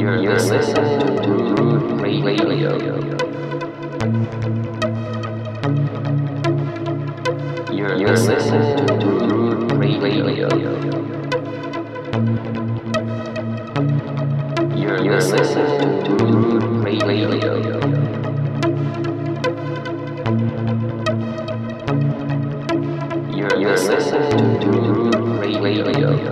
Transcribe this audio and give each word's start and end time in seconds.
You're 0.00 0.16
listening 0.16 0.72
to 1.20 1.30
Rude 1.60 2.00
Radio. 2.00 2.48
You're 7.70 8.16
listening 8.16 8.86
to 8.86 8.94
Rude 8.96 9.72
Radio. 10.00 10.48
You're 14.74 15.20
listening 15.20 16.04
to 16.04 16.12
Rude 16.24 16.82
Radio. 16.82 17.28
You're 23.36 23.76
listening 23.76 24.60
to 24.60 24.66
Rude 24.70 25.60
Radio. 25.62 26.29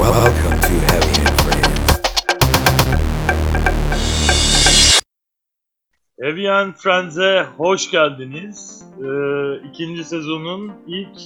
Welcome 0.00 0.60
to 0.60 0.74
Heavy 0.92 1.16
and 1.24 1.36
Friends. 1.40 1.80
Heavy 6.22 6.46
and 6.48 6.74
Friends'e 6.76 7.46
hoş 7.56 7.90
geldiniz. 7.90 8.84
Ee, 9.00 9.56
ikinci 9.68 10.04
sezonun 10.04 10.72
ilk 10.86 11.18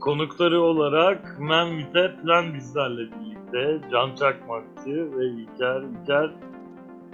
konukları 0.00 0.60
olarak 0.60 1.40
Men 1.40 1.78
with 1.78 1.96
a 1.96 2.22
Plan 2.22 2.54
bizlerle 2.54 3.02
birlikte. 3.02 3.80
Can 3.92 4.14
Çakmakçı 4.14 5.18
ve 5.18 5.26
İlker. 5.26 5.82
İlker 5.82 6.30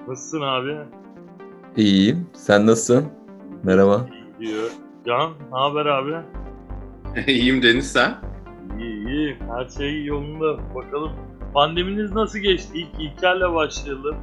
nasılsın 0.09 0.41
abi? 0.41 1.02
İyiyim. 1.77 2.27
Sen 2.33 2.67
nasılsın? 2.67 3.05
Merhaba. 3.62 4.06
İyi 4.41 4.48
diyor. 4.48 4.70
Can 5.06 5.31
ne 5.31 5.59
haber 5.59 5.87
abi? 5.87 6.15
İyiyim 7.27 7.62
Deniz 7.62 7.92
sen? 7.92 8.15
İyi 8.81 9.09
iyi. 9.09 9.37
Her 9.51 9.69
şey 9.69 10.05
yolunda. 10.05 10.75
Bakalım 10.75 11.12
pandeminiz 11.55 12.12
nasıl 12.12 12.39
geçti? 12.39 12.69
İlk 12.75 13.00
İlker'le 13.00 13.55
başlayalım. 13.55 14.17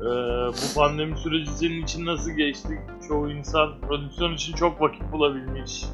Ee, 0.00 0.04
bu 0.48 0.74
pandemi 0.74 1.18
süreci 1.18 1.50
senin 1.50 1.82
için 1.82 2.06
nasıl 2.06 2.30
geçti? 2.30 2.80
Çoğu 3.08 3.30
insan 3.30 3.80
prodüksiyon 3.80 4.34
için 4.34 4.52
çok 4.52 4.80
vakit 4.80 5.12
bulabilmiş. 5.12 5.84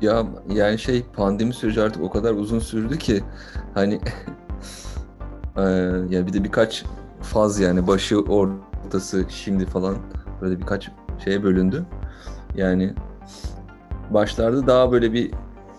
Ya 0.00 0.26
yani 0.48 0.78
şey 0.78 1.02
pandemi 1.16 1.54
süreci 1.54 1.82
artık 1.82 2.02
o 2.02 2.10
kadar 2.10 2.32
uzun 2.34 2.58
sürdü 2.58 2.98
ki 2.98 3.22
hani 3.74 4.00
yani 6.10 6.26
bir 6.26 6.32
de 6.32 6.44
birkaç 6.44 6.84
faz 7.22 7.60
yani 7.60 7.86
başı 7.86 8.20
ortası 8.20 9.24
şimdi 9.28 9.66
falan 9.66 9.96
böyle 10.40 10.58
birkaç 10.60 10.90
şeye 11.24 11.42
bölündü. 11.42 11.86
Yani 12.56 12.94
başlarda 14.10 14.66
daha 14.66 14.92
böyle 14.92 15.12
bir 15.12 15.30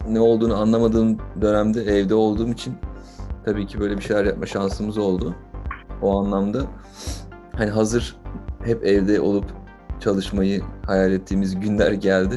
ne 0.10 0.20
olduğunu 0.20 0.56
anlamadığım 0.56 1.18
dönemde 1.42 1.84
evde 1.84 2.16
olduğum 2.16 2.50
için 2.50 2.74
tabii 3.46 3.68
ki 3.68 3.80
böyle 3.80 3.98
bir 3.98 4.02
şeyler 4.02 4.26
yapma 4.26 4.46
şansımız 4.46 4.98
oldu. 4.98 5.36
O 6.02 6.20
anlamda 6.20 6.62
hani 7.56 7.70
hazır 7.70 8.16
hep 8.64 8.86
evde 8.86 9.22
olup 9.22 9.46
çalışmayı 10.00 10.62
hayal 10.86 11.12
ettiğimiz 11.12 11.60
günler 11.60 11.92
geldi. 11.92 12.36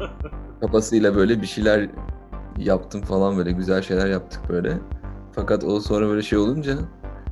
Kafasıyla 0.60 1.14
böyle 1.14 1.42
bir 1.42 1.46
şeyler 1.46 1.88
yaptım 2.58 3.02
falan 3.02 3.36
böyle 3.36 3.52
güzel 3.52 3.82
şeyler 3.82 4.06
yaptık 4.06 4.40
böyle. 4.48 4.78
Fakat 5.32 5.64
o 5.64 5.80
sonra 5.80 6.08
böyle 6.08 6.22
şey 6.22 6.38
olunca 6.38 6.78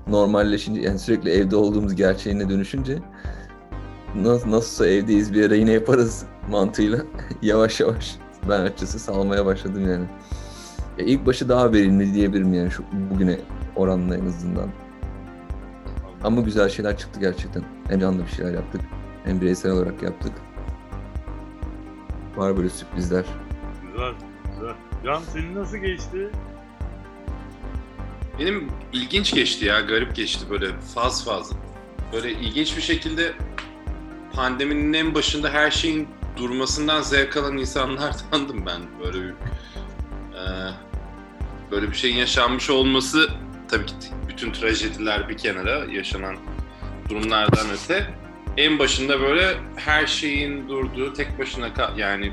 normalleşince 0.09 0.81
yani 0.81 0.98
sürekli 0.98 1.31
evde 1.31 1.56
olduğumuz 1.56 1.95
gerçeğine 1.95 2.48
dönüşünce 2.48 2.98
nasıl 4.14 4.51
nasılsa 4.51 4.86
evdeyiz 4.86 5.35
bir 5.35 5.46
ara 5.46 5.55
yine 5.55 5.73
yaparız 5.73 6.24
mantığıyla 6.51 6.98
yavaş 7.42 7.80
yavaş 7.80 8.17
ben 8.48 8.61
açıkçası 8.61 8.98
salmaya 8.98 9.47
başladım 9.47 9.91
yani. 9.91 10.05
Ya 10.98 11.05
ilk 11.05 11.27
başı 11.27 11.48
daha 11.48 11.73
verimli 11.73 12.14
diyebilirim 12.14 12.55
yani 12.55 12.70
şu 12.70 12.85
bugüne 13.11 13.39
oranla 13.77 14.17
en 14.17 14.27
azından. 14.27 14.68
Ama 16.24 16.41
güzel 16.41 16.68
şeyler 16.68 16.98
çıktı 16.98 17.20
gerçekten. 17.20 17.63
Hem 17.89 18.01
canlı 18.01 18.23
bir 18.23 18.30
şeyler 18.30 18.55
yaptık 18.55 18.80
hem 19.24 19.41
bireysel 19.41 19.73
olarak 19.73 20.02
yaptık. 20.02 20.33
Var 22.36 22.57
böyle 22.57 22.68
sürprizler. 22.68 23.24
Güzel, 23.83 24.13
güzel. 24.55 24.74
Can 25.05 25.23
senin 25.23 25.55
nasıl 25.55 25.77
geçti? 25.77 26.30
Benim 28.38 28.68
ilginç 28.92 29.34
geçti 29.34 29.64
ya, 29.64 29.80
garip 29.80 30.16
geçti 30.16 30.46
böyle 30.50 30.66
faz 30.94 31.24
faz. 31.24 31.52
Böyle 32.12 32.32
ilginç 32.32 32.76
bir 32.76 32.82
şekilde 32.82 33.32
pandeminin 34.32 34.92
en 34.92 35.14
başında 35.14 35.50
her 35.50 35.70
şeyin 35.70 36.08
durmasından 36.36 37.02
zevk 37.02 37.36
alan 37.36 37.56
insanlardandım 37.56 38.66
ben. 38.66 38.82
Böyle 39.04 39.18
bir, 39.18 39.34
eee, 40.34 40.72
böyle 41.70 41.90
bir 41.90 41.96
şeyin 41.96 42.16
yaşanmış 42.16 42.70
olması 42.70 43.28
tabii 43.68 43.86
ki 43.86 43.94
bütün 44.28 44.52
trajediler 44.52 45.28
bir 45.28 45.36
kenara 45.36 45.84
yaşanan 45.92 46.36
durumlardan 47.08 47.66
öte 47.70 48.14
en 48.56 48.78
başında 48.78 49.20
böyle 49.20 49.56
her 49.76 50.06
şeyin 50.06 50.68
durduğu 50.68 51.12
tek 51.12 51.38
başına 51.38 51.70
yani 51.96 52.32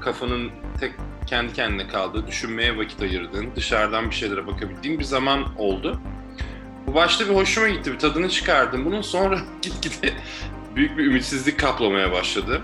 kafanın 0.00 0.50
tek 0.80 0.92
kendi 1.28 1.52
kendine 1.52 1.88
kaldığı, 1.88 2.26
düşünmeye 2.26 2.76
vakit 2.78 3.02
ayırdığın, 3.02 3.50
dışarıdan 3.56 4.10
bir 4.10 4.14
şeylere 4.14 4.46
bakabildiğin 4.46 4.98
bir 4.98 5.04
zaman 5.04 5.44
oldu. 5.58 6.00
Bu 6.86 6.94
başta 6.94 7.28
bir 7.28 7.34
hoşuma 7.34 7.68
gitti, 7.68 7.92
bir 7.92 7.98
tadını 7.98 8.28
çıkardım. 8.28 8.84
Bunun 8.84 9.02
sonra 9.02 9.38
gitgide 9.62 10.12
büyük 10.76 10.98
bir 10.98 11.06
ümitsizlik 11.06 11.60
kaplamaya 11.60 12.12
başladı. 12.12 12.62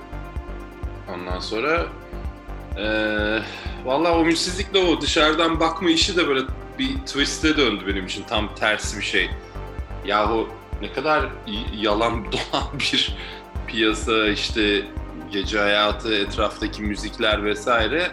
Ondan 1.15 1.41
sonra 1.41 1.87
eee 2.77 3.43
valla 3.85 4.19
o 4.19 4.23
ümitsizlikle 4.23 4.79
o 4.79 5.01
dışarıdan 5.01 5.61
bakma 5.61 5.91
işi 5.91 6.17
de 6.17 6.29
böyle 6.29 6.41
bir 6.79 6.97
twist'e 6.97 7.57
döndü 7.57 7.85
benim 7.87 8.07
için. 8.07 8.25
Tam 8.29 8.55
tersi 8.55 8.99
bir 8.99 9.05
şey. 9.05 9.31
Yahu 10.07 10.49
ne 10.81 10.93
kadar 10.93 11.29
yalan 11.77 12.25
dolan 12.33 12.79
bir 12.79 13.17
piyasa 13.67 14.29
işte 14.29 14.83
gece 15.33 15.59
hayatı, 15.59 16.15
etraftaki 16.15 16.83
müzikler 16.83 17.45
vesaire. 17.45 18.11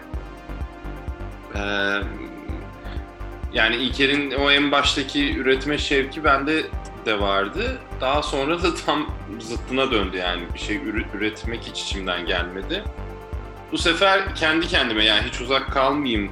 Ee, 1.56 1.60
yani 3.54 3.76
İlker'in 3.76 4.32
o 4.32 4.52
en 4.52 4.72
baştaki 4.72 5.38
üretme 5.38 5.78
şevki 5.78 6.24
bende 6.24 6.64
de 7.06 7.20
vardı. 7.20 7.78
Daha 8.02 8.24
sonra 8.24 8.64
da 8.64 8.76
tam 8.76 9.10
zıttına 9.40 9.92
döndü 9.92 10.18
yani 10.18 10.42
bir 10.54 10.60
şey 10.60 10.80
üretmek 11.14 11.62
hiç 11.62 11.82
içimden 11.82 12.26
gelmedi. 12.26 12.84
Bu 13.72 13.78
sefer 13.78 14.36
kendi 14.36 14.68
kendime 14.68 15.06
yani 15.06 15.28
hiç 15.28 15.42
uzak 15.42 15.72
kalmayayım, 15.72 16.32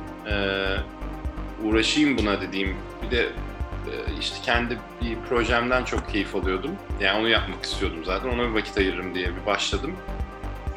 uğraşayım 1.63 2.17
buna 2.17 2.41
dediğim 2.41 2.75
bir 3.03 3.11
de 3.11 3.29
işte 4.19 4.37
kendi 4.43 4.77
bir 5.01 5.17
projemden 5.29 5.83
çok 5.83 6.09
keyif 6.09 6.35
alıyordum. 6.35 6.71
Yani 6.99 7.19
onu 7.19 7.29
yapmak 7.29 7.63
istiyordum 7.63 7.99
zaten. 8.05 8.29
Ona 8.29 8.49
bir 8.49 8.53
vakit 8.53 8.77
ayırırım 8.77 9.15
diye 9.15 9.27
bir 9.27 9.45
başladım. 9.45 9.95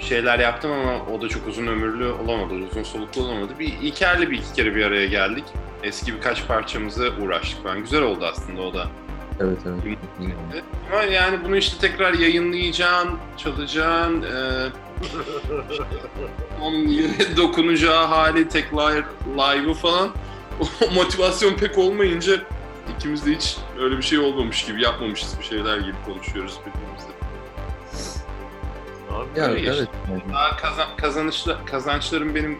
Bir 0.02 0.06
şeyler 0.06 0.38
yaptım 0.38 0.72
ama 0.72 1.06
o 1.12 1.22
da 1.22 1.28
çok 1.28 1.48
uzun 1.48 1.66
ömürlü 1.66 2.06
olamadı, 2.06 2.54
uzun 2.54 2.82
soluklu 2.82 3.22
olamadı. 3.22 3.52
Bir 3.58 3.72
İlker'le 3.82 4.30
bir 4.30 4.38
iki 4.38 4.52
kere 4.52 4.74
bir 4.74 4.84
araya 4.84 5.06
geldik. 5.06 5.44
Eski 5.82 6.14
birkaç 6.14 6.46
parçamıza 6.46 7.04
uğraştık 7.22 7.62
falan. 7.62 7.80
Güzel 7.80 8.02
oldu 8.02 8.26
aslında 8.32 8.62
o 8.62 8.74
da. 8.74 8.88
Evet 9.41 9.58
evet. 9.66 9.98
Ama 10.92 11.02
yani 11.02 11.38
bunu 11.44 11.56
işte 11.56 11.88
tekrar 11.88 12.14
yayınlayacaksın, 12.14 13.10
çalacaksın, 13.36 14.22
e, 14.22 14.68
onun 16.62 16.88
yere 16.88 17.36
dokunacağı 17.36 18.06
hali, 18.06 18.48
tek 18.48 18.72
live, 18.72 19.04
live'ı 19.36 19.74
falan. 19.74 20.10
O 20.60 20.94
motivasyon 20.94 21.54
pek 21.54 21.78
olmayınca 21.78 22.32
ikimiz 22.97 23.27
de 23.27 23.34
hiç 23.34 23.56
öyle 23.80 23.97
bir 23.97 24.03
şey 24.03 24.18
olmamış 24.18 24.65
gibi, 24.65 24.82
yapmamışız 24.82 25.38
bir 25.38 25.44
şeyler 25.44 25.78
gibi 25.78 25.97
konuşuyoruz 26.06 26.59
birbirimizle. 26.60 27.11
Abi, 29.22 29.41
Yani 29.41 29.53
Öyle 29.53 29.71
evet. 29.71 29.89
Daha 30.33 30.57
kazan, 30.57 30.86
kazanışlı, 30.97 31.59
kazançlarım 31.66 32.34
benim 32.34 32.59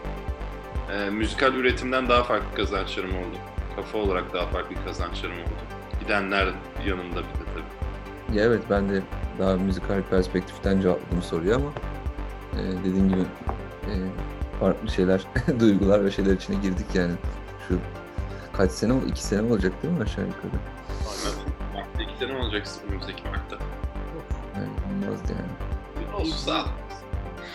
e, 0.91 1.09
müzikal 1.09 1.53
üretimden 1.53 2.09
daha 2.09 2.23
farklı 2.23 2.55
kazançlarım 2.55 3.09
oldu. 3.09 3.37
Kafa 3.75 3.97
olarak 3.97 4.33
daha 4.33 4.47
farklı 4.47 4.75
kazançlarım 4.85 5.35
oldu. 5.35 5.49
Gidenler 5.99 6.47
yanında 6.85 7.15
bir 7.15 7.23
de 7.23 7.45
tabii. 7.53 8.37
Ya 8.37 8.43
evet 8.43 8.61
ben 8.69 8.89
de 8.89 9.01
daha 9.39 9.55
müzikal 9.55 10.01
perspektiften 10.09 10.81
cevapladım 10.81 11.21
soruyu 11.21 11.55
ama 11.55 11.69
e, 12.53 12.61
dediğim 12.85 13.09
gibi 13.09 13.21
e, 13.85 13.93
farklı 14.59 14.89
şeyler, 14.89 15.21
duygular 15.59 16.05
ve 16.05 16.11
şeyler 16.11 16.33
içine 16.33 16.55
girdik 16.55 16.85
yani. 16.93 17.13
Şu 17.67 17.79
kaç 18.53 18.71
sene, 18.71 18.93
iki 19.07 19.23
sene 19.23 19.41
olacak 19.41 19.83
değil 19.83 19.93
mi 19.93 20.03
aşağı 20.03 20.25
yukarı? 20.25 20.61
Mart'ta 21.73 22.03
iki 22.03 22.17
sene 22.17 22.37
olacaksın 22.37 22.81
önümüzdeki 22.89 23.23
Mart'ta. 23.23 23.57
Yani 24.55 24.69
olmazdı 25.05 25.33
yani. 25.33 25.72
Olsun 26.13 26.37
sağ 26.37 26.63
ol. 26.63 26.67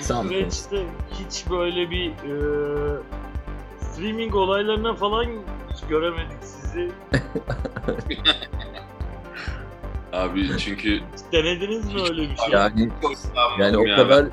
Sağ 0.00 0.20
olun. 0.20 0.28
süreçte 0.28 0.86
hiç 1.10 1.44
böyle 1.50 1.90
bir 1.90 2.10
e, 2.10 2.32
streaming 3.80 4.34
olaylarına 4.34 4.94
falan 4.94 5.24
hiç 5.72 5.80
göremedik 5.88 6.42
sizi. 6.42 6.90
Abi 10.12 10.58
çünkü 10.58 11.00
Denediniz 11.32 11.94
mi 11.94 12.00
öyle 12.00 12.22
bir 12.22 12.36
şey? 12.36 12.50
Yani 12.50 12.90
yani 13.58 13.78
o 13.78 13.84
ya. 13.84 13.96
kadar 13.96 14.26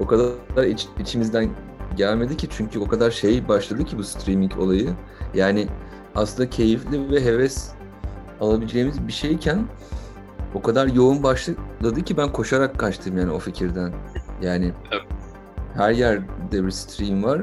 o 0.00 0.06
kadar 0.06 0.64
iç, 0.64 0.86
içimizden 0.98 1.50
gelmedi 1.96 2.36
ki 2.36 2.48
çünkü 2.50 2.78
o 2.78 2.88
kadar 2.88 3.10
şey 3.10 3.48
başladı 3.48 3.84
ki 3.84 3.98
bu 3.98 4.04
streaming 4.04 4.58
olayı. 4.58 4.94
Yani 5.34 5.68
aslında 6.14 6.50
keyifli 6.50 7.10
ve 7.10 7.24
heves 7.24 7.70
alabileceğimiz 8.40 9.06
bir 9.06 9.12
şeyken 9.12 9.66
o 10.54 10.62
kadar 10.62 10.86
yoğun 10.86 11.22
başladı 11.22 12.02
ki 12.04 12.16
ben 12.16 12.32
koşarak 12.32 12.78
kaçtım 12.78 13.18
yani 13.18 13.30
o 13.32 13.38
fikirden. 13.38 13.92
Yani 14.42 14.72
Evet. 14.92 15.02
her 15.74 15.90
yerde 15.90 16.64
bir 16.66 16.70
stream 16.70 17.24
var. 17.24 17.42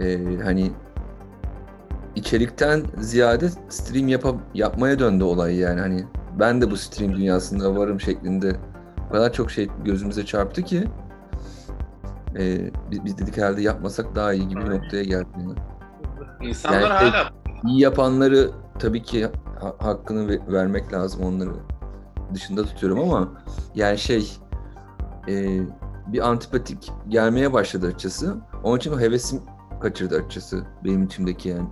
Ee, 0.00 0.18
hani 0.44 0.70
içerikten 2.14 2.82
ziyade 2.98 3.48
stream 3.68 4.08
yapa, 4.08 4.34
yapmaya 4.54 4.98
döndü 4.98 5.24
olay 5.24 5.56
yani 5.56 5.80
hani 5.80 6.04
ben 6.40 6.62
de 6.62 6.70
bu 6.70 6.76
stream 6.76 7.16
dünyasında 7.16 7.76
varım 7.76 8.00
şeklinde 8.00 8.56
o 9.08 9.12
kadar 9.12 9.32
çok 9.32 9.50
şey 9.50 9.68
gözümüze 9.84 10.26
çarptı 10.26 10.62
ki 10.62 10.84
e, 12.38 12.70
biz, 12.90 13.04
biz 13.04 13.18
dedik 13.18 13.36
herhalde 13.36 13.62
yapmasak 13.62 14.14
daha 14.14 14.32
iyi 14.32 14.48
gibi 14.48 14.60
bir 14.60 14.70
noktaya 14.70 15.04
geldi. 15.04 15.26
Yani. 15.38 15.54
İnsanlar 16.48 16.80
Yani- 16.80 16.92
hala 17.10 17.30
İyi 17.64 17.80
yapanları 17.80 18.50
tabii 18.78 19.02
ki 19.02 19.28
ha- 19.60 19.74
hakkını 19.78 20.28
ve- 20.28 20.52
vermek 20.52 20.92
lazım 20.92 21.22
onları 21.24 21.50
dışında 22.34 22.64
tutuyorum 22.64 23.00
ama 23.00 23.28
yani 23.74 23.98
şey 23.98 24.32
e, 25.28 25.60
bir 26.06 26.28
antipatik 26.28 26.90
gelmeye 27.08 27.52
başladı 27.52 27.86
açıkçası. 27.86 28.36
Onun 28.62 28.76
için 28.78 28.98
hevesim 28.98 29.42
kaçırdı 29.82 30.16
açıkçası 30.16 30.64
benim 30.84 31.02
içimdeki 31.04 31.48
yani. 31.48 31.68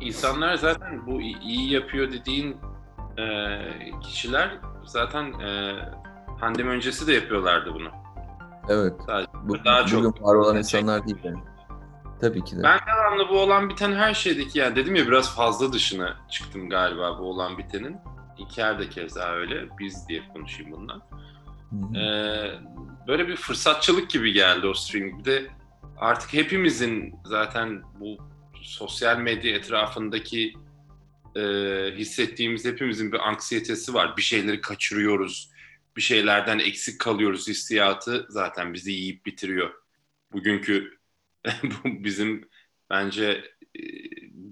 İnsanlar 0.00 0.54
zaten 0.54 1.06
bu 1.06 1.20
iyi 1.20 1.72
yapıyor 1.72 2.12
dediğin 2.12 2.56
e, 3.18 3.58
kişiler 4.02 4.58
zaten 4.84 5.24
e, 5.24 5.72
pandemi 6.40 6.70
öncesi 6.70 7.06
de 7.06 7.12
yapıyorlardı 7.12 7.74
bunu. 7.74 7.88
Evet. 8.68 8.94
Sadece 9.06 9.30
Bu, 9.44 9.64
daha 9.64 9.82
bugün 9.86 10.02
çok- 10.02 10.22
var 10.22 10.34
olan 10.34 10.56
insanlar 10.56 11.06
değil 11.06 11.18
yani. 11.24 11.38
Tabii 12.20 12.44
ki 12.44 12.56
de. 12.58 12.62
Ben 12.62 12.78
devamlı 12.86 13.28
bu 13.28 13.40
olan 13.40 13.68
biten 13.68 13.92
her 13.92 14.14
şeydeki 14.14 14.58
yani 14.58 14.76
dedim 14.76 14.94
ya 14.96 15.06
biraz 15.06 15.34
fazla 15.36 15.72
dışına 15.72 16.16
çıktım 16.30 16.68
galiba 16.70 17.18
bu 17.18 17.22
olan 17.22 17.58
bitenin. 17.58 17.96
İlker 18.38 18.78
de 18.78 18.88
keza 18.88 19.32
öyle. 19.32 19.68
Biz 19.78 20.08
diye 20.08 20.28
konuşayım 20.28 20.72
bundan. 20.72 21.02
Ee, 21.96 22.52
böyle 23.08 23.28
bir 23.28 23.36
fırsatçılık 23.36 24.10
gibi 24.10 24.32
geldi 24.32 24.66
o 24.66 24.74
streaming. 24.74 25.18
Bir 25.18 25.24
de 25.24 25.46
artık 25.96 26.32
hepimizin 26.32 27.14
zaten 27.24 27.82
bu 28.00 28.18
sosyal 28.62 29.18
medya 29.18 29.56
etrafındaki 29.56 30.54
e, 31.36 31.40
hissettiğimiz 31.96 32.64
hepimizin 32.64 33.12
bir 33.12 33.28
anksiyetesi 33.28 33.94
var. 33.94 34.16
Bir 34.16 34.22
şeyleri 34.22 34.60
kaçırıyoruz. 34.60 35.50
Bir 35.96 36.02
şeylerden 36.02 36.58
eksik 36.58 37.00
kalıyoruz 37.00 37.48
hissiyatı 37.48 38.26
zaten 38.28 38.74
bizi 38.74 38.92
yiyip 38.92 39.26
bitiriyor. 39.26 39.70
Bugünkü 40.32 40.98
bu 41.62 42.04
bizim 42.04 42.48
bence 42.90 43.44
e, 43.78 43.82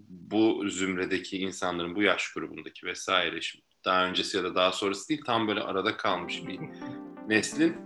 bu 0.09 0.69
zümredeki 0.69 1.39
insanların, 1.39 1.95
bu 1.95 2.03
yaş 2.03 2.33
grubundaki 2.33 2.87
vesaire 2.87 3.41
şimdi 3.41 3.66
daha 3.87 4.07
öncesi 4.07 4.37
ya 4.37 4.45
da 4.45 4.55
daha 4.55 4.73
sonrası 4.73 5.09
değil 5.09 5.23
tam 5.27 5.49
böyle 5.49 5.61
arada 5.61 5.97
kalmış 5.97 6.47
bir 6.47 6.61
neslin 7.29 7.77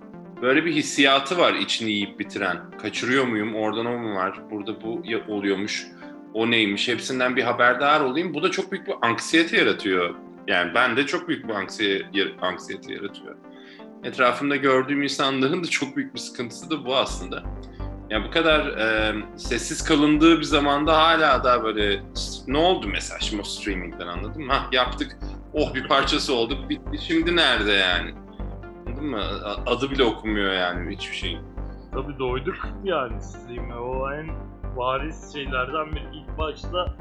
böyle 0.43 0.65
bir 0.65 0.73
hissiyatı 0.73 1.39
var 1.39 1.55
içini 1.55 1.91
yiyip 1.91 2.19
bitiren. 2.19 2.71
Kaçırıyor 2.83 3.25
muyum? 3.25 3.55
Oradan 3.55 3.87
o 3.87 3.99
mu 3.99 4.15
var? 4.15 4.51
Burada 4.51 4.83
bu 4.83 5.03
oluyormuş. 5.29 5.87
O 6.35 6.51
neymiş? 6.51 6.89
Hepsinden 6.89 7.37
bir 7.37 7.43
haberdar 7.43 8.01
olayım. 8.01 8.35
Bu 8.35 8.43
da 8.43 8.51
çok 8.51 8.73
büyük 8.73 8.87
bir 8.87 8.95
anksiyete 9.03 9.57
yaratıyor. 9.57 10.15
Yani 10.47 10.75
ben 10.75 10.97
de 10.97 11.07
çok 11.07 11.29
büyük 11.29 11.49
bir 11.49 11.55
anksiye, 11.55 12.03
anksiyete 12.41 12.95
yaratıyor. 12.95 13.37
Etrafımda 14.05 14.57
gördüğüm 14.57 15.03
insanların 15.03 15.65
da 15.65 15.69
çok 15.69 15.97
büyük 15.97 16.15
bir 16.15 16.21
sıkıntısı 16.21 16.71
da 16.71 16.85
bu 16.85 16.97
aslında. 16.97 17.43
Yani 18.11 18.27
bu 18.29 18.31
kadar 18.31 18.67
e, 18.67 19.15
sessiz 19.37 19.85
kalındığı 19.85 20.39
bir 20.39 20.45
zamanda 20.45 20.99
hala 20.99 21.45
da 21.45 21.65
böyle 21.65 22.03
ne 22.47 22.59
oldu 22.59 22.89
mesela 22.89 23.21
şimdi 23.21 23.43
o 23.43 23.45
streamingden 23.45 24.07
anladın 24.07 24.43
mı? 24.43 24.53
Hah 24.53 24.73
yaptık. 24.73 25.17
Oh 25.55 25.75
bir 25.75 25.89
parçası 25.89 26.35
olduk. 26.35 26.69
Bitti. 26.69 26.99
Şimdi 26.99 27.37
nerede 27.37 27.73
yani? 27.73 28.15
Anladın 28.87 29.07
mı? 29.07 29.23
Adı 29.67 29.91
bile 29.91 30.05
okunmuyor 30.05 30.53
yani 30.53 30.97
hiçbir 30.97 31.17
şeyin. 31.17 31.41
Tabii 31.93 32.19
doyduk 32.19 32.69
yani 32.85 33.23
stream'e. 33.23 33.75
O 33.75 34.13
en 34.13 34.31
bariz 34.77 35.33
şeylerden 35.33 35.93
biri. 35.93 36.05
İlk 36.13 36.39
başta 36.39 36.95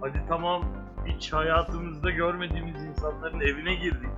hadi 0.00 0.22
tamam 0.28 0.64
hiç 1.06 1.32
hayatımızda 1.32 2.10
görmediğimiz 2.10 2.84
insanların 2.84 3.40
evine 3.40 3.74
girdik. 3.74 4.10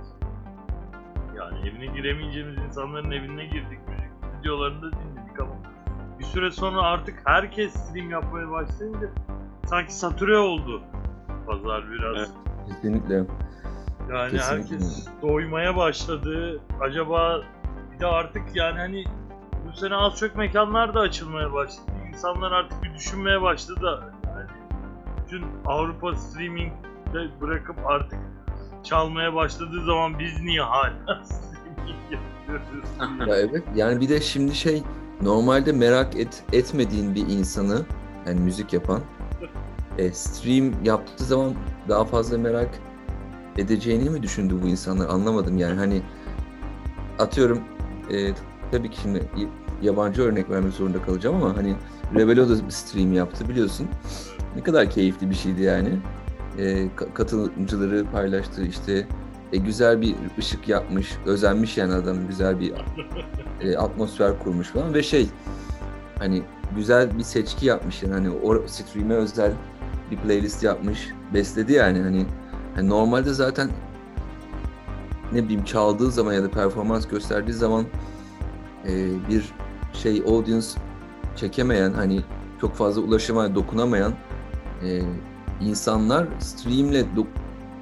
Yani 1.37 1.69
evine 1.69 1.85
giremeyeceğimiz 1.85 2.57
insanların 2.57 3.11
evine 3.11 3.45
girdik. 3.45 3.79
Müzik 3.89 4.39
videolarını 4.39 4.81
da 4.81 4.91
dinledik 4.91 5.39
ama 5.39 5.55
bir 6.19 6.23
süre 6.23 6.51
sonra 6.51 6.81
artık 6.81 7.15
herkes 7.25 7.73
stream 7.73 8.09
yapmaya 8.09 8.51
başlayınca 8.51 9.09
sanki 9.65 9.95
satüre 9.95 10.37
oldu 10.37 10.81
pazar 11.47 11.91
biraz. 11.91 12.17
Evet. 12.17 12.29
Kesinlikle. 12.67 13.23
Yani 14.09 14.31
Kesinlikle. 14.31 14.75
herkes 14.75 15.07
doymaya 15.21 15.75
başladı. 15.75 16.61
Acaba 16.81 17.41
bir 17.93 17.99
de 17.99 18.07
artık 18.07 18.43
yani 18.55 18.79
hani 18.79 19.03
bu 19.67 19.77
sene 19.77 19.95
az 19.95 20.19
çok 20.19 20.35
mekanlar 20.35 20.93
da 20.93 20.99
açılmaya 20.99 21.53
başladı. 21.53 21.91
İnsanlar 22.07 22.51
artık 22.51 22.83
bir 22.83 22.93
düşünmeye 22.93 23.41
başladı. 23.41 24.13
Yani 24.25 24.47
bütün 25.25 25.45
Avrupa 25.65 26.15
streaming 26.15 26.73
de 27.13 27.41
bırakıp 27.41 27.75
artık 27.85 28.19
çalmaya 28.83 29.35
başladığı 29.35 29.85
zaman 29.85 30.19
biz 30.19 30.41
niye 30.41 30.61
hala 30.61 31.23
streaming 31.23 31.97
yapıyoruz? 32.11 32.89
Ya 33.29 33.35
evet 33.35 33.63
yani 33.75 34.01
bir 34.01 34.09
de 34.09 34.21
şimdi 34.21 34.55
şey 34.55 34.83
normalde 35.21 35.71
merak 35.71 36.15
et, 36.15 36.43
etmediğin 36.53 37.15
bir 37.15 37.21
insanı 37.21 37.85
yani 38.27 38.39
müzik 38.39 38.73
yapan 38.73 39.01
e, 39.97 40.11
stream 40.11 40.83
yaptığı 40.83 41.23
zaman 41.23 41.53
daha 41.89 42.05
fazla 42.05 42.37
merak 42.37 42.69
edeceğini 43.57 44.09
mi 44.09 44.23
düşündü 44.23 44.55
bu 44.63 44.67
insanlar? 44.67 45.09
Anlamadım 45.09 45.57
yani. 45.57 45.79
Hani 45.79 46.01
atıyorum 47.19 47.59
e, 48.11 48.31
tabii 48.71 48.89
ki 48.89 48.97
şimdi 49.01 49.27
yabancı 49.81 50.21
örnek 50.21 50.49
vermek 50.49 50.73
zorunda 50.73 51.01
kalacağım 51.01 51.35
ama 51.35 51.57
hani 51.57 51.75
Revelo 52.15 52.49
da 52.49 52.65
bir 52.65 52.71
stream 52.71 53.13
yaptı 53.13 53.49
biliyorsun. 53.49 53.87
Ne 54.55 54.63
kadar 54.63 54.89
keyifli 54.89 55.29
bir 55.29 55.35
şeydi 55.35 55.61
yani. 55.61 55.89
E, 56.57 56.63
ka- 56.97 57.13
katılımcıları 57.13 58.05
paylaştı 58.11 58.63
işte 58.65 59.07
e, 59.53 59.57
güzel 59.57 60.01
bir 60.01 60.15
ışık 60.39 60.69
yapmış 60.69 61.11
özenmiş 61.25 61.77
yani 61.77 61.93
adam 61.93 62.27
güzel 62.27 62.59
bir 62.59 62.73
e, 63.61 63.77
atmosfer 63.77 64.39
kurmuş 64.39 64.67
falan 64.67 64.93
ve 64.93 65.03
şey 65.03 65.27
hani 66.19 66.41
güzel 66.75 67.17
bir 67.17 67.23
seçki 67.23 67.65
yapmış 67.65 68.03
yani. 68.03 68.13
Hani 68.13 68.29
o 68.29 68.67
stream'e 68.67 69.13
özel 69.13 69.51
bir 70.11 70.17
playlist 70.17 70.63
yapmış 70.63 71.09
besledi 71.33 71.73
yani. 71.73 72.01
Hani, 72.01 72.25
hani 72.77 72.89
normalde 72.89 73.33
zaten 73.33 73.69
ne 75.33 75.43
bileyim 75.43 75.63
çaldığı 75.63 76.11
zaman 76.11 76.33
ya 76.33 76.43
da 76.43 76.51
performans 76.51 77.07
gösterdiği 77.07 77.53
zaman 77.53 77.85
e, 78.87 79.09
bir 79.29 79.53
şey 79.93 80.23
audience 80.27 80.67
çekemeyen 81.35 81.91
hani 81.93 82.21
çok 82.61 82.75
fazla 82.75 83.01
ulaşıma 83.01 83.55
dokunamayan 83.55 84.13
e, 84.83 85.01
insanlar 85.61 86.27
streamle 86.39 87.05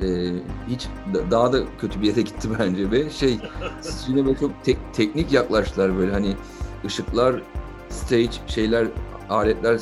e, 0.02 0.32
hiç 0.68 0.88
da- 1.14 1.32
daha 1.32 1.54
da 1.54 1.58
kötü 1.82 2.02
bir 2.02 2.08
yere 2.08 2.22
gitti 2.30 2.50
bence 2.60 2.92
ve 2.92 3.10
şey 3.10 3.40
stream'e 3.82 4.26
böyle 4.26 4.40
çok 4.40 4.52
tek- 4.64 4.94
teknik 4.94 5.32
yaklaştılar 5.32 5.98
böyle. 5.98 6.12
Hani 6.12 6.36
ışıklar, 6.86 7.42
stage 7.90 8.30
şeyler, 8.48 8.88
aletler 9.30 9.82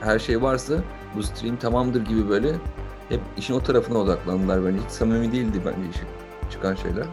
her 0.00 0.18
şey 0.18 0.42
varsa 0.42 0.74
bu 1.16 1.22
stream 1.22 1.56
tamamdır 1.56 2.04
gibi 2.04 2.28
böyle 2.28 2.52
hep 3.10 3.20
işin 3.36 3.54
o 3.54 3.60
tarafına 3.60 3.98
odaklandılar 3.98 4.64
bence. 4.64 4.78
Hiç 4.84 4.90
samimi 4.90 5.32
değildi 5.32 5.60
bence 5.66 5.90
işi 5.90 6.02
çıkan 6.50 6.74
şeyler. 6.74 7.06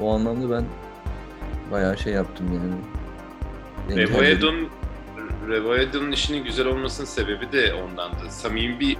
O 0.00 0.14
anlamda 0.14 0.50
ben 0.50 0.64
bayağı 1.72 1.98
şey 1.98 2.12
yaptım 2.12 2.46
yani. 2.52 2.74
Engelledim. 3.90 4.14
Revoedon 4.14 4.68
Revoedon'un 5.48 6.12
işinin 6.12 6.44
güzel 6.44 6.66
olmasının 6.66 7.06
sebebi 7.06 7.52
de 7.52 7.74
ondandı. 7.74 8.30
Samimi 8.30 8.80
bir 8.80 8.96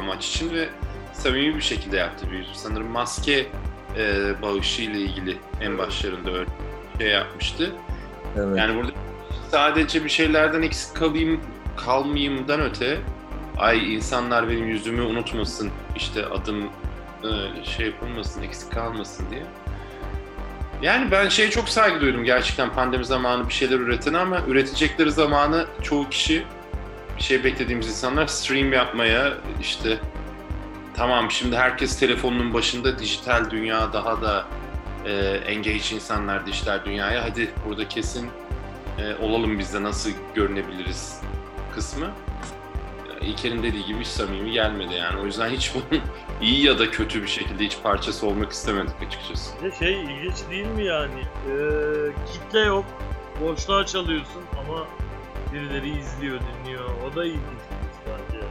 amaç 0.00 0.28
için 0.28 0.54
ve 0.54 0.68
samimi 1.12 1.56
bir 1.56 1.60
şekilde 1.60 1.96
yaptı. 1.96 2.26
Bir 2.32 2.46
sanırım 2.54 2.86
maske 2.86 3.46
e, 3.96 4.32
bağışı 4.42 4.82
ile 4.82 4.98
ilgili 4.98 5.36
en 5.60 5.78
başlarında 5.78 6.30
öyle 6.30 6.50
şey 6.98 7.08
yapmıştı. 7.08 7.72
Evet. 8.36 8.58
Yani 8.58 8.76
burada 8.76 8.92
sadece 9.50 10.04
bir 10.04 10.08
şeylerden 10.08 10.62
eksik 10.62 10.96
kalayım 10.96 11.40
kalmayayımdan 11.76 12.60
öte 12.60 12.98
ay 13.58 13.94
insanlar 13.94 14.48
benim 14.48 14.68
yüzümü 14.68 15.02
unutmasın 15.02 15.70
işte 15.96 16.26
adım 16.26 16.64
e, 16.64 17.64
şey 17.64 17.86
yapılmasın 17.86 18.42
eksik 18.42 18.72
kalmasın 18.72 19.26
diye. 19.30 19.42
Yani 20.82 21.10
ben 21.10 21.28
şeye 21.28 21.50
çok 21.50 21.68
saygı 21.68 22.00
duydum 22.00 22.24
gerçekten 22.24 22.72
pandemi 22.72 23.04
zamanı 23.04 23.48
bir 23.48 23.52
şeyler 23.54 23.78
üreten 23.78 24.14
ama 24.14 24.40
üretecekleri 24.48 25.10
zamanı 25.10 25.66
çoğu 25.82 26.08
kişi 26.08 26.44
şey 27.18 27.44
beklediğimiz 27.44 27.88
insanlar 27.88 28.26
stream 28.26 28.72
yapmaya 28.72 29.32
işte 29.60 29.98
tamam 30.96 31.30
şimdi 31.30 31.56
herkes 31.56 31.98
telefonunun 31.98 32.54
başında 32.54 32.98
dijital 32.98 33.50
dünya 33.50 33.92
daha 33.92 34.22
da 34.22 34.44
e, 35.06 35.12
engage 35.46 35.94
insanlar 35.94 36.46
dijital 36.46 36.84
dünyaya 36.84 37.24
hadi 37.24 37.50
burada 37.66 37.88
kesin 37.88 38.30
e, 38.98 39.14
olalım 39.14 39.58
biz 39.58 39.74
de 39.74 39.82
nasıl 39.82 40.10
görünebiliriz 40.34 41.20
kısmı. 41.74 42.10
İlker'in 43.22 43.62
dediği 43.62 43.86
gibi 43.86 44.00
hiç 44.00 44.06
samimi 44.06 44.52
gelmedi 44.52 44.94
yani. 44.94 45.20
O 45.20 45.24
yüzden 45.26 45.48
hiç 45.50 45.72
bunun 45.74 46.02
iyi 46.42 46.66
ya 46.66 46.78
da 46.78 46.90
kötü 46.90 47.22
bir 47.22 47.28
şekilde 47.28 47.64
hiç 47.64 47.78
parçası 47.82 48.26
olmak 48.26 48.52
istemedik 48.52 48.94
açıkçası. 49.06 49.52
Bir 49.62 49.72
de 49.72 49.76
şey 49.76 50.02
ilginç 50.04 50.34
değil 50.50 50.66
mi 50.66 50.84
yani? 50.84 51.20
Ee, 51.20 51.52
kitle 52.32 52.60
yok. 52.60 52.84
Boşluğa 53.40 53.86
çalıyorsun 53.86 54.42
ama 54.52 54.86
birileri 55.52 55.98
izliyor, 55.98 56.40
dinliyor. 56.40 56.84
O 57.06 57.16
da 57.16 57.24
ilginç 57.24 57.62
bence. 58.06 58.44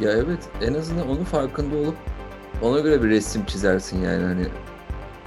Ya 0.00 0.12
evet 0.12 0.48
en 0.62 0.74
azından 0.74 1.08
onun 1.08 1.24
farkında 1.24 1.76
olup 1.76 1.96
ona 2.62 2.80
göre 2.80 3.02
bir 3.02 3.08
resim 3.08 3.44
çizersin 3.44 4.02
yani 4.04 4.24
hani 4.24 4.46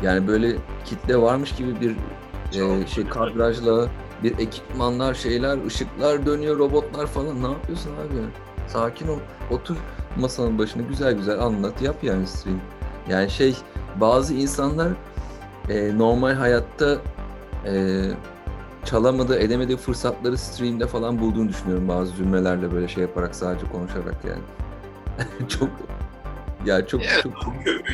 yani 0.04 0.28
böyle 0.28 0.56
kitle 0.86 1.18
varmış 1.18 1.56
gibi 1.56 1.82
bir 1.82 1.96
e, 2.60 2.88
şey 2.88 3.08
kadrajla 3.08 3.90
bir 4.24 4.40
ekipmanlar 4.40 5.14
şeyler 5.14 5.66
ışıklar 5.66 6.26
dönüyor 6.26 6.58
robotlar 6.58 7.08
falan 7.08 7.44
ne 7.44 7.48
yapıyorsun 7.52 7.92
abi 7.92 8.16
sakin 8.68 9.08
ol 9.08 9.20
otur 9.52 9.78
masanın 10.20 10.60
başına 10.60 10.82
güzel 10.82 11.14
güzel 11.14 11.40
anlat 11.40 11.82
yap 11.82 11.96
yani 12.04 12.28
stream 12.28 12.60
yani 13.10 13.30
şey 13.30 13.56
bazı 13.96 14.34
insanlar 14.34 14.90
e, 15.70 15.98
normal 15.98 16.34
hayatta 16.34 16.98
e, 17.66 18.02
çalamadığı 18.86 19.40
edemediği 19.40 19.78
fırsatları 19.78 20.38
streamde 20.38 20.88
falan 20.88 21.20
bulduğunu 21.20 21.50
düşünüyorum 21.50 21.88
bazı 21.88 22.16
cümlelerle 22.16 22.72
böyle 22.72 22.88
şey 22.88 23.02
yaparak 23.02 23.36
sadece 23.36 23.66
konuşarak 23.66 24.16
yani 24.26 24.42
çok 25.50 25.70
ya 26.66 26.88
çok 26.88 27.02
Evet. 27.04 27.24
çok 27.24 27.34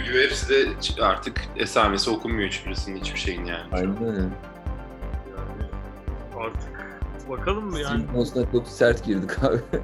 gibi 0.05 0.23
hepsi 0.23 0.49
de 0.49 0.67
artık 1.03 1.41
esamesi 1.55 2.09
okunmuyor 2.09 2.49
hiçbirisinin 2.49 2.99
hiçbir 2.99 3.19
şeyin 3.19 3.45
yani. 3.45 3.63
aynen 3.71 4.03
öyle. 4.05 4.21
Artık 6.49 7.29
bakalım 7.29 7.65
mı 7.65 7.79
yani? 7.79 7.85
Stream 8.01 8.13
konusuna 8.13 8.51
çok 8.51 8.67
sert 8.67 9.03
girdik 9.05 9.43
abi. 9.43 9.57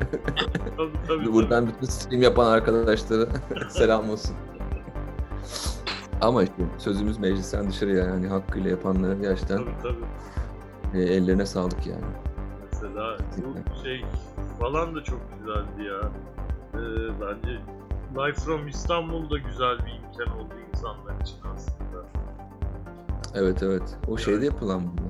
Tabii 0.77 0.91
tabii. 1.07 1.33
Buradan 1.33 1.67
bütün 1.67 1.87
stream 1.87 2.21
yapan 2.21 2.45
arkadaşlara 2.45 3.25
selam 3.69 4.09
olsun. 4.09 4.35
Ama 6.21 6.43
işte 6.43 6.53
sözümüz 6.77 7.17
meclisten 7.17 7.69
dışarı 7.69 7.91
yani 7.95 8.09
hani 8.11 8.27
hakkıyla 8.27 8.69
yapanlara 8.69 9.13
gerçekten 9.13 9.57
Tabii 9.57 9.75
tabii. 9.83 10.99
e, 10.99 11.01
ellerine 11.03 11.45
sağlık 11.45 11.87
yani. 11.87 12.05
Mesela 12.71 13.17
bu 13.37 13.83
şey 13.83 14.05
falan 14.59 14.95
da 14.95 15.03
çok 15.03 15.19
güzeldi 15.39 15.83
ya. 15.89 16.11
Ee, 16.73 16.77
bence 17.21 17.59
Live 18.17 18.33
from 18.33 18.67
İstanbul 18.67 19.29
da 19.29 19.37
güzel 19.37 19.77
bir 19.77 19.91
imkan 19.91 20.39
oldu 20.39 20.53
insanlar 20.73 21.21
için 21.21 21.37
aslında. 21.55 22.05
Evet 23.35 23.63
evet. 23.63 23.97
O 24.07 24.17
şeyde 24.17 24.45
yapılan 24.45 24.81
bu. 24.83 25.01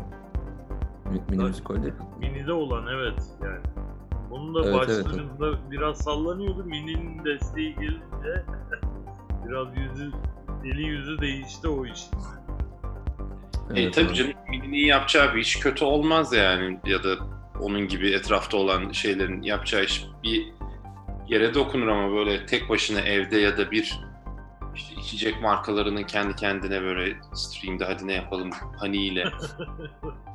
Mi- 1.06 1.12
Mini 1.30 1.42
Evet. 1.42 1.50
müzikolde 1.50 1.88
yapılan. 1.88 2.20
Mini'de 2.20 2.54
olan 2.54 2.88
evet 2.88 3.24
yani. 3.44 3.60
Onun 4.32 4.56
da 4.56 4.60
Evet, 4.70 4.90
evet, 4.90 5.06
başlarında 5.06 5.72
biraz 5.72 5.98
sallanıyordu. 5.98 6.64
Mini'nin 6.64 7.26
desteği 7.26 7.76
gelince 7.76 8.46
biraz 9.48 9.68
yüzü 9.78 10.12
eli 10.66 10.84
yüzü 10.88 11.18
değişti 11.22 11.68
o 11.68 11.86
iş. 11.86 12.02
E 13.76 13.82
Evet, 13.82 13.94
tabii 13.94 14.06
evet. 14.06 14.16
canım 14.16 14.34
Mini'nin 14.50 14.86
yapacağı 14.86 15.36
bir 15.36 15.40
iş 15.40 15.60
kötü 15.60 15.86
olmaz 15.86 16.34
yani 16.34 16.80
ya 16.86 17.04
da 17.04 17.16
onun 17.62 17.88
gibi 17.88 18.12
etrafta 18.12 18.58
olan 18.58 18.92
şeylerin 18.92 19.42
yapacağı 19.42 19.84
iş 19.84 20.06
bir 20.24 20.54
yere 21.28 21.54
dokunur 21.54 21.88
ama 21.88 22.12
böyle 22.16 22.46
tek 22.46 22.70
başına 22.70 23.00
evde 23.00 23.38
ya 23.38 23.58
da 23.58 23.72
bir 23.72 24.00
işte 24.76 24.96
içecek 24.96 25.42
markalarının 25.42 26.04
kendi 26.04 26.36
kendine 26.36 26.82
böyle 26.82 27.16
streamde 27.34 27.86
hadi 27.86 28.08
ne 28.08 28.14
yapalım 28.14 28.50
paniğiyle 28.80 29.22
e, 29.22 29.26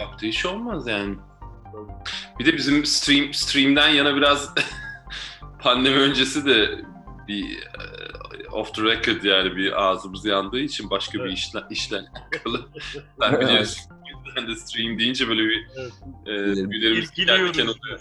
yaptığı 0.00 0.26
iş 0.26 0.46
olmaz 0.46 0.86
yani. 0.88 1.16
Bir 2.38 2.46
de 2.46 2.56
bizim 2.56 2.84
stream 2.84 3.34
stream'den 3.34 3.88
yana 3.88 4.16
biraz 4.16 4.54
pandemi 5.62 5.96
öncesi 5.98 6.46
de 6.46 6.84
bir 7.28 7.56
e, 7.56 8.48
off 8.52 8.74
the 8.74 8.82
record 8.82 9.22
yani 9.22 9.56
bir 9.56 9.82
ağzımız 9.82 10.24
yandığı 10.24 10.58
için 10.60 10.90
başka 10.90 11.18
bir 11.18 11.24
Evet. 11.24 11.38
işle, 11.38 11.60
işle 11.70 11.96
alakalı. 12.32 12.68
Sen 13.20 13.40
biliyorsun. 13.40 13.92
Yüzden 14.26 14.48
de 14.48 14.56
stream 14.56 14.98
deyince 14.98 15.28
böyle 15.28 15.42
bir 15.42 15.66
Evet. 16.26 16.58
e, 16.58 16.68
tüylerimiz 16.70 17.16
diken 17.16 17.66
oluyor. 17.66 18.00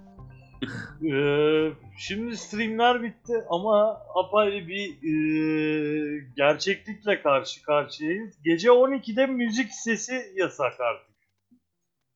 Ee, 1.12 1.72
şimdi 1.98 2.36
streamler 2.36 3.02
bitti 3.02 3.34
ama 3.50 4.00
apayrı 4.14 4.68
bir 4.68 4.88
e, 4.90 6.24
gerçeklikle 6.36 7.22
karşı 7.22 7.62
karşıyayız. 7.62 8.42
Gece 8.44 8.68
12'de 8.68 9.26
müzik 9.26 9.72
sesi 9.72 10.32
yasak 10.36 10.80
artık. 10.80 11.16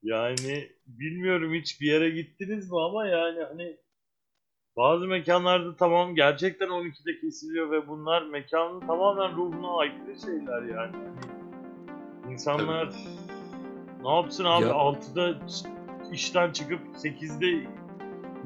Yani 0.02 0.68
bilmiyorum 0.86 1.54
hiç 1.54 1.80
bir 1.80 1.86
yere 1.92 2.10
gittiniz 2.10 2.70
mi 2.70 2.80
ama 2.80 3.06
yani 3.06 3.42
hani 3.42 3.76
bazı 4.76 5.06
mekanlarda 5.06 5.76
tamam 5.76 6.14
gerçekten 6.14 6.68
12'de 6.68 7.20
kesiliyor 7.20 7.70
ve 7.70 7.88
bunlar 7.88 8.22
mekanın 8.22 8.80
tamamen 8.80 9.36
ruhuna 9.36 9.76
aykırı 9.78 10.20
şeyler 10.20 10.62
yani. 10.62 10.96
Hani 10.96 12.32
insanlar 12.32 12.88
ne 14.02 14.14
yapsın 14.14 14.44
abi 14.44 14.64
Ya- 14.64 14.70
6'da 14.74 15.30
ç- 15.30 15.66
işten 16.12 16.52
çıkıp 16.52 16.80
8'de 16.96 17.66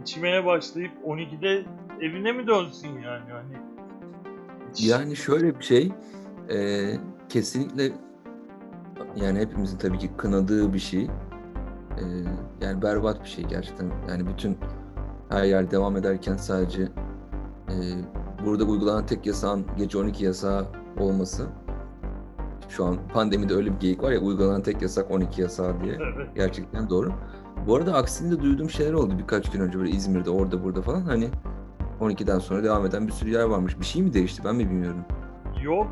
içmeye 0.02 0.46
başlayıp 0.46 0.92
12'de 1.06 1.64
evine 2.00 2.32
mi 2.32 2.46
dönsün 2.46 2.88
yani 2.88 3.32
hani? 3.32 3.56
Yani 4.78 5.16
şöyle 5.16 5.58
bir 5.58 5.64
şey, 5.64 5.92
e, 6.50 6.88
kesinlikle 7.28 7.92
yani 9.16 9.38
hepimizin 9.38 9.78
tabii 9.78 9.98
ki 9.98 10.10
kınadığı 10.16 10.74
bir 10.74 10.78
şey. 10.78 11.04
E, 11.98 12.02
yani 12.60 12.82
berbat 12.82 13.24
bir 13.24 13.28
şey 13.28 13.44
gerçekten. 13.44 13.90
Yani 14.08 14.26
bütün 14.26 14.58
her 15.28 15.44
yer 15.44 15.70
devam 15.70 15.96
ederken 15.96 16.36
sadece 16.36 16.82
e, 17.68 17.74
burada 18.46 18.64
uygulanan 18.64 19.06
tek 19.06 19.26
yasağın 19.26 19.66
gece 19.76 19.98
12 19.98 20.24
yasağı 20.24 20.66
olması. 20.98 21.46
Şu 22.68 22.84
an 22.84 22.96
pandemide 23.12 23.54
öyle 23.54 23.72
bir 23.74 23.80
geyik 23.80 24.02
var 24.02 24.12
ya 24.12 24.20
uygulanan 24.20 24.62
tek 24.62 24.82
yasak 24.82 25.10
12 25.10 25.42
yasağı 25.42 25.80
diye. 25.80 25.94
Evet. 25.94 26.28
Gerçekten 26.34 26.90
doğru. 26.90 27.12
Bu 27.66 27.76
arada 27.76 27.94
aksinde 27.94 28.42
duyduğum 28.42 28.70
şeyler 28.70 28.92
oldu 28.92 29.14
birkaç 29.18 29.50
gün 29.50 29.60
önce 29.60 29.78
böyle 29.78 29.90
İzmir'de 29.90 30.30
orada 30.30 30.64
burada 30.64 30.82
falan 30.82 31.00
hani 31.00 31.28
12'den 32.00 32.38
sonra 32.38 32.64
devam 32.64 32.86
eden 32.86 33.06
bir 33.06 33.12
sürü 33.12 33.30
yer 33.30 33.44
varmış. 33.44 33.80
Bir 33.80 33.84
şey 33.84 34.02
mi 34.02 34.12
değişti 34.14 34.42
ben 34.44 34.56
mi 34.56 34.70
bilmiyorum. 34.70 35.00
Yok. 35.62 35.86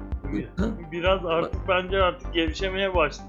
Ha? 0.56 0.64
Biraz 0.92 1.26
artık 1.26 1.60
bence 1.68 2.02
artık 2.02 2.34
gevşemeye 2.34 2.94
başladı. 2.94 3.28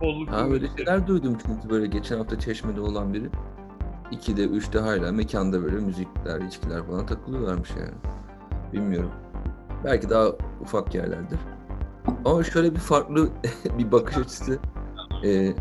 Kolluk 0.00 0.28
Ha 0.28 0.50
böyle 0.50 0.66
kuvvetleri. 0.66 0.76
şeyler 0.86 1.06
duydum 1.06 1.36
çünkü 1.46 1.70
böyle 1.70 1.86
geçen 1.86 2.18
hafta 2.18 2.38
Çeşme'de 2.38 2.80
olan 2.80 3.14
biri 3.14 3.30
2'de 4.12 4.44
3'te 4.44 4.78
hala 4.78 5.12
mekanda 5.12 5.62
böyle 5.62 5.76
müzikler, 5.76 6.40
içkiler 6.40 6.82
falan 6.86 7.06
takılıyorlarmış 7.06 7.70
yani. 7.70 7.94
Bilmiyorum. 8.72 9.10
Belki 9.84 10.10
daha 10.10 10.26
ufak 10.60 10.94
yerlerdir. 10.94 11.38
Ama 12.24 12.42
şöyle 12.44 12.72
bir 12.74 12.80
farklı 12.80 13.28
bir 13.78 13.92
bakış 13.92 14.16
açısı. 14.16 14.58
Ee, 15.24 15.52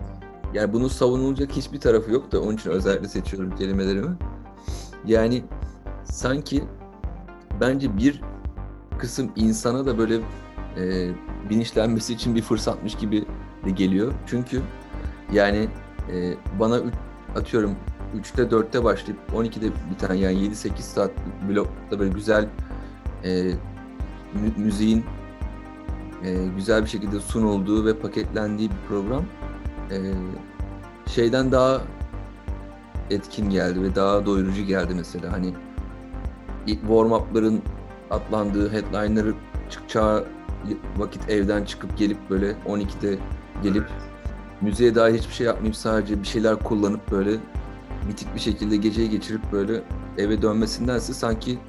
yani 0.53 0.73
bunun 0.73 0.87
savunulacak 0.87 1.51
hiçbir 1.51 1.79
tarafı 1.79 2.11
yok 2.11 2.31
da 2.31 2.41
onun 2.41 2.55
için 2.55 2.69
özellikle 2.69 3.07
seçiyorum 3.07 3.55
kelimelerimi. 3.55 4.17
Yani 5.05 5.43
sanki 6.03 6.63
bence 7.61 7.97
bir 7.97 8.21
kısım 8.97 9.31
insana 9.35 9.85
da 9.85 9.97
böyle 9.97 10.15
e, 10.77 11.09
bilinçlenmesi 11.49 12.13
için 12.13 12.35
bir 12.35 12.41
fırsatmış 12.41 12.95
gibi 12.95 13.25
de 13.65 13.69
geliyor. 13.69 14.13
Çünkü 14.25 14.61
yani 15.33 15.67
e, 16.11 16.33
bana 16.59 16.79
üç- 16.79 16.93
atıyorum 17.35 17.75
3'te 18.17 18.43
4'te 18.43 18.83
başlayıp 18.83 19.19
12'de 19.33 19.71
biten 19.91 20.13
yani 20.13 20.35
7-8 20.37 20.81
saat 20.81 21.11
blokta 21.49 21.99
böyle 21.99 22.11
güzel 22.11 22.47
e, 23.23 23.43
mü- 24.33 24.53
müziğin 24.57 25.05
e, 26.23 26.45
güzel 26.55 26.83
bir 26.83 26.89
şekilde 26.89 27.19
sunulduğu 27.19 27.85
ve 27.85 27.93
paketlendiği 27.99 28.69
bir 28.69 28.75
program 28.89 29.25
e, 29.91 29.97
şeyden 31.09 31.51
daha 31.51 31.81
etkin 33.09 33.49
geldi 33.49 33.81
ve 33.81 33.95
daha 33.95 34.25
doyurucu 34.25 34.63
geldi 34.63 34.93
mesela. 34.95 35.33
Hani 35.33 35.53
ilk 36.67 36.81
warm-up'ların 36.81 37.61
atlandığı 38.09 38.71
headliner'ı 38.71 39.33
çıkacağı 39.69 40.25
vakit 40.97 41.29
evden 41.29 41.65
çıkıp 41.65 41.97
gelip 41.97 42.29
böyle 42.29 42.51
12'de 42.51 43.19
gelip 43.63 43.85
müziğe 44.61 44.95
dair 44.95 45.17
hiçbir 45.17 45.33
şey 45.33 45.47
yapmayıp 45.47 45.75
sadece 45.75 46.21
bir 46.21 46.27
şeyler 46.27 46.55
kullanıp 46.55 47.11
böyle 47.11 47.31
bitik 48.09 48.35
bir 48.35 48.39
şekilde 48.39 48.77
geceyi 48.77 49.09
geçirip 49.09 49.41
böyle 49.51 49.81
eve 50.17 50.41
dönmesindense 50.41 51.13
sanki 51.13 51.59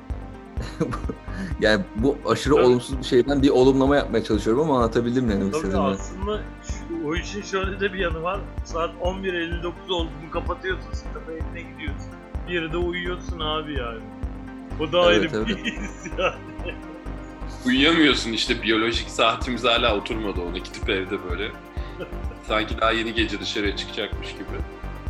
yani 1.60 1.84
bu 1.96 2.18
aşırı 2.28 2.54
Tabii. 2.54 2.64
olumsuz 2.64 2.98
bir 2.98 3.04
şeyden 3.04 3.42
bir 3.42 3.48
olumlama 3.50 3.96
yapmaya 3.96 4.24
çalışıyorum 4.24 4.62
ama 4.62 4.76
anlatabildim 4.76 5.28
ne 5.28 5.32
demek 5.32 5.52
Tabii 5.52 5.56
istediğimi. 5.56 5.88
aslında 5.88 6.40
şu, 6.62 7.08
o 7.08 7.14
işin 7.14 7.42
şöyle 7.42 7.80
de 7.80 7.92
bir 7.92 7.98
yanı 7.98 8.22
var. 8.22 8.40
Saat 8.64 8.90
11.59 9.02 9.92
oldu 9.92 10.04
mu 10.04 10.30
kapatıyorsun 10.32 10.90
sisteme 10.92 11.32
evine 11.32 11.72
gidiyorsun. 11.72 12.08
Bir 12.48 12.72
de 12.72 12.76
uyuyorsun 12.76 13.40
abi 13.40 13.78
yani. 13.78 14.00
O 14.80 14.92
da 14.92 15.12
Evet, 15.12 15.34
ayrı 15.34 15.46
bir 15.46 15.54
evet. 15.54 15.66
his 15.66 16.06
yani. 16.18 16.74
Uyuyamıyorsun 17.66 18.32
işte 18.32 18.62
biyolojik 18.62 19.08
saatimiz 19.10 19.64
hala 19.64 19.96
oturmadı 19.96 20.40
ona 20.40 20.58
gidip 20.58 20.88
evde 20.90 21.16
böyle. 21.30 21.48
Sanki 22.48 22.80
daha 22.80 22.90
yeni 22.92 23.14
gece 23.14 23.40
dışarıya 23.40 23.76
çıkacakmış 23.76 24.32
gibi. 24.32 24.44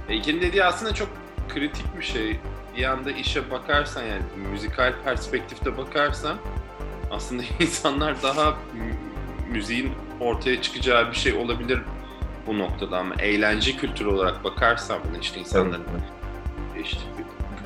E, 0.08 0.14
İlkin 0.16 0.40
dediği 0.40 0.64
aslında 0.64 0.94
çok 0.94 1.08
kritik 1.48 1.98
bir 1.98 2.04
şey. 2.04 2.40
Bir 2.80 2.84
anda 2.84 3.10
işe 3.10 3.50
bakarsan 3.50 4.02
yani 4.02 4.22
müzikal 4.52 4.92
perspektifte 5.04 5.76
bakarsan 5.78 6.36
aslında 7.10 7.42
insanlar 7.60 8.22
daha 8.22 8.50
mü- 8.50 8.96
müziğin 9.52 9.92
ortaya 10.20 10.62
çıkacağı 10.62 11.10
bir 11.10 11.16
şey 11.16 11.32
olabilir 11.32 11.82
bu 12.46 12.58
noktada 12.58 12.98
ama 12.98 13.14
eğlence 13.14 13.76
kültürü 13.76 14.08
olarak 14.08 14.44
bakarsan 14.44 14.98
buna 15.08 15.18
işte 15.18 15.40
insanların 15.40 15.84
Evet. 15.92 16.86
işte 16.86 17.00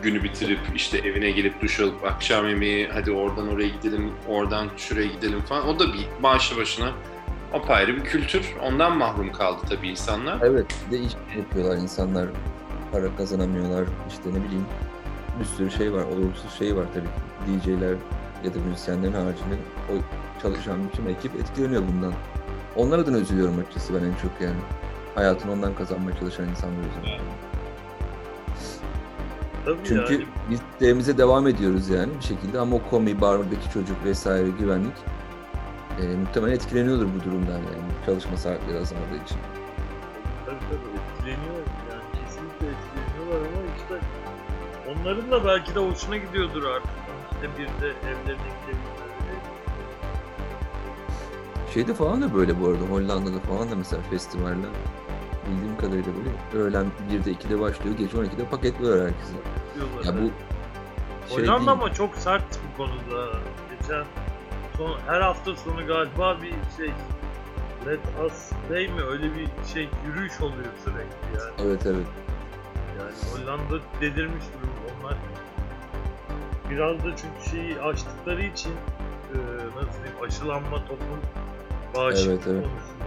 günü 0.02 0.22
bitirip 0.22 0.58
işte 0.74 0.98
evine 0.98 1.30
gelip 1.30 1.62
duş 1.62 1.80
alıp 1.80 2.04
akşam 2.04 2.48
yemeği 2.48 2.88
hadi 2.92 3.10
oradan 3.12 3.48
oraya 3.48 3.68
gidelim 3.68 4.12
oradan 4.28 4.68
şuraya 4.76 5.06
gidelim 5.06 5.40
falan 5.40 5.68
o 5.68 5.78
da 5.78 5.84
bir 5.92 6.22
başlı 6.22 6.56
başına 6.56 6.92
apayrı 7.52 7.96
bir 7.96 8.04
kültür 8.04 8.54
ondan 8.62 8.96
mahrum 8.98 9.32
kaldı 9.32 9.60
tabii 9.68 9.88
insanlar. 9.88 10.38
Evet, 10.42 10.66
bir 10.86 10.98
de 10.98 11.02
iş 11.02 11.12
yapıyorlar 11.36 11.76
insanlar. 11.76 12.26
Para 12.92 13.16
kazanamıyorlar. 13.16 13.84
işte 14.08 14.28
ne 14.30 14.44
bileyim. 14.44 14.66
Bir 15.40 15.44
sürü 15.44 15.70
şey 15.70 15.92
var. 15.92 16.04
Olumsuz 16.04 16.52
şey 16.58 16.76
var 16.76 16.84
tabii. 16.94 17.08
DJ'ler 17.60 17.96
ya 18.44 18.54
da 18.54 18.58
müzisyenlerin 18.68 19.12
haricinde 19.12 19.54
o 19.90 19.94
çalışan 20.42 20.78
bütün 20.88 21.06
ekip 21.06 21.34
etkileniyor 21.34 21.82
bundan. 21.92 22.12
Onlar 22.76 22.98
adına 22.98 23.18
üzülüyorum 23.18 23.58
açıkçası 23.58 23.94
ben 23.94 24.04
en 24.04 24.14
çok 24.22 24.40
yani. 24.40 24.60
Hayatını 25.14 25.52
ondan 25.52 25.74
kazanmaya 25.74 26.16
çalışan 26.18 26.48
insanlar 26.48 26.78
üzülüyorum. 26.96 27.24
Tabii 29.64 29.78
Çünkü 29.84 30.12
yani. 30.12 30.26
biz 30.50 30.60
işlerimize 30.74 31.18
devam 31.18 31.46
ediyoruz 31.46 31.88
yani 31.88 32.12
bir 32.20 32.24
şekilde 32.24 32.58
ama 32.58 32.76
o 32.76 32.80
komi, 32.90 33.20
bardaki 33.20 33.70
çocuk 33.72 34.04
vesaire 34.04 34.48
güvenlik 34.58 34.96
e, 36.00 36.16
muhtemelen 36.16 36.54
etkileniyordur 36.54 37.06
bu 37.06 37.24
durumdan 37.24 37.52
yani 37.52 37.92
çalışma 38.06 38.36
saatleri 38.36 38.78
azaldığı 38.78 39.16
için. 39.24 39.38
Tabii 40.46 40.56
tabii 40.70 41.00
etkileniyor 41.16 41.53
onların 45.04 45.30
da 45.30 45.44
belki 45.44 45.74
de 45.74 45.80
hoşuna 45.80 46.16
gidiyordur 46.16 46.64
artık. 46.64 46.90
İşte 47.32 47.48
bir 47.58 47.66
de 47.66 47.88
evlerine 47.88 48.44
gidebilmeleri. 48.62 49.38
Şeyde 51.74 51.94
falan 51.94 52.22
da 52.22 52.34
böyle 52.34 52.60
bu 52.60 52.68
arada 52.68 52.84
Hollanda'da 52.84 53.40
falan 53.40 53.70
da 53.70 53.76
mesela 53.76 54.02
festivaller 54.10 54.70
bildiğim 55.50 55.76
kadarıyla 55.76 56.12
böyle 56.16 56.64
öğlen 56.64 56.86
1'de 57.10 57.32
2'de 57.32 57.60
başlıyor 57.60 57.96
gece 57.96 58.16
12'de 58.16 58.44
paketliyorlar 58.44 59.06
herkese. 59.06 59.32
diyorlar. 59.74 60.04
Ya 60.04 60.12
bu 60.22 60.30
şey 61.34 61.36
Hollanda 61.44 61.58
değil. 61.58 61.70
ama 61.70 61.92
çok 61.92 62.14
sert 62.16 62.44
bu 62.72 62.76
konuda. 62.76 63.38
Geçen 63.70 64.04
son, 64.76 64.98
her 65.06 65.20
hafta 65.20 65.56
sonu 65.56 65.86
galiba 65.86 66.36
bir 66.42 66.54
şey 66.76 66.92
Let 67.86 68.00
Us 68.26 68.32
Stay 68.32 68.88
mi 68.88 69.02
öyle 69.02 69.24
bir 69.34 69.48
şey 69.72 69.88
yürüyüş 70.06 70.40
oluyor 70.40 70.72
sürekli 70.84 71.38
yani. 71.38 71.68
Evet 71.68 71.86
evet. 71.86 72.06
Yani 72.98 73.12
Hollanda 73.32 73.84
dedirmiş 74.00 74.44
durum 74.62 74.73
onlar. 76.66 76.70
Biraz 76.70 76.98
da 76.98 77.16
çünkü 77.16 77.50
şeyi 77.50 77.80
açtıkları 77.80 78.42
için 78.42 78.70
e, 78.70 79.36
nasıl 79.76 80.02
diyeyim 80.02 80.22
aşılanma 80.28 80.76
toplum 80.76 81.20
bağışıklık 81.96 82.30
Evet, 82.32 82.46
evet. 82.46 82.64
konusunda. 82.64 83.04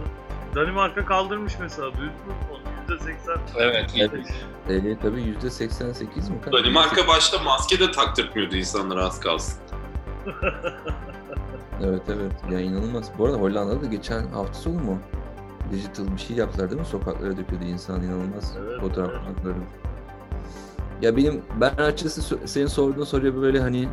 Danimarka 0.54 1.04
kaldırmış 1.04 1.52
mesela 1.60 1.86
duydunuz 1.92 2.10
mu 2.26 2.34
onu? 2.52 2.96
%80 2.96 3.38
Evet. 3.58 3.90
Evet. 3.98 4.26
Ee, 4.68 4.98
tabii 5.02 5.20
%88 5.20 6.30
mi? 6.30 6.38
Danimarka 6.52 7.08
başta 7.08 7.38
maske 7.42 7.80
de 7.80 7.90
taktırtmıyordu 7.90 8.56
insanlara 8.56 9.04
az 9.06 9.20
kalsın. 9.20 9.60
Evet 11.84 12.02
evet. 12.08 12.32
Ya 12.50 12.60
inanılmaz. 12.60 13.10
Bu 13.18 13.26
arada 13.26 13.36
Hollanda'da 13.36 13.82
da 13.82 13.86
geçen 13.86 14.26
hafta 14.28 14.54
sonu 14.54 14.78
mu? 14.78 14.98
Digital 15.72 16.12
bir 16.12 16.18
şey 16.18 16.36
yaptılar 16.36 16.70
değil 16.70 16.80
mi? 16.80 16.86
Sokaklara 16.86 17.36
döküldü 17.36 17.64
insan 17.64 18.02
inanılmaz. 18.02 18.56
Evet, 18.60 18.80
Fotoğrafları. 18.80 19.54
Ya 21.02 21.16
benim 21.16 21.42
ben 21.60 21.76
açıkçası 21.76 22.38
senin 22.44 22.66
sorduğun 22.66 23.04
soruya 23.04 23.36
böyle 23.36 23.60
hani 23.60 23.88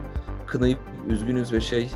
kınayıp 0.48 0.80
üzgünüz 1.08 1.54
ve 1.54 1.62
şey 1.62 1.92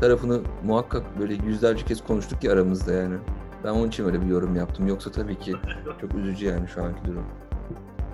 tarafını 0.00 0.40
muhakkak 0.64 1.20
böyle 1.20 1.34
yüzlerce 1.34 1.84
kez 1.84 2.04
konuştuk 2.04 2.44
ya 2.44 2.52
aramızda 2.52 2.92
yani. 2.92 3.16
Ben 3.64 3.68
onun 3.70 3.88
için 3.88 4.04
öyle 4.04 4.20
bir 4.20 4.26
yorum 4.26 4.56
yaptım. 4.56 4.86
Yoksa 4.86 5.12
tabii 5.12 5.38
ki 5.38 5.54
çok 6.00 6.14
üzücü 6.14 6.46
yani 6.46 6.68
şu 6.68 6.82
anki 6.82 7.04
durum. 7.04 7.24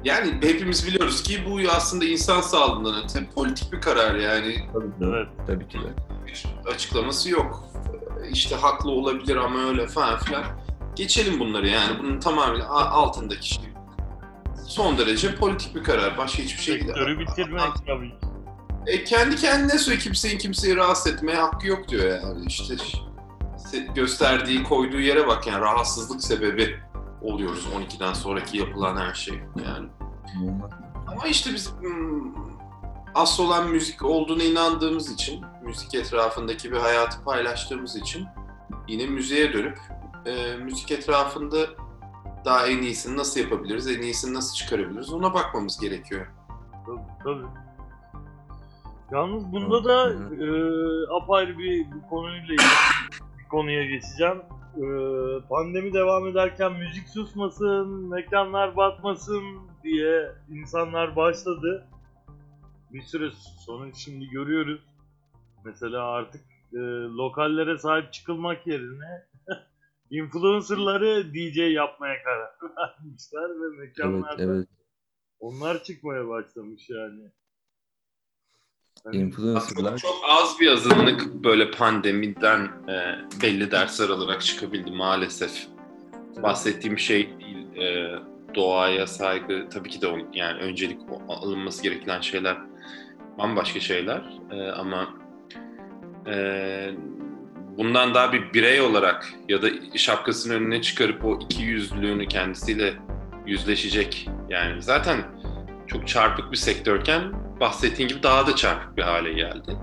Yani 0.05 0.33
hepimiz 0.43 0.87
biliyoruz 0.87 1.23
ki 1.23 1.39
bu 1.51 1.71
aslında 1.77 2.05
insan 2.05 2.41
sağlığından 2.41 3.05
öte 3.05 3.27
politik 3.35 3.73
bir 3.73 3.81
karar 3.81 4.15
yani 4.15 4.55
Tabii 4.73 5.11
Evet. 5.11 5.29
Tabii 5.47 5.69
ki 5.69 5.79
de. 5.79 5.87
bir 6.27 6.47
açıklaması 6.75 7.31
yok. 7.31 7.65
İşte 8.33 8.57
haklı 8.57 8.91
olabilir 8.91 9.37
ama 9.37 9.69
öyle 9.69 9.87
falan 9.87 10.19
filan. 10.19 10.45
Geçelim 10.97 11.41
bunları 11.41 11.69
yani 11.69 11.99
bunun 11.99 12.21
tamamen 12.21 12.61
altındaki 12.61 13.55
şey. 13.55 13.65
Son 14.79 14.99
derece 14.99 15.35
politik 15.35 15.75
bir 15.75 15.85
karar. 15.85 16.19
Başka 16.19 16.43
hiçbir 16.43 16.63
şey 16.63 16.75
değil. 16.75 16.87
Sektörü 16.87 17.19
bitirmek 17.19 17.61
tabii. 17.87 18.13
E, 18.87 19.05
kendi 19.05 19.37
kendine 19.37 19.79
söylüyor 19.79 20.03
kimsenin 20.03 20.39
kimseyi 20.39 20.77
rahatsız 20.77 21.13
etmeye 21.13 21.37
hakkı 21.37 21.67
yok 21.67 21.89
diyor 21.89 22.23
yani. 22.23 22.47
İşte 22.47 22.77
gösterdiği, 23.95 24.63
koyduğu 24.63 25.01
yere 25.01 25.27
bak 25.27 25.47
yani 25.47 25.61
rahatsızlık 25.61 26.23
sebebi 26.23 26.77
oluyoruz 27.23 27.67
12'den 27.77 28.13
sonraki 28.13 28.59
yapılan 28.59 28.97
her 28.97 29.15
şey 29.15 29.41
yani. 29.67 29.89
Ama 31.07 31.27
işte 31.27 31.55
biz 31.55 31.73
hmm, 31.81 32.35
asıl 33.15 33.45
olan 33.45 33.69
müzik 33.69 34.05
olduğuna 34.05 34.43
inandığımız 34.43 35.13
için, 35.13 35.45
müzik 35.63 35.95
etrafındaki 35.95 36.73
bir 36.73 36.77
hayatı 36.77 37.25
paylaştığımız 37.25 37.97
için 37.97 38.27
yine 38.89 39.07
müziğe 39.07 39.53
dönüp 39.53 39.79
e, 40.27 40.57
müzik 40.57 40.91
etrafında 40.91 41.88
daha 42.45 42.67
en 42.67 42.83
iyisini 42.83 43.17
nasıl 43.17 43.41
yapabiliriz, 43.41 43.89
en 43.89 44.03
iyisini 44.03 44.35
nasıl 44.35 44.55
çıkarabiliriz 44.55 45.13
ona 45.13 45.35
bakmamız 45.35 45.81
gerekiyor. 45.81 46.27
Tabii, 46.87 47.01
tabii. 47.25 47.47
Yalnız 49.13 49.53
bunda 49.53 49.85
da 49.85 50.13
e, 50.15 50.49
apayrı 51.17 51.59
bir 51.59 51.87
bu 51.93 52.09
konuyla 52.09 52.39
ilgili 52.39 52.59
bir 53.39 53.49
konuya 53.49 53.85
geçeceğim. 53.85 54.43
E, 54.77 54.85
pandemi 55.49 55.93
devam 55.93 56.27
ederken 56.27 56.73
müzik 56.73 57.09
susmasın, 57.09 57.89
mekanlar 58.11 58.77
batmasın 58.77 59.43
diye 59.85 60.33
insanlar 60.51 61.17
başladı. 61.17 61.87
Bir 62.93 63.03
süre 63.03 63.31
sonra 63.67 63.93
şimdi 63.95 64.29
görüyoruz. 64.29 64.81
Mesela 65.65 66.05
artık 66.05 66.43
e, 66.73 66.79
lokallere 67.17 67.79
sahip 67.79 68.13
çıkılmak 68.13 68.67
yerine 68.67 69.28
influencerları 70.11 71.35
DJ 71.35 71.57
yapmaya 71.59 72.23
karar 72.23 72.51
vermişler 72.77 73.49
ve 73.51 73.77
Evet 73.79 73.79
mekanlarda 73.79 74.43
evet. 74.43 74.69
onlar 75.41 75.83
çıkmaya 75.85 76.29
başlamış 76.29 76.91
yani. 76.91 77.31
Hani 79.05 79.17
Influencerlar. 79.17 79.91
Çok, 79.99 80.01
çok 80.01 80.17
az 80.29 80.61
bir 80.61 80.71
azınlık 80.73 81.35
böyle 81.45 81.71
pandemiden 81.71 82.61
e, 82.89 83.19
belli 83.43 83.71
dersler 83.71 84.09
alarak 84.09 84.43
çıkabildi 84.43 84.91
maalesef. 84.91 85.67
Bahsettiğim 86.43 86.99
şey 86.99 87.39
değil, 87.39 87.77
e, 87.77 88.19
doğaya 88.55 89.07
saygı 89.07 89.69
tabii 89.71 89.89
ki 89.91 90.01
de 90.01 90.07
on- 90.07 90.33
yani 90.33 90.61
öncelik 90.61 91.01
o- 91.13 91.33
alınması 91.33 91.83
gereken 91.83 92.21
şeyler 92.21 92.57
bambaşka 93.39 93.81
şeyler 93.81 94.23
E, 94.51 94.71
ama 94.73 95.15
e, 96.27 96.35
bundan 97.79 98.15
daha 98.15 98.33
bir 98.33 98.53
birey 98.53 98.81
olarak 98.81 99.33
ya 99.49 99.63
da 99.63 99.69
şapkasının 99.97 100.55
önüne 100.55 100.83
çıkarıp 100.83 101.25
o 101.25 101.39
iki 101.41 101.63
yüzlülüğünü 101.63 102.29
kendisiyle 102.29 102.95
yüzleşecek 103.47 104.29
yani 104.49 104.83
zaten 104.83 105.19
çok 105.87 106.09
çarpık 106.09 106.53
bir 106.53 106.57
sektörken 106.57 107.33
bahsettiğin 107.61 108.09
gibi 108.09 108.23
daha 108.23 108.47
da 108.47 108.57
çarpık 108.57 108.97
bir 108.97 109.03
hale 109.03 109.33
geldi. 109.33 109.77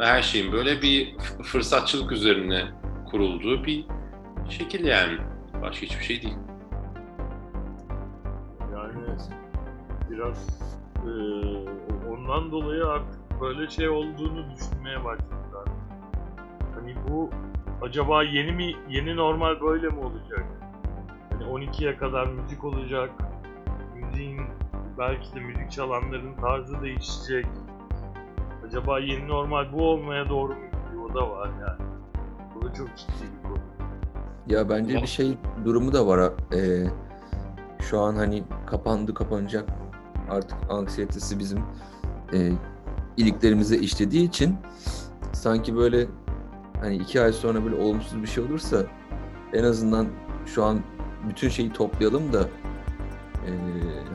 Ve 0.00 0.06
her 0.06 0.22
şeyin 0.22 0.52
böyle 0.52 0.82
bir 0.82 1.16
fırsatçılık 1.42 2.12
üzerine 2.12 2.64
kurulduğu 3.10 3.64
bir 3.64 3.84
şekil 4.50 4.84
yani. 4.84 5.18
Başka 5.62 5.86
hiçbir 5.86 6.04
şey 6.04 6.22
değil. 6.22 6.36
Yani 8.72 9.18
biraz 10.10 10.48
eee, 11.06 11.68
ondan 12.10 12.52
dolayı 12.52 12.86
artık 12.86 13.40
böyle 13.40 13.70
şey 13.70 13.88
olduğunu 13.88 14.46
düşünmeye 14.56 15.04
başladılar. 15.04 15.47
Hani 16.88 17.08
bu 17.10 17.30
acaba 17.82 18.22
yeni 18.22 18.52
mi 18.52 18.74
yeni 18.88 19.16
normal 19.16 19.60
böyle 19.60 19.88
mi 19.88 20.00
olacak? 20.00 20.44
Hani 21.30 21.44
12'ye 21.44 21.96
kadar 21.96 22.26
müzik 22.26 22.64
olacak. 22.64 23.10
Müziğin 23.94 24.40
belki 24.98 25.34
de 25.34 25.40
müzik 25.40 25.70
çalanların 25.70 26.34
tarzı 26.34 26.82
değişecek. 26.82 27.46
acaba 28.66 28.98
yeni 28.98 29.28
normal 29.28 29.72
bu 29.72 29.90
olmaya 29.90 30.28
doğru 30.28 30.52
mu 30.52 30.64
gidiyor? 30.64 31.10
O 31.10 31.14
da 31.14 31.30
var 31.30 31.50
yani. 31.60 31.90
Bu 32.54 32.62
da 32.62 32.74
çok 32.74 32.96
ciddi 32.96 33.24
bir 33.38 33.48
konu. 33.48 33.58
Ya 34.46 34.68
bence 34.68 34.94
bir 35.02 35.06
şey 35.06 35.38
durumu 35.64 35.92
da 35.92 36.06
var. 36.06 36.20
ha. 36.20 36.56
Ee, 36.56 36.86
şu 37.80 38.00
an 38.00 38.14
hani 38.14 38.44
kapandı 38.66 39.14
kapanacak 39.14 39.68
artık 40.30 40.58
anksiyetesi 40.70 41.38
bizim 41.38 41.58
e, 42.32 42.52
iliklerimize 43.16 43.76
işlediği 43.76 44.28
için 44.28 44.56
sanki 45.32 45.76
böyle 45.76 46.06
hani 46.80 46.96
iki 46.96 47.22
ay 47.22 47.32
sonra 47.32 47.64
böyle 47.64 47.74
olumsuz 47.74 48.22
bir 48.22 48.26
şey 48.26 48.44
olursa 48.44 48.86
en 49.52 49.64
azından 49.64 50.06
şu 50.46 50.64
an 50.64 50.80
bütün 51.28 51.48
şeyi 51.48 51.72
toplayalım 51.72 52.32
da 52.32 52.48
e, 53.46 53.50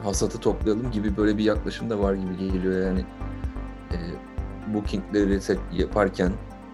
hasatı 0.04 0.38
toplayalım 0.38 0.92
gibi 0.92 1.18
böyle 1.18 1.38
bir 1.38 1.44
yaklaşım 1.44 1.90
da 1.90 2.00
var 2.00 2.14
gibi 2.14 2.38
geliyor. 2.38 2.88
Yani 2.88 3.06
e, 3.92 3.98
bookingleri 4.74 5.40
yaparken 5.72 6.32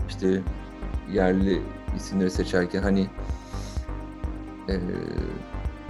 işte 0.09 0.41
yerli 1.11 1.61
isimleri 1.95 2.31
seçerken 2.31 2.81
hani 2.81 3.07
e, 4.69 4.79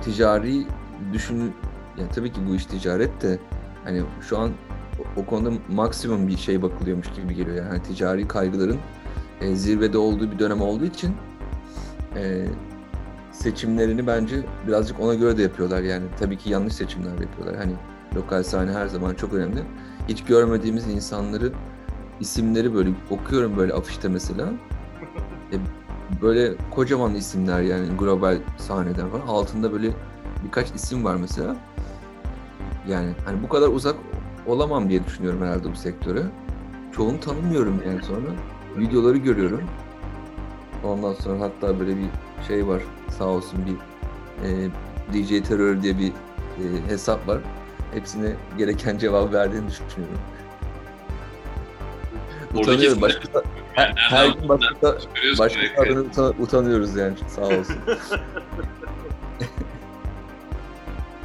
ticari 0.01 0.65
düşün 1.13 1.53
yani 1.97 2.09
tabii 2.15 2.31
ki 2.31 2.41
bu 2.49 2.55
iş 2.55 2.65
ticaret 2.65 3.21
de 3.21 3.39
hani 3.83 4.03
şu 4.21 4.38
an 4.38 4.51
o, 5.17 5.25
konuda 5.25 5.51
maksimum 5.69 6.27
bir 6.27 6.38
şey 6.38 6.62
bakılıyormuş 6.62 7.07
gibi 7.12 7.35
geliyor. 7.35 7.65
Yani 7.65 7.83
ticari 7.83 8.27
kaygıların 8.27 8.77
e, 9.41 9.56
zirvede 9.56 9.97
olduğu 9.97 10.32
bir 10.32 10.39
dönem 10.39 10.62
olduğu 10.62 10.86
için 10.86 11.15
e, 12.15 12.45
seçimlerini 13.32 14.08
bence 14.08 14.36
birazcık 14.67 14.99
ona 14.99 15.13
göre 15.13 15.38
de 15.38 15.41
yapıyorlar. 15.41 15.82
Yani 15.82 16.06
tabii 16.19 16.38
ki 16.38 16.49
yanlış 16.49 16.73
seçimler 16.73 17.12
yapıyorlar. 17.12 17.56
Hani 17.56 17.73
lokal 18.15 18.43
sahne 18.43 18.71
her 18.71 18.88
zaman 18.88 19.13
çok 19.13 19.34
önemli. 19.34 19.63
Hiç 20.08 20.23
görmediğimiz 20.23 20.88
insanları 20.88 21.52
isimleri 22.19 22.73
böyle 22.73 22.89
okuyorum 23.10 23.58
böyle 23.58 23.73
afişte 23.73 24.08
mesela. 24.08 24.49
E, 25.54 25.56
böyle 26.21 26.54
kocaman 26.71 27.15
isimler 27.15 27.62
yani 27.62 27.97
global 27.97 28.38
sahneden 28.58 29.10
falan. 29.10 29.28
Altında 29.28 29.71
böyle 29.73 29.91
birkaç 30.45 30.71
isim 30.71 31.06
var 31.06 31.15
mesela. 31.15 31.56
Yani 32.88 33.10
hani 33.25 33.43
bu 33.43 33.49
kadar 33.49 33.67
uzak 33.67 33.95
olamam 34.47 34.89
diye 34.89 35.06
düşünüyorum 35.06 35.41
herhalde 35.41 35.71
bu 35.71 35.75
sektöre. 35.75 36.23
Çoğunu 36.91 37.19
tanımıyorum 37.19 37.82
yani 37.88 38.04
sonra 38.04 38.28
videoları 38.77 39.17
görüyorum. 39.17 39.62
Ondan 40.84 41.13
sonra 41.13 41.39
hatta 41.39 41.79
böyle 41.79 41.97
bir 41.97 42.08
şey 42.47 42.67
var 42.67 42.82
sağ 43.17 43.25
olsun 43.25 43.60
bir 43.65 43.75
e, 44.47 44.69
DJ 45.13 45.47
Terror 45.47 45.82
diye 45.82 45.97
bir 45.99 46.08
e, 46.10 46.88
hesap 46.88 47.27
var. 47.27 47.38
Hepsine 47.93 48.34
gereken 48.58 48.97
cevap 48.97 49.34
verdiğini 49.34 49.67
düşünüyorum. 49.67 50.17
Oradaki 52.55 52.71
utanıyorum. 52.71 53.01
başka 53.01 53.41
her, 53.73 53.93
her 53.97 54.27
gün 54.27 54.49
başka 54.49 54.97
başka 55.39 55.82
adına 55.82 55.99
utan- 55.99 56.34
utanıyoruz 56.41 56.95
yani. 56.95 57.13
Sağ 57.27 57.41
olsun. 57.41 57.75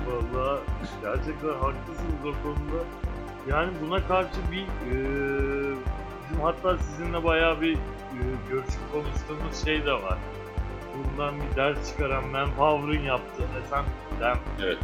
Valla 0.06 0.60
gerçekten 1.02 1.48
haklısınız 1.48 2.20
o 2.22 2.32
konuda. 2.42 2.84
Yani 3.50 3.72
buna 3.86 4.06
karşı 4.08 4.36
bir 4.52 4.58
eee 4.58 4.66
bizim 4.92 5.76
hatta 6.42 6.78
sizinle 6.78 7.24
bayağı 7.24 7.60
bir 7.60 7.72
eee, 7.72 7.78
görüşüp 8.50 8.92
konuştuğumuz 8.92 9.64
şey 9.64 9.86
de 9.86 9.92
var. 9.92 10.18
Bundan 10.94 11.34
bir 11.40 11.56
ders 11.56 11.90
çıkaran 11.90 12.26
Manpower'ın 12.28 13.02
yaptığı 13.04 13.42
Esen 13.66 13.84
Dem 14.20 14.38
Evet. 14.62 14.78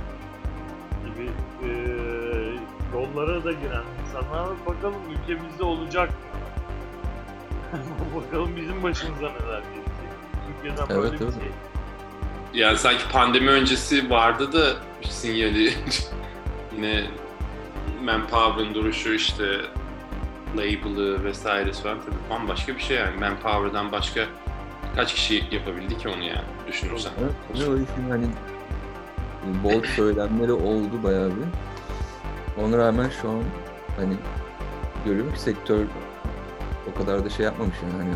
gibi 1.04 1.30
eee 1.62 2.52
yollara 2.94 3.44
da 3.44 3.52
giren 3.52 3.82
insanlar. 4.06 4.48
Bakalım 4.66 4.94
ülkemizde 5.10 5.64
olacak 5.64 6.08
mı? 6.10 6.14
Bakalım 8.22 8.56
bizim 8.56 8.82
başımıza 8.82 9.26
neler 9.28 9.60
gelecek. 9.60 10.10
Türkiye'den 10.46 10.86
Evet, 10.94 11.02
böyle 11.02 11.20
bir 11.20 11.24
evet. 11.24 11.34
şey. 11.34 11.50
Yani 12.60 12.78
sanki 12.78 13.08
pandemi 13.12 13.50
öncesi 13.50 14.10
vardı 14.10 14.52
da 14.52 14.76
bir 15.02 15.06
sinyali 15.08 15.72
yine 16.76 17.04
Manpower'ın 18.04 18.74
duruşu 18.74 19.12
işte 19.14 19.44
label'ı 20.56 21.24
vesairesi 21.24 21.82
falan 21.82 21.98
tabii 22.00 22.30
bambaşka 22.30 22.74
bir 22.74 22.80
şey 22.80 22.96
yani. 22.96 23.20
Manpower'dan 23.20 23.92
başka 23.92 24.20
kaç 24.96 25.14
kişi 25.14 25.44
yapabildi 25.50 25.98
ki 25.98 26.08
onu 26.08 26.22
yani 26.22 26.44
düşünürsen. 26.68 27.12
Evet, 27.20 27.32
tabii 27.48 27.70
o 27.70 27.76
işin 27.76 28.10
hani 28.10 28.26
bol 29.64 29.82
söylemleri 29.96 30.52
oldu 30.52 31.02
bayağı 31.02 31.28
bir. 31.30 31.44
Ona 32.62 32.78
rağmen 32.78 33.08
şu 33.22 33.30
an 33.30 33.42
hani 33.96 34.14
görüyorum 35.04 35.32
ki 35.32 35.40
sektör 35.40 35.84
o 36.94 36.98
kadar 36.98 37.24
da 37.24 37.30
şey 37.30 37.44
yapmamış 37.44 37.76
yani 37.82 38.02
hani 38.02 38.14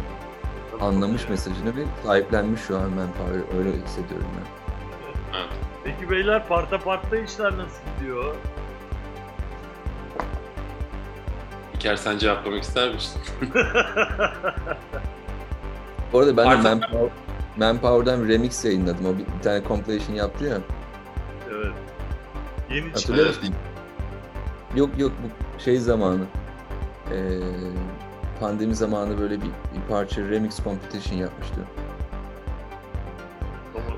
anlamış 0.88 1.28
mesajını 1.28 1.76
ve 1.76 1.84
sahiplenmiş 2.04 2.60
şu 2.60 2.76
an 2.76 2.90
Manpower 2.90 3.58
öyle 3.58 3.72
hissediyorum 3.84 4.26
ben. 4.36 4.44
Evet. 5.38 5.48
Peki 5.84 6.10
beyler 6.10 6.48
parta 6.48 6.78
parta 6.78 7.16
işler 7.16 7.58
nasıl 7.58 7.82
gidiyor? 7.98 8.34
İlker 11.84 11.96
sen 11.96 12.18
cevaplamak 12.18 12.62
ister 12.62 12.94
misin? 12.94 13.20
Bu 16.12 16.18
arada 16.18 16.36
ben 16.36 16.44
de 16.44 16.48
Artık- 16.50 16.64
Manpower, 16.64 17.08
Manpower'dan 17.56 18.24
bir 18.24 18.28
remix 18.28 18.64
yayınladım. 18.64 19.06
O 19.06 19.12
bir, 19.18 19.26
bir 19.38 19.42
tane 19.42 19.62
compilation 19.68 20.16
yaptı 20.16 20.44
ya. 20.44 20.58
evet. 21.50 21.72
Yeni 22.70 22.88
Hatırlıyor 22.90 23.26
çıktı. 23.32 23.40
musun? 23.46 23.54
Yok 24.76 24.90
yok 24.98 25.12
bu 25.22 25.60
şey 25.60 25.76
zamanı. 25.78 26.24
Ee, 27.12 27.14
pandemi 28.40 28.74
zamanı 28.74 29.18
böyle 29.18 29.36
bir, 29.36 29.46
bir 29.46 29.80
parça 29.88 30.20
remix 30.22 30.64
competition 30.64 31.18
yapmıştı. 31.18 31.56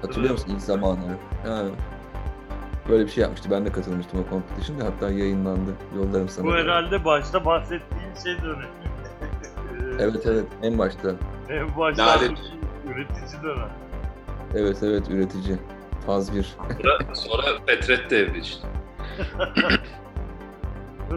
Hatırlıyor 0.02 0.32
musun 0.32 0.50
ilk 0.54 0.60
zamanları? 0.60 1.16
Ha. 1.46 1.62
Böyle 2.88 3.06
bir 3.06 3.10
şey 3.10 3.22
yapmıştı. 3.22 3.50
Ben 3.50 3.64
de 3.66 3.72
katılmıştım 3.72 4.24
o 4.26 4.30
competition'da. 4.30 4.84
Hatta 4.84 5.10
yayınlandı. 5.10 5.70
Yollarım 5.96 6.28
sana. 6.28 6.46
Bu 6.46 6.54
herhalde 6.54 7.04
başta 7.04 7.44
bahsettiğim 7.44 8.16
şey 8.24 8.42
dönemi. 8.42 8.66
Evet 10.00 10.26
evet 10.26 10.44
en 10.62 10.78
başta. 10.78 11.10
En 11.48 11.76
başta 11.76 12.06
Lanet. 12.06 12.38
üretici 12.88 13.42
dönem. 13.42 13.68
Evet 14.54 14.76
evet 14.82 15.10
üretici. 15.10 15.56
Faz 16.06 16.36
1. 16.36 16.42
Sonra, 16.82 17.14
sonra 17.14 17.46
Fetret 17.66 18.10
devri 18.10 18.40
işte. 18.40 18.68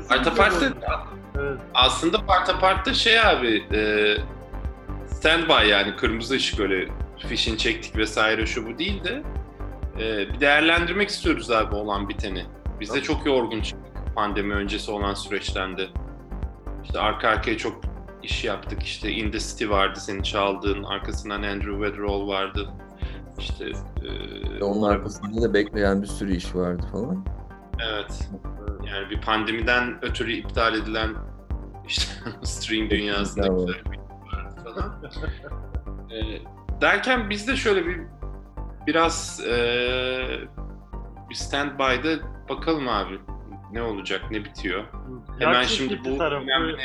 Parta 0.10 0.34
Part'ta 0.36 0.72
bu? 0.72 0.76
Evet. 1.42 1.60
aslında 1.74 2.26
Parta 2.26 2.60
Part'ta 2.60 2.94
şey 2.94 3.20
abi 3.22 3.64
e, 3.74 4.16
standby 5.08 5.70
yani 5.70 5.96
kırmızı 5.96 6.36
ışık 6.36 6.60
öyle 6.60 6.88
fişini 7.18 7.58
çektik 7.58 7.98
vesaire 7.98 8.46
şu 8.46 8.68
bu 8.68 8.78
değil 8.80 9.04
de 9.04 9.24
e, 10.00 10.34
bir 10.34 10.40
değerlendirmek 10.40 11.10
istiyoruz 11.10 11.52
abi 11.52 11.76
olan 11.76 12.10
biteni. 12.10 12.46
Biz 12.80 12.94
de 12.94 13.02
çok 13.02 13.26
yorgun 13.26 13.62
çıktık 13.62 14.16
pandemi 14.16 14.54
öncesi 14.54 14.92
olan 14.92 15.14
süreçten 15.14 15.78
de. 15.78 15.88
İşte 16.84 17.00
arka 17.00 17.28
arkaya 17.28 17.58
çok 17.58 17.82
iş 18.24 18.44
yaptık. 18.46 18.84
İşte 18.84 19.12
In 19.12 19.32
The 19.32 19.40
City 19.40 19.70
vardı 19.70 20.00
senin 20.00 20.22
çaldığın. 20.22 20.84
Arkasından 20.84 21.44
Andrew 21.44 21.72
Weatherall 21.72 22.28
vardı. 22.28 22.70
İşte 23.40 23.66
e, 24.60 24.64
Onun 24.64 24.90
arkasında 24.90 25.42
da 25.42 25.54
bekleyen 25.54 26.02
bir 26.02 26.08
sürü 26.08 26.36
iş 26.36 26.56
vardı 26.56 26.86
falan. 26.92 27.26
Evet. 27.92 28.30
Yani 28.88 29.10
bir 29.10 29.22
pandemiden 29.22 30.06
ötürü 30.06 30.32
iptal 30.32 30.76
edilen 30.76 31.10
işte 31.88 32.12
stream 32.44 32.90
dünyasında 32.90 33.48
güzel 33.48 33.92
bir 33.92 33.98
vardı 33.98 34.56
falan. 34.64 35.04
Ee, 36.12 36.42
derken 36.82 37.30
biz 37.30 37.48
de 37.48 37.56
şöyle 37.56 37.86
bir 37.86 38.02
biraz 38.88 39.40
bir 41.30 41.36
standby'da 41.36 42.24
bakalım 42.50 42.88
abi 42.90 43.20
ne 43.72 43.82
olacak, 43.82 44.22
ne 44.32 44.46
bitiyor. 44.46 44.84
Hemen 45.40 45.54
Plak 45.54 45.66
şimdi 45.66 46.00
bu 46.06 46.24
önemli 46.24 46.78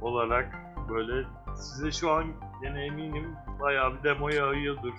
olarak 0.00 0.54
böyle 0.88 1.26
size 1.56 1.90
şu 1.92 2.10
an 2.10 2.24
gene 2.62 2.84
eminim 2.84 3.34
bayağı 3.60 3.94
bir 3.98 4.02
demo 4.02 4.28
yağıyordur. 4.28 4.92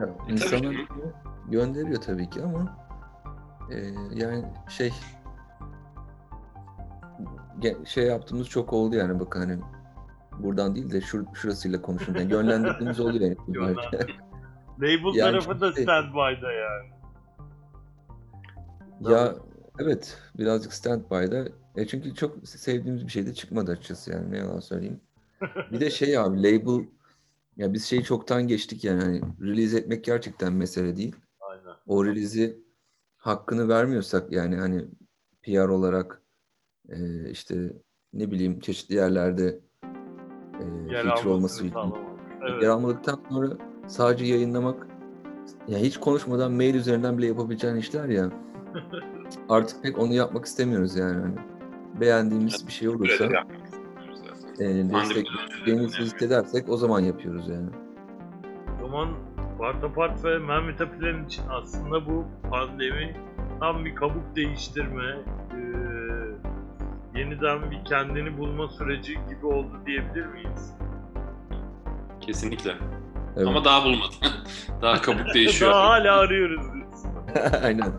Ya, 0.00 0.06
E, 0.28 0.32
insanlar 0.32 0.62
tabii 0.62 0.86
ki. 0.86 0.92
gönderiyor 1.48 2.02
tabii 2.02 2.30
ki 2.30 2.42
ama 2.42 2.76
e, 3.70 3.76
yani 4.14 4.44
şey 4.68 4.92
şey 7.86 8.06
yaptığımız 8.06 8.48
çok 8.48 8.72
oldu 8.72 8.96
yani 8.96 9.20
bakın 9.20 9.40
hani 9.40 9.58
buradan 10.42 10.74
değil 10.74 10.90
de 10.90 11.00
şur 11.00 11.24
şurasıyla 11.34 11.82
konuşun. 11.82 12.14
Yani 12.14 12.32
yönlendirdiğimiz 12.32 13.00
oluyor 13.00 13.20
yani. 13.20 13.36
Label 14.78 15.14
Yani 15.14 15.40
tarafı 15.40 15.60
da 15.60 15.72
standby'da 15.72 16.52
yani. 16.52 16.88
ya 19.00 19.34
evet 19.78 20.18
birazcık 20.38 20.72
standby'da. 20.72 21.48
E 21.76 21.86
çünkü 21.86 22.14
çok 22.14 22.48
sevdiğimiz 22.48 23.06
bir 23.06 23.10
şey 23.12 23.26
de 23.26 23.34
çıkmadı 23.34 23.70
açıkçası 23.70 24.12
yani 24.12 24.30
ne 24.30 24.38
yalan 24.38 24.60
söyleyeyim. 24.60 25.00
Bir 25.72 25.80
de 25.80 25.90
şey 25.90 26.18
abi 26.18 26.42
label 26.42 26.86
ya 27.56 27.72
biz 27.72 27.84
şeyi 27.84 28.04
çoktan 28.04 28.48
geçtik 28.48 28.84
yani 28.84 29.02
hani 29.02 29.20
release 29.40 29.78
etmek 29.78 30.04
gerçekten 30.04 30.52
mesele 30.52 30.96
değil. 30.96 31.16
Aynen. 31.40 31.74
o 31.86 32.04
release'i 32.04 32.58
hakkını 33.16 33.68
vermiyorsak 33.68 34.32
yani 34.32 34.56
hani 34.56 34.84
PR 35.42 35.68
olarak 35.68 36.22
e, 36.88 37.30
işte 37.30 37.72
ne 38.12 38.30
bileyim 38.30 38.60
çeşitli 38.60 38.94
yerlerde 38.94 39.60
e, 40.60 40.92
Yer 40.92 41.24
olması 41.24 41.66
için. 41.66 41.78
Evet. 42.42 42.62
Yer 42.62 42.68
almadıktan 42.68 43.20
sonra 43.28 43.46
sadece 43.86 44.24
yayınlamak 44.24 44.86
yani 45.68 45.82
hiç 45.82 45.96
konuşmadan 45.96 46.52
mail 46.52 46.74
üzerinden 46.74 47.18
bile 47.18 47.26
yapabileceğin 47.26 47.76
işler 47.76 48.08
ya. 48.08 48.30
Artık 49.48 49.82
pek 49.82 49.98
onu 49.98 50.14
yapmak 50.14 50.44
istemiyoruz 50.44 50.96
yani. 50.96 51.20
Hani 51.20 51.34
beğendiğimiz 52.00 52.66
bir 52.66 52.72
şey 52.72 52.88
olursa 52.88 53.24
e, 53.24 53.28
Pandemiden 54.58 54.94
önce 54.94 55.14
de 55.14 55.24
desteklediğimizi 55.24 55.96
önemli. 55.96 56.06
hissedersek 56.06 56.68
o 56.68 56.76
zaman 56.76 57.00
yapıyoruz 57.00 57.48
yani. 57.48 57.68
O 58.82 58.86
zaman 58.86 59.08
Partapart 59.58 60.24
ve 60.24 60.38
Mehmet 60.38 60.80
Apilen 60.80 61.24
için 61.24 61.42
aslında 61.50 62.06
bu 62.06 62.24
pandemi 62.50 63.16
tam 63.60 63.84
bir 63.84 63.94
kabuk 63.94 64.36
değiştirme, 64.36 65.04
eee, 65.52 65.87
yeniden 67.18 67.70
bir 67.70 67.84
kendini 67.84 68.38
bulma 68.38 68.68
süreci 68.68 69.14
gibi 69.28 69.46
oldu 69.46 69.80
diyebilir 69.86 70.26
miyiz? 70.26 70.74
Kesinlikle. 72.20 72.74
Evet. 73.36 73.48
Ama 73.48 73.64
daha 73.64 73.84
bulmadı. 73.84 74.14
daha 74.82 75.02
kabuk 75.02 75.34
değişiyor. 75.34 75.70
Daha 75.70 75.88
hala 75.88 76.16
arıyoruz 76.16 76.72
diyorsun. 76.74 77.10
Aynen. 77.64 77.92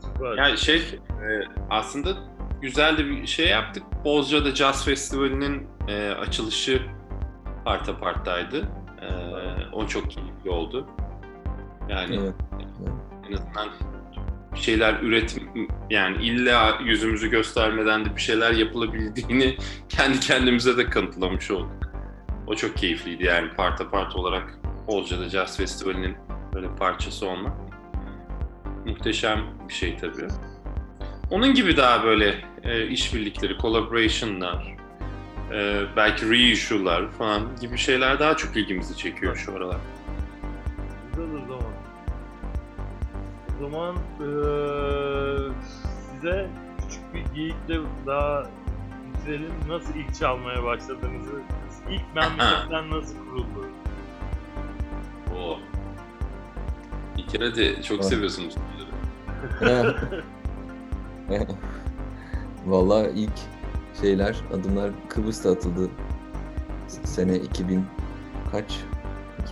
Süper. 0.00 0.36
Yani 0.38 0.58
şey 0.58 0.76
e, 0.76 1.28
aslında 1.70 2.10
güzel 2.62 2.98
de 2.98 3.06
bir 3.06 3.26
şey 3.26 3.48
yaptık. 3.48 3.82
Bozca'da 4.04 4.54
Jazz 4.54 4.84
Festivali'nin 4.84 5.68
e, 5.88 6.10
açılışı 6.10 6.82
Parta 7.64 8.00
Part'taydı. 8.00 8.68
E, 9.02 9.08
o 9.72 9.86
çok 9.86 10.10
keyifli 10.10 10.50
oldu. 10.50 10.86
Yani 11.88 12.16
Evet. 12.16 12.34
en 13.28 13.32
azından 13.32 13.68
bir 14.60 14.64
şeyler 14.64 15.00
üretim 15.02 15.68
yani 15.90 16.24
illa 16.24 16.78
yüzümüzü 16.84 17.30
göstermeden 17.30 18.04
de 18.04 18.16
bir 18.16 18.20
şeyler 18.20 18.52
yapılabildiğini 18.52 19.56
kendi 19.88 20.20
kendimize 20.20 20.76
de 20.76 20.90
kanıtlamış 20.90 21.50
olduk. 21.50 21.90
O 22.46 22.54
çok 22.54 22.76
keyifliydi 22.76 23.24
yani 23.24 23.50
parta 23.56 23.90
part 23.90 24.16
olarak 24.16 24.58
Bozca'da 24.86 25.28
Jazz 25.28 25.56
Festivali'nin 25.56 26.16
böyle 26.54 26.76
parçası 26.76 27.26
olmak. 27.26 27.52
Muhteşem 28.86 29.40
bir 29.68 29.74
şey 29.74 29.96
tabii. 29.96 30.28
Onun 31.30 31.54
gibi 31.54 31.76
daha 31.76 32.04
böyle 32.04 32.34
e, 32.62 32.86
işbirlikleri, 32.86 33.58
collaboration'lar, 33.58 34.76
e, 35.52 35.82
belki 35.96 36.30
reissue'lar 36.30 37.10
falan 37.10 37.42
gibi 37.60 37.78
şeyler 37.78 38.18
daha 38.18 38.36
çok 38.36 38.56
ilgimizi 38.56 38.96
çekiyor 38.96 39.36
şu 39.36 39.56
aralar. 39.56 39.80
O 43.60 43.62
zaman 43.70 43.94
eee, 44.20 45.52
size 46.14 46.50
küçük 46.78 47.14
bir 47.14 47.34
geyikle 47.34 47.78
daha 48.06 48.46
bitirelim. 49.14 49.52
Nasıl 49.68 49.94
ilk 49.94 50.14
çalmaya 50.14 50.64
başladığınızı, 50.64 51.40
ilk 51.90 52.14
memleketten 52.14 52.90
nasıl 53.00 53.14
kuruldu? 53.18 53.66
Oo. 55.36 55.58
Bir 57.16 57.26
kere 57.26 57.56
de 57.56 57.82
çok 57.82 57.94
Evet. 57.96 58.04
seviyorsunuz 58.08 58.54
bunları. 59.60 59.96
Vallahi 62.66 63.10
ilk 63.14 63.32
şeyler, 64.00 64.36
adımlar 64.54 64.90
Kıbrıs'ta 65.08 65.50
atıldı. 65.52 65.90
Sene 66.88 67.36
2000 67.36 67.84
kaç? 68.52 68.80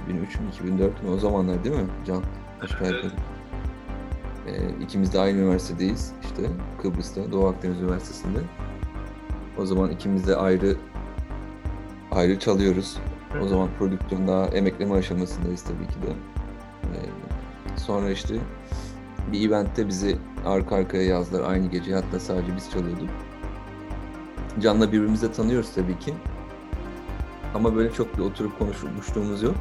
2003 0.02 0.40
mü, 0.40 0.48
2004 0.54 1.02
mü? 1.02 1.10
O 1.10 1.16
zamanlar 1.18 1.64
değil 1.64 1.76
mi 1.76 1.86
Can? 2.06 2.22
Aşağı 2.62 2.88
yukarı. 2.88 3.12
Ee, 4.48 4.82
ikimiz 4.84 5.12
de 5.12 5.20
aynı 5.20 5.38
üniversitedeyiz 5.38 6.12
işte 6.22 6.42
Kıbrıs'ta, 6.82 7.32
Doğu 7.32 7.46
Akdeniz 7.46 7.80
Üniversitesi'nde. 7.80 8.38
O 9.58 9.66
zaman 9.66 9.90
ikimiz 9.90 10.26
de 10.26 10.36
ayrı 10.36 10.76
ayrı 12.10 12.38
çalıyoruz. 12.38 12.98
O 13.42 13.48
zaman 13.48 13.68
prodüksiyon 13.78 14.28
daha 14.28 14.46
emekleme 14.46 14.94
aşamasındayız 14.94 15.62
tabii 15.62 15.86
ki 15.86 16.02
de. 16.02 16.10
Ee, 16.82 17.78
sonra 17.78 18.10
işte 18.10 18.34
bir 19.32 19.48
eventte 19.48 19.88
bizi 19.88 20.16
arka 20.46 20.76
arkaya 20.76 21.04
yazdılar 21.04 21.50
aynı 21.50 21.66
gece. 21.66 21.94
Hatta 21.94 22.20
sadece 22.20 22.56
biz 22.56 22.70
çalıyorduk. 22.70 23.08
Can'la 24.60 24.92
birbirimizi 24.92 25.28
de 25.28 25.32
tanıyoruz 25.32 25.74
tabii 25.74 25.98
ki. 25.98 26.14
Ama 27.54 27.76
böyle 27.76 27.92
çok 27.92 28.18
bir 28.18 28.22
oturup 28.22 28.58
konuşmuşluğumuz 28.58 29.42
yok. 29.42 29.54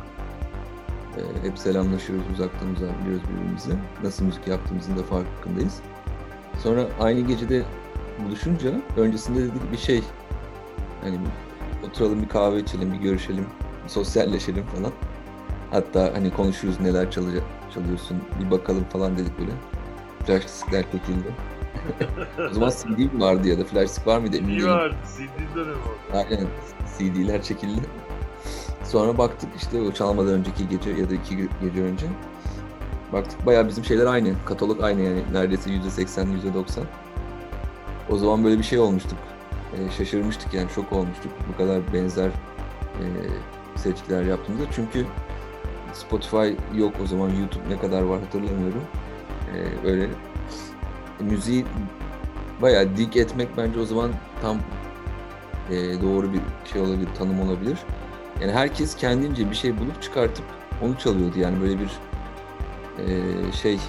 Ee, 1.17 1.47
hep 1.47 1.59
selamlaşıyoruz, 1.59 2.25
uzaktan 2.33 2.69
uzağa 2.75 2.99
biliyoruz 3.01 3.23
birbirimizi. 3.33 3.71
Nasıl 4.03 4.25
müzik 4.25 4.47
yaptığımızın 4.47 4.97
da 4.97 5.03
farkındayız. 5.03 5.79
Sonra 6.63 6.85
aynı 6.99 7.19
gecede 7.19 7.63
buluşunca 8.25 8.71
öncesinde 8.97 9.39
dedik 9.39 9.71
bir 9.71 9.77
şey 9.77 10.03
hani 11.03 11.19
oturalım 11.87 12.21
bir 12.21 12.29
kahve 12.29 12.59
içelim, 12.59 12.93
bir 12.93 12.97
görüşelim, 12.97 13.45
bir 13.83 13.89
sosyalleşelim 13.89 14.65
falan. 14.65 14.91
Hatta 15.71 16.11
hani 16.13 16.33
konuşuruz 16.33 16.79
neler 16.79 17.11
çalacak, 17.11 17.43
çalıyorsun 17.73 18.17
bir 18.39 18.51
bakalım 18.51 18.83
falan 18.83 19.17
dedik 19.17 19.39
böyle. 19.39 19.51
Flash 20.25 20.43
diskler 20.43 20.83
çekildi. 20.91 21.33
o 22.51 22.53
zaman 22.53 22.69
CD 22.69 23.13
mi 23.13 23.21
vardı 23.21 23.47
ya 23.47 23.59
da 23.59 23.63
flash 23.63 23.89
disk 23.89 24.07
var 24.07 24.19
mıydı 24.19 24.37
emin 24.37 24.49
değilim. 24.49 24.67
vardı, 24.67 24.95
CD 25.17 25.55
dönemi 25.55 25.71
oldu. 25.71 25.97
Aynen 26.13 26.47
CD'ler 26.97 27.43
çekildi. 27.43 27.81
Sonra 28.87 29.17
baktık 29.17 29.49
işte 29.55 29.81
o 29.81 29.91
çalmadan 29.91 30.33
önceki 30.33 30.69
gece 30.69 30.89
ya 30.89 31.09
da 31.09 31.13
iki 31.13 31.37
gece 31.37 31.81
önce. 31.81 32.05
Baktık 33.13 33.45
bayağı 33.45 33.67
bizim 33.67 33.83
şeyler 33.83 34.05
aynı. 34.05 34.33
Katalog 34.45 34.83
aynı 34.83 35.01
yani 35.01 35.23
neredeyse 35.33 35.69
%80, 35.69 36.25
%90. 36.25 36.83
O 38.09 38.17
zaman 38.17 38.43
böyle 38.43 38.57
bir 38.57 38.63
şey 38.63 38.79
olmuştuk. 38.79 39.17
Ee, 39.73 39.91
şaşırmıştık 39.97 40.53
yani 40.53 40.69
şok 40.69 40.93
olmuştuk. 40.93 41.31
Bu 41.53 41.57
kadar 41.57 41.93
benzer 41.93 42.27
e, 42.27 43.05
seçkiler 43.75 44.23
yaptığımızda. 44.23 44.65
Çünkü 44.71 45.05
Spotify 45.93 46.77
yok 46.79 46.93
o 47.03 47.07
zaman 47.07 47.29
YouTube 47.29 47.69
ne 47.69 47.79
kadar 47.79 48.01
var 48.01 48.19
hatırlamıyorum. 48.19 48.83
Ee, 49.53 49.87
öyle 49.87 50.09
müziği 51.19 51.65
bayağı 52.61 52.97
dik 52.97 53.17
etmek 53.17 53.57
bence 53.57 53.79
o 53.79 53.85
zaman 53.85 54.11
tam 54.41 54.57
e, 55.71 56.01
doğru 56.01 56.33
bir 56.33 56.39
şey 56.73 56.81
olabilir, 56.81 57.09
tanım 57.17 57.41
olabilir. 57.41 57.77
Yani 58.41 58.51
herkes 58.51 58.95
kendince 58.95 59.49
bir 59.49 59.55
şey 59.55 59.77
bulup 59.77 60.03
çıkartıp 60.03 60.45
onu 60.81 60.97
çalıyordu 60.97 61.39
yani 61.39 61.61
böyle 61.61 61.79
bir 61.79 61.91
e, 62.99 63.51
şey 63.51 63.79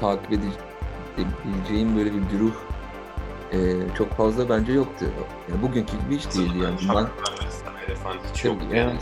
takip 0.00 0.32
edebileceğim 0.32 1.96
böyle 1.96 2.12
bir 2.14 2.20
güruh 2.32 2.54
e, 3.52 3.58
çok 3.98 4.16
fazla 4.16 4.48
bence 4.48 4.72
yoktu. 4.72 5.06
Yani 5.50 5.62
bugünkü 5.62 5.92
gibi 6.00 6.16
hiç 6.18 6.34
değildi 6.34 6.58
yani. 6.62 6.76
Ben, 6.88 7.06
falan 7.94 8.16
hiç 8.32 8.44
yok. 8.44 8.56
Yani 8.72 8.98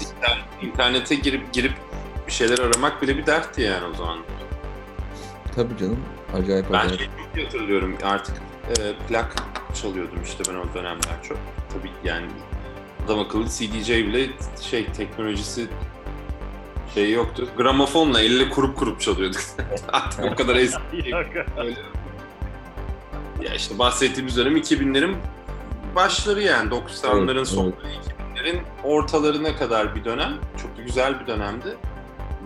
internete 0.63 1.15
girip 1.15 1.53
girip 1.53 1.73
bir 2.27 2.33
şeyler 2.33 2.59
aramak 2.59 3.03
bile 3.03 3.17
bir 3.17 3.27
dertti 3.27 3.63
yani 3.63 3.85
o 3.85 3.95
zaman. 3.95 4.19
tabii 5.57 5.77
canım 5.77 5.99
acayip 6.35 6.73
Ben 6.73 6.79
acayip. 6.79 7.01
çok 7.01 7.37
iyi 7.37 7.45
hatırlıyorum 7.45 7.97
artık 8.03 8.37
e, 8.69 8.73
plak 9.09 9.35
çalıyordum 9.75 10.23
işte 10.25 10.45
ben 10.49 10.55
o 10.55 10.75
dönemler 10.75 11.23
çok. 11.23 11.39
Tabii 11.73 11.91
yani 12.05 12.27
adam 13.05 13.19
akıllı 13.19 13.49
CDJ 13.49 13.90
bile 13.90 14.27
şey 14.61 14.87
teknolojisi 14.87 15.69
şey 16.95 17.12
yoktu. 17.12 17.49
Gramofonla 17.57 18.21
elle 18.21 18.51
kurup 18.51 18.77
kurup 18.77 19.01
çalıyorduk. 19.01 19.40
Artık 19.93 20.25
o 20.25 20.37
kadar 20.37 20.57
eski. 20.57 21.14
Öyle. 21.59 21.77
Ya 23.43 23.55
işte 23.55 23.79
bahsettiğimiz 23.79 24.37
dönem 24.37 24.57
2000'lerin 24.57 25.14
başları 25.95 26.43
yani 26.43 26.71
90'ların 26.71 27.37
Evet, 27.37 27.49
sonları 27.49 27.75
2000'lerin 28.35 28.61
ortalarına 28.85 29.57
kadar 29.57 29.95
bir 29.95 30.05
dönem. 30.05 30.33
Çok 30.62 30.77
da 30.77 30.83
güzel 30.83 31.21
bir 31.21 31.27
dönemdi. 31.27 31.77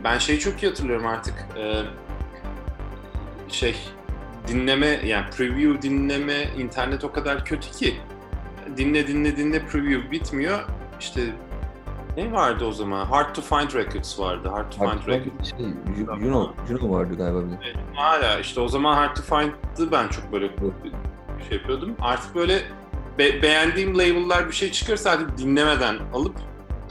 Ben 0.04 0.18
şeyi 0.18 0.38
çok 0.38 0.62
iyi 0.62 0.68
hatırlıyorum 0.68 1.06
artık. 1.06 1.46
Ee, 1.56 1.82
şey 3.48 3.76
dinleme 4.48 4.86
yani 4.86 5.30
preview 5.30 5.82
dinleme 5.82 6.42
internet 6.58 7.04
o 7.04 7.12
kadar 7.12 7.44
kötü 7.44 7.70
ki 7.70 8.00
dinle 8.76 9.06
dinle 9.06 9.36
dinle 9.36 9.66
preview 9.66 10.10
bitmiyor. 10.10 10.58
İşte 11.00 11.20
ne 12.16 12.32
vardı 12.32 12.64
o 12.64 12.72
zaman? 12.72 13.06
Hard 13.06 13.34
to 13.34 13.42
Find 13.42 13.74
Records 13.74 14.18
vardı. 14.20 14.48
Hard 14.48 14.72
to 14.72 14.78
Find 14.78 14.88
Hatta 15.00 15.06
Records. 15.12 15.50
şey, 15.50 15.58
Ju- 15.98 16.20
Juno, 16.20 16.52
Juno 16.68 16.90
vardı 16.94 17.14
galiba 17.16 17.44
bir 17.44 17.50
de. 17.50 17.56
Hala 17.94 18.38
işte 18.40 18.60
o 18.60 18.68
zaman 18.68 18.94
Hard 18.96 19.16
to 19.16 19.22
Find'ı 19.22 19.92
ben 19.92 20.08
çok 20.08 20.32
böyle 20.32 20.50
şey 21.48 21.58
yapıyordum. 21.58 21.96
Artık 22.00 22.34
böyle 22.34 22.62
be- 23.18 23.42
beğendiğim 23.42 23.98
label'lar 23.98 24.46
bir 24.48 24.52
şey 24.52 24.72
çıkarsa 24.72 25.10
artık 25.10 25.38
dinlemeden 25.38 25.96
alıp 26.14 26.36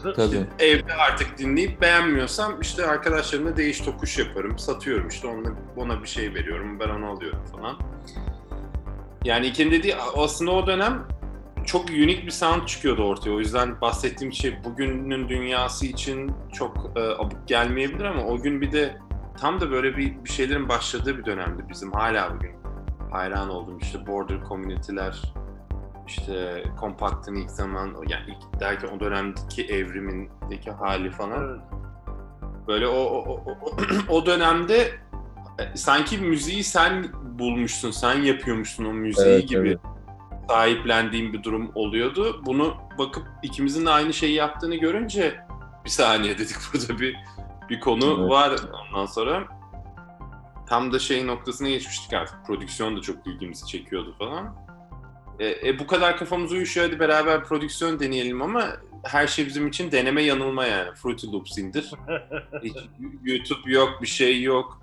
Tabii. 0.03 0.21
işte 0.25 0.47
evde 0.59 0.93
artık 0.93 1.37
dinleyip 1.37 1.81
beğenmiyorsam 1.81 2.61
işte 2.61 2.85
arkadaşlarımla 2.87 3.57
değiş 3.57 3.81
tokuş 3.81 4.17
yaparım, 4.17 4.59
satıyorum 4.59 5.07
işte 5.07 5.27
ona, 5.27 5.49
ona 5.75 6.03
bir 6.03 6.07
şey 6.07 6.33
veriyorum, 6.33 6.79
ben 6.79 6.89
onu 6.89 7.05
alıyorum 7.09 7.39
falan. 7.51 7.75
Yani 9.23 9.45
İlker'in 9.47 9.71
dediği 9.71 9.95
aslında 9.95 10.51
o 10.51 10.67
dönem 10.67 11.07
çok 11.67 11.89
unik 11.89 12.25
bir 12.25 12.31
sound 12.31 12.65
çıkıyordu 12.65 13.03
ortaya. 13.03 13.31
O 13.31 13.39
yüzden 13.39 13.81
bahsettiğim 13.81 14.33
şey 14.33 14.63
bugünün 14.63 15.29
dünyası 15.29 15.85
için 15.85 16.31
çok 16.53 16.91
e, 16.95 16.99
abuk 16.99 17.47
gelmeyebilir 17.47 18.03
ama 18.05 18.23
o 18.23 18.37
gün 18.37 18.61
bir 18.61 18.71
de 18.71 18.97
tam 19.39 19.61
da 19.61 19.71
böyle 19.71 19.97
bir, 19.97 20.23
bir 20.23 20.29
şeylerin 20.29 20.69
başladığı 20.69 21.17
bir 21.17 21.25
dönemdi 21.25 21.63
bizim 21.69 21.91
hala 21.91 22.35
bugün. 22.35 22.51
hayran 23.11 23.49
oldum. 23.49 23.77
İşte 23.81 24.07
border 24.07 24.37
community'ler, 24.49 25.21
işte 26.07 26.63
Compact'ın 26.79 27.35
ilk 27.35 27.51
zaman, 27.51 27.95
yani 28.07 28.23
ilk 28.27 28.59
derken 28.59 28.87
o 28.87 28.99
dönemdeki 28.99 29.65
evrimindeki 29.65 30.71
hali 30.71 31.11
falan. 31.11 31.61
Böyle 32.67 32.87
o 32.87 32.99
o, 32.99 33.43
o, 33.45 33.57
o, 33.61 33.77
o 34.09 34.25
dönemde 34.25 34.91
e, 35.59 35.77
sanki 35.77 36.17
müziği 36.17 36.63
sen 36.63 37.05
bulmuşsun, 37.39 37.91
sen 37.91 38.21
yapıyormuşsun 38.21 38.85
o 38.85 38.93
müziği 38.93 39.27
Evet, 39.27 39.49
gibi 39.49 39.67
evet. 39.67 39.96
Sahiplendiğim 40.49 41.33
bir 41.33 41.43
durum 41.43 41.71
oluyordu. 41.75 42.41
Bunu 42.45 42.77
bakıp 42.97 43.27
ikimizin 43.43 43.85
de 43.85 43.89
aynı 43.89 44.13
şeyi 44.13 44.33
yaptığını 44.33 44.75
görünce 44.75 45.39
bir 45.85 45.89
saniye 45.89 46.37
dedik 46.37 46.55
burada 46.73 46.99
bir 46.99 47.15
bir 47.69 47.79
konu 47.79 48.17
Evet. 48.19 48.29
var 48.29 48.59
ondan 48.87 49.05
sonra. 49.05 49.43
Tam 50.69 50.93
da 50.93 50.99
şey 50.99 51.27
noktasına 51.27 51.69
geçmiştik 51.69 52.13
artık. 52.13 52.45
Prodüksiyon 52.47 52.97
da 52.97 53.01
çok 53.01 53.27
ilgimizi 53.27 53.67
çekiyordu 53.67 54.15
falan. 54.19 54.55
E, 55.39 55.69
e, 55.69 55.79
bu 55.79 55.87
kadar 55.87 56.17
kafamız 56.17 56.51
uyuşuyor 56.51 56.87
hadi 56.87 56.99
beraber 56.99 57.43
prodüksiyon 57.43 57.99
deneyelim 57.99 58.41
ama 58.41 58.67
her 59.03 59.27
şey 59.27 59.45
bizim 59.45 59.67
için 59.67 59.91
deneme 59.91 60.21
yanılma 60.21 60.65
yani. 60.65 60.95
Fruity 60.95 61.27
Loops 61.27 61.57
indir. 61.57 61.91
Hiç 62.63 62.75
YouTube 63.23 63.71
yok, 63.71 64.01
bir 64.01 64.07
şey 64.07 64.41
yok. 64.41 64.81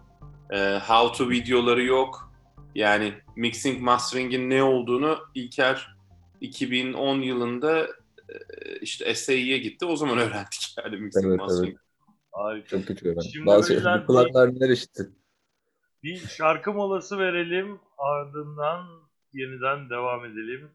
E, 0.50 0.81
how 0.87 1.18
to 1.18 1.31
videoları 1.31 1.85
yok. 1.85 2.34
Yani 2.74 3.14
mixing 3.37 3.80
mastering'in 3.80 4.50
ne 4.50 4.62
olduğunu 4.62 5.18
İlker 5.34 5.96
2010 6.40 7.20
yılında 7.20 7.87
e, 8.28 8.37
işte 8.80 9.14
SAE'ye 9.14 9.58
gitti. 9.58 9.84
O 9.87 9.96
zaman 9.96 10.18
öğrendik 10.18 10.76
yani 10.84 10.96
mixing 10.96 11.26
Evet, 11.26 11.38
mastering. 11.38 11.78
Harika. 12.32 12.68
Çok 12.68 12.87
kötü 12.87 13.08
öğrendim. 13.08 13.30
Şimdi 13.32 13.46
bu 13.46 14.06
kulaklar 14.06 14.54
neler 14.54 14.68
işitti. 14.68 15.10
Bir 16.02 16.16
şarkı 16.16 16.72
molası 16.72 17.18
verelim. 17.18 17.80
Ardından 17.98 18.87
yeniden 19.32 19.90
devam 19.90 20.24
edelim. 20.24 20.70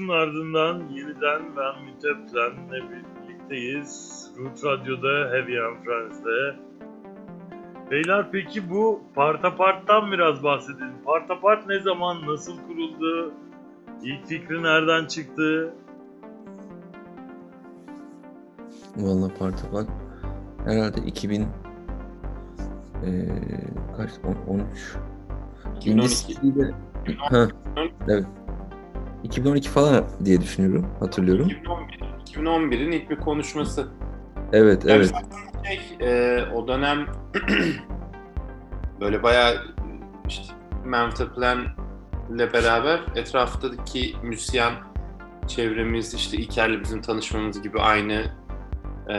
Molasının 0.00 0.08
ardından 0.08 0.88
yeniden 0.88 1.42
ben 1.56 1.84
Müteplen'le 1.84 2.90
birlikteyiz. 2.90 4.26
Root 4.38 4.64
Radyo'da 4.64 5.08
Heavy 5.08 5.60
and 5.60 5.76
Friends'de. 5.84 6.56
Beyler 7.90 8.26
peki 8.32 8.70
bu 8.70 9.00
Partapart'tan 9.14 10.12
biraz 10.12 10.42
bahsedelim. 10.42 10.94
Partapart 11.04 11.66
ne 11.66 11.80
zaman, 11.80 12.16
nasıl 12.26 12.52
kuruldu? 12.66 13.32
İlk 14.02 14.26
fikri 14.26 14.62
nereden 14.62 15.06
çıktı? 15.06 15.74
Vallahi 18.96 19.34
Partapak 19.38 19.88
herhalde 20.64 21.00
2000 21.06 21.40
eee 23.06 23.28
kaç 23.96 24.10
On- 24.24 24.54
13 24.54 24.96
2012. 25.76 25.90
İngilizce'de 26.32 26.74
ha 27.18 27.48
evet 28.08 28.24
2012 29.24 29.68
falan 29.68 30.04
diye 30.24 30.40
düşünüyorum 30.40 30.86
hatırlıyorum 31.00 31.46
2011. 31.46 32.00
2011'in 32.26 32.92
ilk 32.92 33.10
bir 33.10 33.16
konuşması. 33.16 33.88
evet 34.52 34.84
Yani 34.84 34.96
evet 34.96 35.12
Şey, 35.66 35.80
e, 36.00 36.44
o 36.54 36.68
dönem 36.68 37.06
böyle 39.00 39.22
bayağı 39.22 39.54
işte 40.28 40.54
Manfred 40.86 41.28
Plan 41.28 41.58
ile 42.34 42.52
beraber 42.52 43.00
etraftaki 43.14 44.16
müzisyen 44.22 44.72
çevremiz 45.46 46.14
işte 46.14 46.36
İlker'le 46.36 46.82
bizim 46.82 47.02
tanışmamız 47.02 47.62
gibi 47.62 47.80
aynı 47.80 48.24
e, 49.10 49.16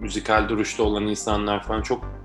müzikal 0.00 0.48
duruşta 0.48 0.82
olan 0.82 1.06
insanlar 1.06 1.62
falan 1.62 1.82
çok 1.82 2.18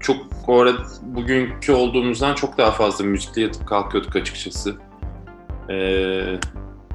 çok 0.00 0.26
o 0.46 0.60
arada 0.60 0.82
bugünkü 1.02 1.72
olduğumuzdan 1.72 2.34
çok 2.34 2.58
daha 2.58 2.70
fazla 2.70 3.04
müzikle 3.04 3.42
yatıp 3.42 3.68
kalkıyorduk 3.68 4.16
açıkçası. 4.16 4.76
E, 5.70 5.74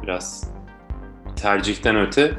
biraz 0.04 0.52
tercihten 1.36 1.96
öte 1.96 2.32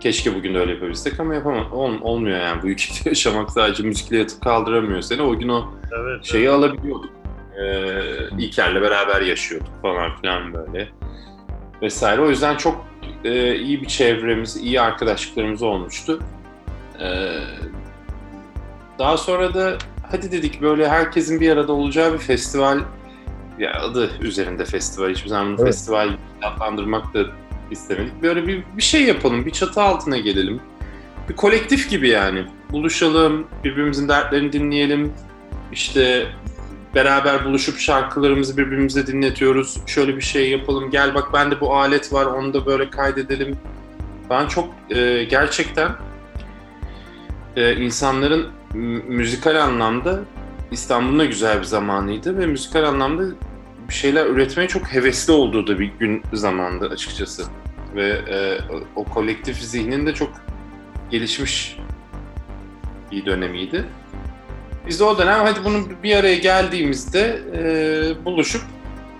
Keşke 0.00 0.34
bugün 0.34 0.54
de 0.54 0.58
öyle 0.58 0.72
yapabilsek 0.72 1.20
ama 1.20 1.34
yapamam. 1.34 1.72
Ol- 1.72 2.00
olmuyor 2.02 2.40
yani. 2.40 2.62
Bu 2.62 2.66
ülkede 2.68 2.98
yaşamak 3.08 3.50
sadece 3.50 3.82
müzikle 3.82 4.18
yatıp 4.18 4.42
kaldıramıyor 4.42 5.00
seni. 5.00 5.22
O 5.22 5.38
gün 5.38 5.48
o 5.48 5.64
Evet. 6.00 6.24
şeyi 6.24 6.50
alabiliyorduk. 6.50 7.10
Ee, 7.62 8.00
İlker'le 8.38 8.82
beraber 8.82 9.20
yaşıyorduk 9.20 9.82
falan 9.82 10.16
filan 10.20 10.54
böyle. 10.54 10.88
Vesaire. 11.82 12.20
O 12.20 12.28
yüzden 12.30 12.56
çok 12.56 12.86
e, 13.24 13.56
iyi 13.56 13.82
bir 13.82 13.86
çevremiz, 13.86 14.56
iyi 14.56 14.80
arkadaşlıklarımız 14.80 15.62
olmuştu. 15.62 16.20
Ee, 17.00 17.38
daha 18.98 19.16
sonra 19.16 19.54
da 19.54 19.76
hadi 20.10 20.32
dedik 20.32 20.62
böyle 20.62 20.88
herkesin 20.88 21.40
bir 21.40 21.50
arada 21.50 21.72
olacağı 21.72 22.12
bir 22.12 22.18
festival 22.18 22.78
ya 23.58 23.80
adı 23.80 24.10
üzerinde 24.20 24.64
festival. 24.64 25.10
Hiçbir 25.10 25.28
zaman 25.28 25.48
Evet. 25.48 25.64
festival 25.64 26.08
adlandırmak 26.42 27.14
da 27.14 27.24
istemedik. 27.70 28.22
Böyle 28.22 28.46
bir, 28.46 28.62
bir 28.76 28.82
şey 28.82 29.04
yapalım, 29.04 29.46
bir 29.46 29.50
çatı 29.50 29.82
altına 29.82 30.18
gelelim. 30.18 30.60
Bir 31.28 31.36
kolektif 31.36 31.90
gibi 31.90 32.08
yani. 32.08 32.46
Buluşalım, 32.70 33.46
birbirimizin 33.64 34.08
dertlerini 34.08 34.52
dinleyelim. 34.52 35.12
İşte 35.72 36.26
beraber 36.94 37.44
buluşup 37.44 37.78
şarkılarımızı 37.78 38.56
birbirimize 38.56 39.06
dinletiyoruz. 39.06 39.78
Şöyle 39.86 40.16
bir 40.16 40.22
şey 40.22 40.50
yapalım. 40.50 40.90
Gel 40.90 41.14
bak 41.14 41.32
bende 41.32 41.60
bu 41.60 41.76
alet 41.76 42.12
var, 42.12 42.26
onu 42.26 42.54
da 42.54 42.66
böyle 42.66 42.90
kaydedelim. 42.90 43.56
Ben 44.30 44.48
çok 44.48 44.74
e, 44.90 45.24
gerçekten 45.24 45.92
e, 47.56 47.76
insanların 47.76 48.46
müzikal 49.08 49.62
anlamda 49.62 50.20
İstanbul'un 50.70 51.18
da 51.18 51.24
güzel 51.24 51.58
bir 51.58 51.64
zamanıydı 51.64 52.38
ve 52.38 52.46
müzikal 52.46 52.84
anlamda 52.84 53.22
bir 53.88 53.94
şeyler 53.94 54.26
üretmeye 54.26 54.68
çok 54.68 54.92
hevesli 54.92 55.32
olduğu 55.32 55.66
da 55.66 55.78
bir 55.78 55.90
gün 55.98 56.22
zamandı 56.32 56.88
açıkçası. 56.88 57.44
Ve 57.94 58.08
e, 58.08 58.58
o, 58.96 59.04
kolektif 59.04 59.60
zihnin 59.60 60.06
de 60.06 60.14
çok 60.14 60.30
gelişmiş 61.10 61.78
bir 63.12 63.26
dönemiydi. 63.26 63.84
Biz 64.86 65.00
de 65.00 65.04
o 65.04 65.18
dönem 65.18 65.40
hadi 65.40 65.64
bunu 65.64 65.84
bir 66.02 66.16
araya 66.16 66.36
geldiğimizde 66.36 67.42
e, 67.54 68.24
buluşup 68.24 68.62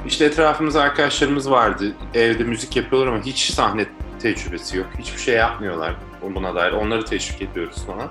işte 0.07 0.25
etrafımızda 0.25 0.83
arkadaşlarımız 0.83 1.51
vardı. 1.51 1.93
Evde 2.15 2.45
müzik 2.45 2.77
yapıyorlar 2.77 3.13
ama 3.13 3.25
hiç 3.25 3.51
sahne 3.51 3.87
tecrübesi 4.19 4.77
yok. 4.77 4.87
Hiçbir 4.99 5.21
şey 5.21 5.35
yapmıyorlar 5.35 5.95
buna 6.35 6.55
dair. 6.55 6.73
Onları 6.73 7.05
teşvik 7.05 7.43
ediyoruz 7.43 7.87
falan. 7.87 8.09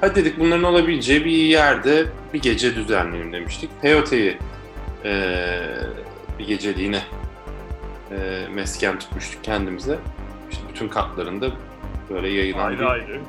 Hadi 0.00 0.14
dedik 0.14 0.38
bunların 0.38 0.64
olabileceği 0.64 1.24
bir 1.24 1.30
yerde 1.30 2.06
bir 2.34 2.42
gece 2.42 2.74
düzenleyelim 2.74 3.32
demiştik. 3.32 3.70
Peyote'yi 3.82 4.38
eee 5.04 5.60
bir 6.38 6.46
geceliğine 6.46 7.02
eee 8.10 8.48
mesken 8.54 8.98
tutmuştuk 8.98 9.44
kendimize. 9.44 9.98
İşte 10.50 10.62
bütün 10.74 10.88
katlarında 10.88 11.50
böyle 12.10 12.28
yayılan 12.28 12.72
bir 12.72 12.78
Ayrı 12.78 12.88
ayrı. 12.88 13.20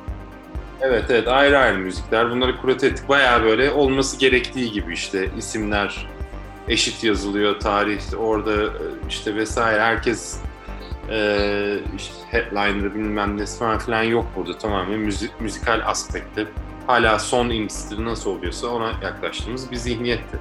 Evet 0.80 1.04
evet 1.10 1.28
ayrı 1.28 1.58
ayrı 1.58 1.78
müzikler. 1.78 2.30
Bunları 2.30 2.56
kurate 2.56 2.86
ettik. 2.86 3.08
Bayağı 3.08 3.42
böyle 3.44 3.70
olması 3.70 4.18
gerektiği 4.18 4.72
gibi 4.72 4.92
işte 4.92 5.28
isimler 5.38 6.06
eşit 6.68 7.04
yazılıyor. 7.04 7.60
Tarih 7.60 8.00
orada 8.18 8.52
e, 8.62 8.68
işte 9.08 9.34
vesaire. 9.36 9.80
Herkes 9.80 10.40
e, 11.10 11.78
işte 11.96 12.14
headliner'ı 12.30 12.94
bilmem 12.94 13.38
nesi 13.38 13.58
falan 13.58 13.78
filan 13.78 14.02
yok 14.02 14.26
burada. 14.36 14.58
Tamamen 14.58 14.98
müzik, 14.98 15.40
müzikal 15.40 15.80
aspekte. 15.86 16.46
Hala 16.86 17.18
son 17.18 17.50
industry 17.50 18.04
nasıl 18.04 18.30
oluyorsa 18.30 18.66
ona 18.68 18.92
yaklaştığımız 19.02 19.70
bir 19.70 19.76
zihniyetti. 19.76 20.38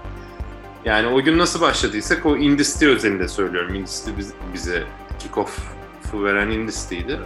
Yani 0.85 1.07
o 1.07 1.21
gün 1.21 1.37
nasıl 1.37 1.61
başladıysak 1.61 2.25
o 2.25 2.37
industry 2.37 2.87
özelinde 2.87 3.27
söylüyorum. 3.27 3.75
Industry 3.75 4.11
biz- 4.17 4.33
bize 4.53 4.83
kick-off'u 5.19 6.23
veren 6.23 6.49
industry'ydi. 6.49 7.19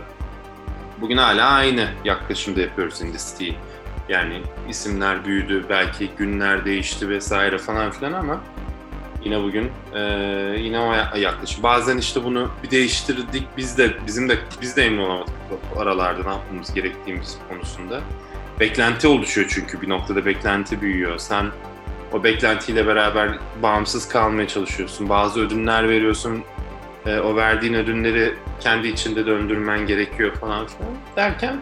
Bugün 1.02 1.18
hala 1.18 1.50
aynı 1.50 1.88
yaklaşımda 2.06 2.62
yapıyoruz 2.62 3.02
industry'yi. 3.02 3.56
Yani 4.10 4.42
isimler 4.70 5.26
büyüdü, 5.26 5.66
belki 5.70 6.10
günler 6.18 6.66
değişti 6.66 7.10
vesaire 7.10 7.58
falan 7.58 7.92
filan 7.92 8.14
ama 8.14 8.42
yine 9.24 9.44
bugün 9.44 9.72
eee, 9.96 10.02
yine 10.60 10.80
o 10.80 10.94
ya- 10.94 11.14
yaklaşım. 11.18 11.64
Bazen 11.64 11.98
işte 11.98 12.24
bunu 12.24 12.50
bir 12.64 12.72
değiştirdik, 12.72 13.44
biz 13.58 13.78
de 13.78 13.90
bizim 14.08 14.30
de 14.30 14.38
biz 14.62 14.78
de 14.78 14.86
emin 14.86 14.98
olamadık 14.98 15.34
bu 15.76 15.82
aralarda 15.82 16.24
ne 16.24 16.30
yapmamız 16.30 16.74
gerektiğimiz 16.74 17.38
konusunda. 17.50 18.02
Beklenti 18.60 19.08
oluşuyor 19.08 19.48
çünkü 19.54 19.82
bir 19.82 19.90
noktada 19.90 20.26
beklenti 20.26 20.82
büyüyor. 20.82 21.18
Sen 21.18 21.46
o 22.14 22.24
beklentiyle 22.24 22.88
beraber 22.88 23.30
bağımsız 23.64 24.08
kalmaya 24.08 24.48
çalışıyorsun. 24.48 25.10
Bazı 25.10 25.40
ödünler 25.42 25.90
veriyorsun. 25.90 26.44
Eee, 27.06 27.20
o 27.20 27.36
verdiğin 27.36 27.74
ödünleri 27.74 28.34
kendi 28.60 28.88
içinde 28.88 29.26
döndürmen 29.26 29.88
gerekiyor 29.88 30.32
falan 30.36 30.68
filan 30.68 30.92
derken 31.16 31.60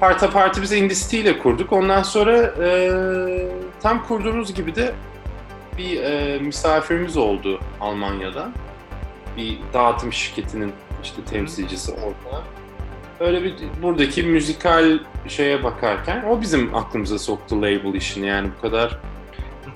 parta 0.00 0.30
parti 0.30 0.62
biz 0.62 0.72
Industry 0.72 1.16
ile 1.16 1.38
kurduk. 1.38 1.72
Ondan 1.72 2.02
sonra 2.02 2.36
e, 2.62 2.90
tam 3.82 4.06
kurduğumuz 4.06 4.54
gibi 4.54 4.74
de 4.74 4.92
bir 5.78 6.02
e, 6.02 6.38
misafirimiz 6.38 7.16
oldu 7.16 7.60
Almanya'da. 7.80 8.52
Bir 9.36 9.58
dağıtım 9.72 10.12
şirketinin 10.12 10.72
işte 11.02 11.24
temsilcisi 11.24 11.92
orada. 11.92 12.42
Öyle 13.20 13.44
bir 13.44 13.54
buradaki 13.82 14.22
müzikal 14.22 14.98
şeye 15.28 15.64
bakarken 15.64 16.24
o 16.24 16.40
bizim 16.40 16.74
aklımıza 16.74 17.18
soktu 17.18 17.56
label 17.56 17.94
işini 17.94 18.26
yani 18.26 18.50
bu 18.56 18.62
kadar 18.62 18.98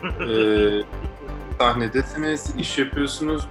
e, 0.28 0.82
sahnedesiniz, 1.58 2.54
iş 2.58 2.78
yapıyorsunuz, 2.78 3.46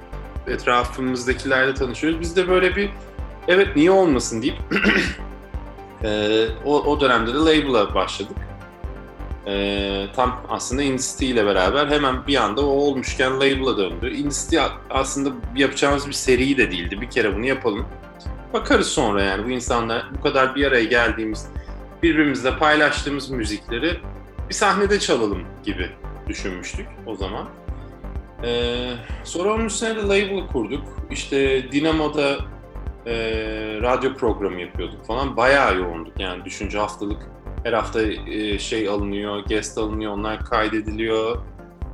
etrafımızdakilerle 0.47 1.73
tanışıyoruz. 1.73 2.19
Biz 2.19 2.35
de 2.35 2.47
böyle 2.47 2.75
bir 2.75 2.89
evet 3.47 3.75
niye 3.75 3.91
olmasın 3.91 4.41
deyip 4.41 4.57
Ee, 6.03 6.47
o, 6.65 6.81
o 6.81 7.01
dönemde 7.01 7.33
de 7.33 7.37
label'a 7.37 7.95
başladık. 7.95 8.37
Ee, 9.47 10.05
tam 10.15 10.41
aslında 10.49 10.83
Industry 10.83 11.25
ile 11.25 11.45
beraber 11.45 11.87
hemen 11.87 12.27
bir 12.27 12.35
anda 12.35 12.61
o 12.65 12.69
olmuşken 12.69 13.35
label'a 13.35 13.77
döndü. 13.77 14.29
A- 14.59 14.69
aslında 14.99 15.29
yapacağımız 15.55 16.07
bir 16.07 16.13
seri 16.13 16.57
de 16.57 16.71
değildi. 16.71 17.01
Bir 17.01 17.09
kere 17.09 17.35
bunu 17.35 17.45
yapalım. 17.45 17.85
Bakarız 18.53 18.87
sonra 18.87 19.23
yani 19.23 19.45
bu 19.45 19.49
insanlar 19.49 20.05
bu 20.17 20.21
kadar 20.21 20.55
bir 20.55 20.65
araya 20.65 20.83
geldiğimiz, 20.83 21.49
birbirimizle 22.03 22.57
paylaştığımız 22.57 23.29
müzikleri 23.29 23.99
bir 24.49 24.53
sahnede 24.53 24.99
çalalım 24.99 25.43
gibi 25.63 25.89
düşünmüştük 26.27 26.87
o 27.05 27.15
zaman. 27.15 27.47
Ee, 28.43 28.91
sonra 29.23 29.53
onun 29.53 29.65
üstüne 29.65 29.95
de 29.95 30.01
label'ı 30.01 30.47
kurduk. 30.47 30.83
İşte 31.11 31.71
Dinamo'da 31.71 32.37
e, 33.05 33.13
radyo 33.81 34.13
programı 34.15 34.61
yapıyorduk 34.61 35.05
falan. 35.05 35.37
Bayağı 35.37 35.77
yoğunduk 35.77 36.19
yani 36.19 36.45
düşünce 36.45 36.77
haftalık 36.77 37.21
her 37.63 37.73
hafta 37.73 38.01
e, 38.01 38.59
şey 38.59 38.89
alınıyor, 38.89 39.45
guest 39.45 39.77
alınıyor, 39.77 40.11
onlar 40.11 40.45
kaydediliyor 40.45 41.37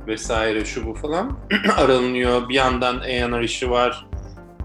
vesaire 0.06 0.64
şu 0.64 0.86
bu 0.86 0.94
falan 0.94 1.38
aranıyor. 1.76 2.48
Bir 2.48 2.54
yandan 2.54 2.98
A&R 2.98 3.42
işi 3.42 3.70
var, 3.70 4.06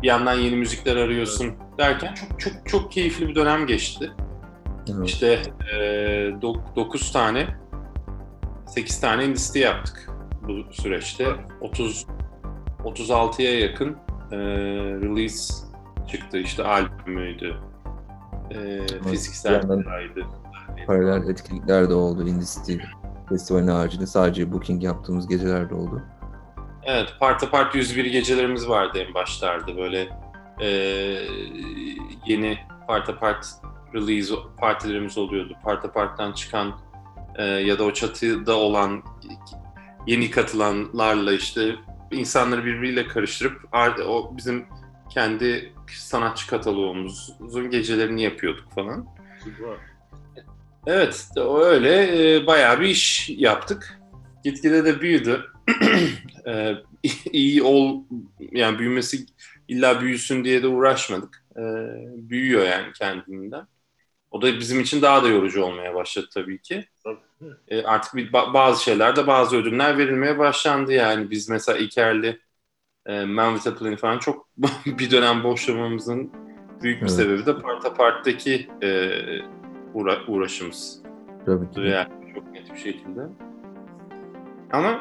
bir 0.01 0.07
yandan 0.07 0.33
yeni 0.33 0.55
müzikler 0.55 0.95
arıyorsun 0.95 1.53
derken 1.77 2.13
çok 2.13 2.39
çok 2.39 2.53
çok 2.65 2.91
keyifli 2.91 3.27
bir 3.27 3.35
dönem 3.35 3.67
geçti. 3.67 4.11
Evet. 4.87 5.09
İşte 5.09 5.41
9 6.75 7.11
tane 7.11 7.47
8 8.67 9.01
tane 9.01 9.25
industry 9.25 9.59
yaptık 9.59 10.09
bu 10.47 10.73
süreçte. 10.73 11.27
30 11.61 12.05
36'ya 12.83 13.59
yakın 13.59 13.97
e, 14.31 14.37
release 15.01 15.53
çıktı. 16.11 16.37
İşte 16.37 16.63
albümüydü. 16.63 17.55
E, 18.51 18.87
fiziksel 19.09 19.69
biraydı. 19.69 20.25
Paralel 20.87 21.29
etkinlikler 21.29 21.89
de 21.89 21.93
oldu 21.93 22.27
Indie 22.27 22.45
City 22.45 22.75
Festivali'nin 23.29 23.71
haricinde 23.71 24.05
sadece 24.05 24.51
booking 24.51 24.83
yaptığımız 24.83 25.27
geceler 25.27 25.69
de 25.69 25.75
oldu. 25.75 26.01
Evet, 26.83 27.13
Parta 27.19 27.49
Part 27.49 27.75
101 27.75 28.05
gecelerimiz 28.05 28.69
vardı 28.69 28.97
en 29.07 29.13
başlarda. 29.13 29.77
Böyle 29.77 30.09
e, 30.61 30.67
yeni 32.25 32.57
Parta 32.87 33.19
Part 33.19 33.45
release 33.93 34.33
partilerimiz 34.57 35.17
oluyordu. 35.17 35.53
Parta 35.63 35.91
Part'tan 35.91 36.31
çıkan 36.31 36.79
e, 37.35 37.43
ya 37.43 37.79
da 37.79 37.83
o 37.83 37.93
çatıda 37.93 38.55
olan 38.57 39.03
yeni 40.07 40.31
katılanlarla 40.31 41.33
işte 41.33 41.75
insanları 42.11 42.65
birbiriyle 42.65 43.07
karıştırıp 43.07 43.61
ar- 43.71 43.99
o 44.07 44.31
bizim 44.37 44.65
kendi 45.09 45.73
sanatçı 45.97 46.47
kataloğumuzun 46.47 47.69
gecelerini 47.71 48.21
yapıyorduk 48.21 48.71
falan. 48.71 49.05
Süper. 49.43 49.92
Evet, 50.87 51.27
o 51.37 51.63
öyle 51.63 52.35
e, 52.35 52.47
bayağı 52.47 52.79
bir 52.79 52.87
iş 52.87 53.29
yaptık. 53.29 53.99
Gitgide 54.43 54.85
de 54.85 55.01
büyüdü. 55.01 55.45
e, 56.47 56.73
iyi 57.31 57.63
ol, 57.63 58.03
yani 58.51 58.79
büyümesi 58.79 59.25
illa 59.67 60.01
büyüsün 60.01 60.43
diye 60.43 60.63
de 60.63 60.67
uğraşmadık. 60.67 61.45
E, 61.55 61.61
büyüyor 62.29 62.63
yani 62.65 62.93
kendinden. 62.93 63.67
O 64.31 64.41
da 64.41 64.59
bizim 64.59 64.79
için 64.79 65.01
daha 65.01 65.23
da 65.23 65.27
yorucu 65.27 65.63
olmaya 65.63 65.95
başladı 65.95 66.27
tabii 66.33 66.61
ki. 66.61 66.85
E, 67.67 67.83
artık 67.83 68.15
bir, 68.15 68.31
ba- 68.31 68.53
bazı 68.53 68.83
şeylerde 68.83 69.27
bazı 69.27 69.57
ödüller 69.57 69.97
verilmeye 69.97 70.39
başlandı 70.39 70.93
yani. 70.93 71.31
Biz 71.31 71.49
mesela 71.49 71.77
İker'li 71.77 72.39
e, 73.05 73.25
Man 73.25 73.55
with 73.55 73.75
a 73.75 73.79
Plan 73.79 73.95
falan 73.95 74.19
çok 74.19 74.49
bir 74.85 75.11
dönem 75.11 75.43
boşlamamızın 75.43 76.31
büyük 76.81 76.97
bir 76.97 77.01
Evet. 77.01 77.11
sebebi 77.11 77.45
de 77.45 77.59
Parta 77.59 77.93
Part'taki 77.93 78.67
e, 78.83 78.89
uğra- 79.93 80.27
uğraşımız. 80.27 81.01
Tabii 81.45 81.71
ki. 81.71 81.81
Yani 81.81 82.07
çok 82.35 82.51
net 82.51 82.71
bir 82.73 82.77
şekilde. 82.79 83.21
Ama 84.71 84.99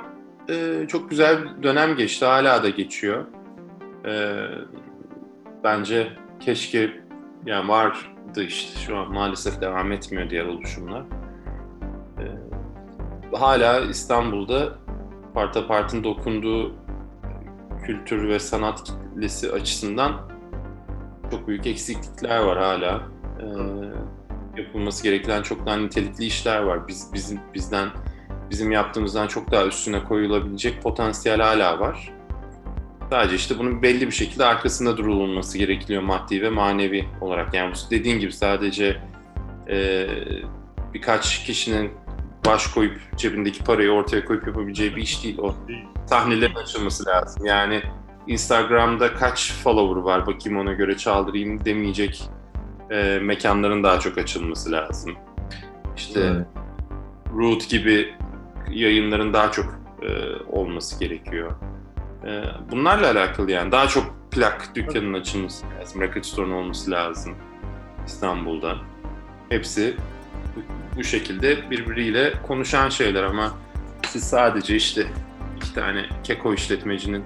e, 0.48 0.86
çok 0.88 1.10
güzel 1.10 1.44
bir 1.58 1.62
dönem 1.62 1.96
geçti. 1.96 2.24
Hala 2.24 2.62
da 2.62 2.68
geçiyor. 2.68 3.24
E, 4.06 4.42
bence 5.64 6.08
keşke 6.40 6.90
yani 7.46 7.68
vardı 7.68 8.42
işte 8.46 8.78
şu 8.80 8.96
an 8.96 9.12
maalesef 9.12 9.60
devam 9.60 9.92
etmiyor 9.92 10.30
diğer 10.30 10.46
oluşumlar. 10.46 11.02
E, 12.18 12.24
hala 13.36 13.80
İstanbul'da 13.80 14.68
Parta 15.34 15.66
Part'ın 15.66 16.04
dokunduğu 16.04 16.74
kültür 17.86 18.28
ve 18.28 18.38
sanat 18.38 18.84
kitlesi 18.84 19.52
açısından 19.52 20.12
çok 21.30 21.48
büyük 21.48 21.66
eksiklikler 21.66 22.38
var 22.38 22.58
hala. 22.58 23.02
E, 23.40 23.46
yapılması 24.56 25.02
gereken 25.02 25.42
çok 25.42 25.66
daha 25.66 25.76
nitelikli 25.76 26.24
işler 26.24 26.62
var. 26.62 26.88
Biz 26.88 27.10
bizim 27.14 27.40
bizden 27.54 27.88
bizim 28.50 28.72
yaptığımızdan 28.72 29.26
çok 29.26 29.50
daha 29.50 29.66
üstüne 29.66 30.04
koyulabilecek 30.04 30.82
potansiyel 30.82 31.40
hala 31.40 31.80
var. 31.80 32.12
Sadece 33.10 33.36
işte 33.36 33.58
bunun 33.58 33.82
belli 33.82 34.06
bir 34.06 34.12
şekilde 34.12 34.44
arkasında 34.44 34.96
durulması 34.96 35.58
gerekiyor 35.58 36.02
maddi 36.02 36.42
ve 36.42 36.50
manevi 36.50 37.04
olarak. 37.20 37.54
Yani 37.54 37.72
bu 37.74 37.90
dediğin 37.90 38.20
gibi 38.20 38.32
sadece 38.32 38.96
e, 39.68 40.06
birkaç 40.94 41.44
kişinin 41.44 41.90
baş 42.46 42.66
koyup 42.66 43.00
cebindeki 43.16 43.64
parayı 43.64 43.90
ortaya 43.90 44.24
koyup 44.24 44.46
yapabileceği 44.46 44.96
bir 44.96 45.02
iş 45.02 45.24
değil. 45.24 45.38
O 45.38 45.54
sahnelerin 46.06 46.54
açılması 46.54 47.06
lazım. 47.06 47.46
Yani 47.46 47.82
Instagram'da 48.26 49.14
kaç 49.14 49.52
follower 49.52 50.02
var 50.02 50.26
bakayım 50.26 50.58
ona 50.58 50.72
göre 50.72 50.96
çaldırayım 50.96 51.64
demeyecek 51.64 52.22
e, 52.92 53.18
mekanların 53.18 53.84
daha 53.84 54.00
çok 54.00 54.18
açılması 54.18 54.72
lazım. 54.72 55.14
İşte 55.96 56.20
Evet. 56.20 56.46
Root 57.36 57.68
gibi 57.68 58.14
yayınların 58.70 59.32
daha 59.32 59.52
çok 59.52 59.80
e, 60.02 60.36
olması 60.46 61.00
gerekiyor. 61.00 61.52
E, 62.26 62.42
bunlarla 62.70 63.10
alakalı 63.10 63.50
yani 63.50 63.72
daha 63.72 63.88
çok 63.88 64.22
plak 64.30 64.74
dükkanının 64.74 65.20
açılması 65.20 65.66
lazım, 65.66 66.00
record 66.00 66.24
store'un 66.24 66.52
olması 66.52 66.90
lazım 66.90 67.34
İstanbul'da. 68.06 68.76
Hepsi 69.48 69.96
bu, 70.96 71.04
şekilde 71.04 71.70
birbiriyle 71.70 72.32
konuşan 72.46 72.88
şeyler 72.88 73.22
ama 73.22 73.52
siz 74.06 74.24
sadece 74.24 74.76
işte 74.76 75.06
iki 75.56 75.74
tane 75.74 76.06
keko 76.24 76.54
işletmecinin 76.54 77.24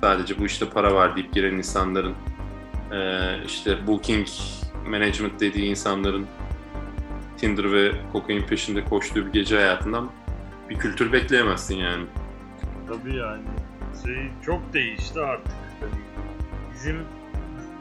sadece 0.00 0.38
bu 0.38 0.46
işte 0.46 0.68
para 0.68 0.94
var 0.94 1.16
deyip 1.16 1.32
giren 1.32 1.54
insanların 1.54 2.14
e, 2.92 3.30
işte 3.46 3.86
booking 3.86 4.26
management 4.88 5.40
dediği 5.40 5.64
insanların 5.64 6.26
Tinder 7.36 7.72
ve 7.72 7.92
kokain 8.12 8.42
peşinde 8.42 8.84
koştuğu 8.84 9.26
bir 9.26 9.32
gece 9.32 9.56
hayatından 9.56 10.10
bir 10.70 10.74
kültür 10.74 11.12
bekleyemezsin 11.12 11.76
yani. 11.76 12.04
Tabii 12.88 13.16
yani 13.16 13.42
şey 14.04 14.30
çok 14.46 14.72
değişti 14.72 15.20
artık. 15.20 15.52
Hani 15.80 15.92
bizim 16.74 16.96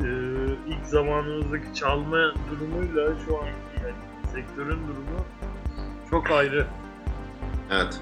e, 0.01 0.09
ilk 0.67 0.85
zamanımızdaki 0.85 1.73
çalma 1.73 2.17
durumuyla 2.51 3.13
şu 3.25 3.37
anki 3.37 3.83
yani 3.83 3.93
sektörün 4.33 4.87
durumu 4.87 5.25
çok 6.09 6.31
ayrı. 6.31 6.67
Evet. 7.71 7.99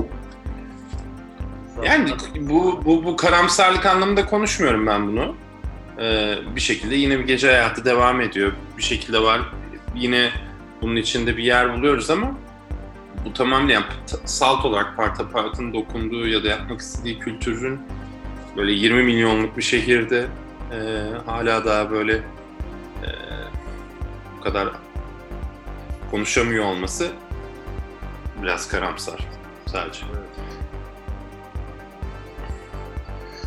Yani 1.83 2.11
bu, 2.39 2.81
bu, 2.85 3.05
bu 3.05 3.15
karamsarlık 3.15 3.85
anlamında 3.85 4.25
konuşmuyorum 4.25 4.87
ben 4.87 5.07
bunu. 5.07 5.35
Ee, 5.99 6.35
bir 6.55 6.61
şekilde 6.61 6.95
yine 6.95 7.19
bir 7.19 7.23
gece 7.23 7.47
hayatı 7.47 7.85
devam 7.85 8.21
ediyor. 8.21 8.51
Bir 8.77 8.83
şekilde 8.83 9.21
var. 9.21 9.41
Yine 9.95 10.29
bunun 10.81 10.95
içinde 10.95 11.37
bir 11.37 11.43
yer 11.43 11.77
buluyoruz 11.77 12.09
ama 12.09 12.37
bu 13.25 13.33
tamam 13.33 13.69
yani 13.69 13.85
salt 14.25 14.65
olarak 14.65 14.97
Parta 14.97 15.29
Part'ın 15.29 15.73
dokunduğu 15.73 16.27
ya 16.27 16.43
da 16.43 16.47
yapmak 16.47 16.81
istediği 16.81 17.19
kültürün 17.19 17.79
böyle 18.57 18.71
20 18.71 19.03
milyonluk 19.03 19.57
bir 19.57 19.61
şehirde 19.61 20.27
e, 20.71 20.77
hala 21.25 21.65
daha 21.65 21.91
böyle 21.91 22.13
e, 22.13 23.09
bu 24.37 24.43
kadar 24.43 24.69
konuşamıyor 26.11 26.65
olması 26.65 27.11
biraz 28.41 28.67
karamsar 28.67 29.27
sadece. 29.65 30.01
Evet. 30.15 30.60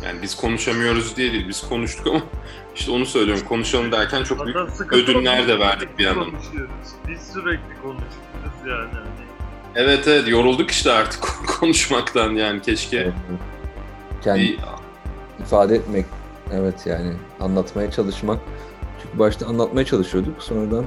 Yani 0.05 0.21
biz 0.21 0.35
konuşamıyoruz 0.35 1.17
diye 1.17 1.31
değil, 1.31 1.47
biz 1.47 1.69
konuştuk 1.69 2.07
ama 2.07 2.21
işte 2.75 2.91
onu 2.91 3.05
söylüyorum. 3.05 3.43
Konuşalım 3.47 3.91
derken 3.91 4.23
çok 4.23 4.45
büyük 4.45 4.57
ödünler 4.93 5.47
de 5.47 5.59
verdik 5.59 5.99
bir 5.99 6.03
yandan. 6.03 6.31
konuşuyoruz. 6.31 6.71
Biz 7.07 7.21
sürekli 7.33 7.81
konuşuyoruz 7.81 8.59
yani. 8.67 8.89
Hani 8.93 9.25
Evet 9.75 10.07
evet 10.07 10.27
yorulduk 10.27 10.71
işte 10.71 10.91
artık 10.91 11.23
konuşmaktan 11.59 12.31
yani 12.31 12.61
keşke. 12.61 12.97
Evet. 12.97 13.13
Kendi 14.23 14.41
Bir, 14.41 14.59
ifade 15.39 15.75
etmek, 15.75 16.05
evet 16.53 16.85
yani 16.85 17.13
anlatmaya 17.39 17.91
çalışmak. 17.91 18.39
Çünkü 19.03 19.19
başta 19.19 19.47
anlatmaya 19.47 19.85
çalışıyorduk, 19.85 20.43
sonradan 20.43 20.85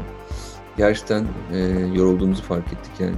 gerçekten 0.77 1.27
e, 1.53 1.59
yorulduğumuzu 1.95 2.43
fark 2.43 2.67
ettik 2.67 2.93
yani. 3.01 3.17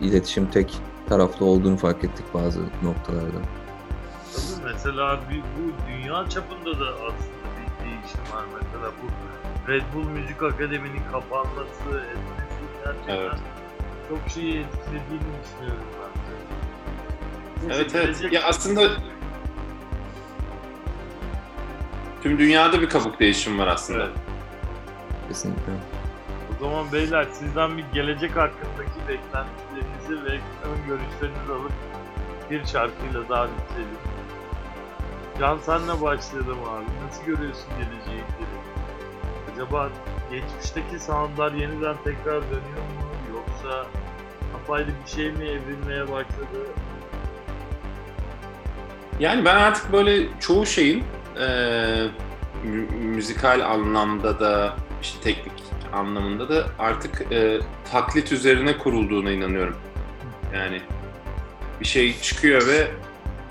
İletişim 0.00 0.46
tek 0.50 0.74
taraflı 1.08 1.46
olduğunu 1.46 1.76
fark 1.76 2.04
ettik 2.04 2.24
bazı 2.34 2.60
noktalarda. 2.82 3.38
Tabii 4.34 4.72
mesela 4.72 5.20
bir, 5.30 5.40
bu 5.40 5.72
dünya 5.88 6.28
çapında 6.28 6.80
da 6.80 6.92
aslında 6.94 7.44
bir 7.56 7.84
değişim 7.84 8.20
var. 8.34 8.44
Mesela 8.54 8.92
bu 9.02 9.06
Red 9.72 9.82
Bull 9.94 10.04
Müzik 10.10 10.42
Akademi'nin 10.42 11.02
kapanması 11.12 11.88
etmesi 11.88 12.64
gerçekten 12.84 13.14
Evet. 13.16 13.32
çok 14.08 14.18
şeyi 14.34 14.60
etkilediğini 14.60 15.34
düşünüyorum 15.44 15.84
ben. 16.00 17.68
Neyse, 17.68 17.82
evet 17.82 17.94
evet. 17.94 18.32
Ya 18.32 18.42
aslında 18.42 18.90
tüm 22.22 22.38
dünyada 22.38 22.80
bir 22.80 22.88
kabuk 22.88 23.20
değişim 23.20 23.58
var 23.58 23.66
aslında. 23.66 24.04
Evet. 24.04 24.12
Kesinlikle. 25.28 25.72
O 26.56 26.64
zaman 26.64 26.92
beyler 26.92 27.26
sizden 27.32 27.76
bir 27.78 27.84
gelecek 27.94 28.30
hakkındaki 28.36 28.98
beklentilerinizi 29.08 30.24
ve 30.24 30.40
ön 30.68 30.86
görüşlerinizi 30.86 31.52
alıp 31.52 31.72
bir 32.50 32.64
şarkıyla 32.64 33.28
daha 33.28 33.44
bitirelim. 33.46 34.13
Can 35.38 35.58
senle 35.58 36.00
başlayalım 36.02 36.58
abi. 36.68 37.06
Nasıl 37.06 37.24
görüyorsun 37.24 37.64
geleceği? 37.78 38.22
Acaba 39.54 39.88
geçmişteki 40.30 40.98
soundlar 41.04 41.52
yeniden 41.52 41.96
tekrar 42.04 42.42
dönüyor 42.42 42.84
mu? 42.96 43.04
Yoksa 43.34 43.86
apayrı 44.56 44.86
bir 45.04 45.10
şey 45.10 45.32
mi 45.32 45.44
evrilmeye 45.44 46.02
başladı? 46.02 46.66
Yani 49.20 49.44
ben 49.44 49.54
artık 49.56 49.92
böyle 49.92 50.26
çoğu 50.40 50.66
şeyin 50.66 51.04
mü- 52.64 52.88
müzikal 52.96 53.60
anlamda 53.70 54.40
da 54.40 54.76
işte 55.02 55.20
teknik 55.20 55.52
anlamında 55.92 56.48
da 56.48 56.64
artık 56.78 57.22
eee, 57.30 57.60
taklit 57.92 58.32
üzerine 58.32 58.78
kurulduğuna 58.78 59.30
inanıyorum. 59.30 59.76
Yani 60.54 60.82
bir 61.80 61.84
şey 61.84 62.20
çıkıyor 62.20 62.66
ve 62.66 62.88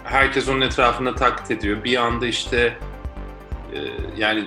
herkes 0.04 0.50
onun 0.50 0.62
etrafında 0.62 1.16
taklit 1.16 1.52
ediyor. 1.52 1.84
Bir 1.84 1.98
anda 1.98 2.28
işte 2.28 2.78
e, 3.74 3.80
yani 4.18 4.44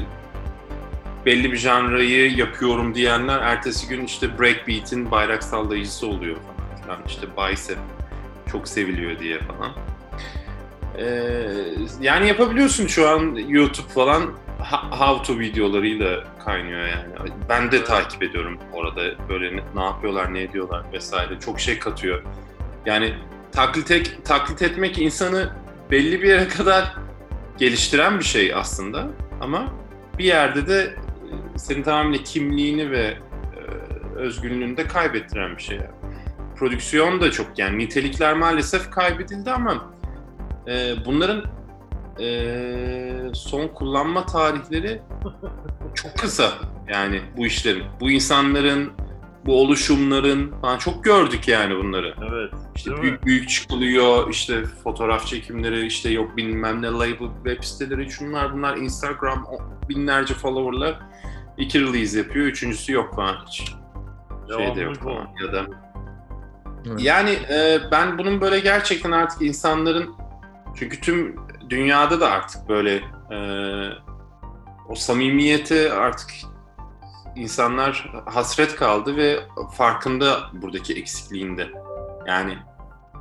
belli 1.26 1.52
bir 1.52 1.56
janrayı 1.56 2.36
yapıyorum 2.36 2.94
diyenler 2.94 3.38
ertesi 3.38 3.88
gün 3.88 4.04
işte 4.04 4.38
breakbeat'in 4.38 5.10
bayrak 5.10 5.42
sallayıcısı 5.42 6.06
oluyor 6.06 6.36
falan 6.36 6.82
filan. 6.82 6.98
İşte 7.06 7.26
bicep 7.36 7.78
çok 8.52 8.68
seviliyor 8.68 9.18
diye 9.18 9.38
falan. 9.38 9.72
Ee, 10.98 11.06
yani 12.00 12.28
yapabiliyorsun 12.28 12.86
şu 12.86 13.08
an 13.08 13.34
YouTube 13.48 13.88
falan 13.88 14.22
how 14.90 15.32
to 15.32 15.40
videolarıyla 15.40 16.24
kaynıyor 16.44 16.80
yani. 16.80 17.32
Ben 17.48 17.72
de 17.72 17.84
takip 17.84 18.22
ediyorum 18.22 18.58
orada 18.72 19.28
böyle 19.28 19.56
ne, 19.56 19.60
ne 19.74 19.84
yapıyorlar, 19.84 20.34
ne 20.34 20.42
ediyorlar 20.42 20.84
vesaire. 20.92 21.40
Çok 21.40 21.60
şey 21.60 21.78
katıyor. 21.78 22.22
Yani 22.86 23.14
taklit, 23.56 23.90
et- 23.90 24.24
taklit 24.24 24.62
etmek 24.62 24.98
insanı 24.98 25.50
belli 25.90 26.22
bir 26.22 26.28
yere 26.28 26.48
kadar 26.58 26.94
geliştiren 27.58 28.18
bir 28.18 28.24
şey 28.24 28.54
aslında. 28.54 29.08
Ama 29.40 29.72
bir 30.18 30.24
yerde 30.24 30.66
de 30.66 30.80
e, 31.54 31.58
senin 31.58 31.82
tamamen 31.82 32.24
kimliğini 32.24 32.90
ve 32.90 33.02
e, 33.02 33.60
özgünlüğünü 34.16 34.76
de 34.76 34.86
kaybettiren 34.86 35.56
bir 35.56 35.62
şey. 35.62 35.76
Yani. 35.76 35.90
Prodüksiyon 36.56 37.20
da 37.20 37.30
çok 37.30 37.58
yani 37.58 37.78
nitelikler 37.78 38.34
maalesef 38.34 38.90
kaybedildi 38.90 39.50
ama 39.50 39.90
e, 40.68 40.94
bunların 41.06 41.44
e, 42.20 43.34
son 43.34 43.68
kullanma 43.68 44.26
tarihleri 44.26 45.00
çok 45.94 46.18
kısa 46.18 46.52
yani 46.88 47.20
bu 47.36 47.46
işlerin. 47.46 47.84
Bu 48.00 48.10
insanların, 48.10 48.92
bu 49.46 49.60
oluşumların 49.60 50.60
falan 50.60 50.78
çok 50.78 51.04
gördük 51.04 51.48
yani 51.48 51.76
bunları. 51.76 52.14
Evet. 52.30 52.52
İşte 52.76 52.90
Değil 52.90 52.98
mi? 52.98 53.02
büyük 53.02 53.26
büyük 53.26 53.48
çıkılıyor, 53.48 54.30
işte 54.30 54.64
fotoğraf 54.64 55.26
çekimleri, 55.26 55.86
işte 55.86 56.10
yok 56.10 56.36
bilmem 56.36 56.82
ne 56.82 56.86
label 56.86 57.28
web 57.44 57.62
siteleri, 57.62 58.10
şunlar 58.10 58.52
bunlar, 58.54 58.76
Instagram 58.76 59.46
binlerce 59.88 60.34
followerlar. 60.34 60.98
iki 61.58 61.80
release 61.80 62.18
yapıyor, 62.18 62.46
üçüncüsü 62.46 62.92
yok 62.92 63.14
falan 63.14 63.36
hiç. 63.46 63.74
Şey 64.56 64.76
de 64.76 64.80
yok 64.80 64.96
falan. 64.96 65.28
Ya 65.44 65.52
da 65.52 65.66
Evet. 66.86 67.00
yani 67.00 67.30
e, 67.30 67.80
ben 67.92 68.18
bunun 68.18 68.40
böyle 68.40 68.60
gerçekten 68.60 69.10
artık 69.10 69.42
insanların 69.42 70.14
çünkü 70.76 71.00
tüm 71.00 71.36
dünyada 71.70 72.20
da 72.20 72.30
artık 72.30 72.68
böyle 72.68 72.94
e, 73.30 73.38
o 74.88 74.94
samimiyete 74.94 75.92
artık 75.92 76.30
insanlar 77.36 78.12
hasret 78.26 78.76
kaldı 78.76 79.16
ve 79.16 79.40
farkında 79.76 80.50
buradaki 80.52 80.94
eksikliğinde. 80.94 81.70
Yani 82.26 82.58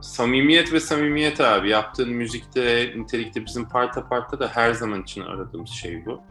samimiyet 0.01 0.73
ve 0.73 0.79
samimiyet 0.79 1.41
abi 1.41 1.69
yaptığın 1.69 2.09
müzikte, 2.09 2.93
nitelikte 2.95 3.45
bizim 3.45 3.69
parta 3.69 4.07
parta 4.07 4.39
da 4.39 4.47
her 4.47 4.73
zaman 4.73 5.03
için 5.03 5.21
aradığımız 5.21 5.69
şey 5.69 6.05
bu. 6.05 6.21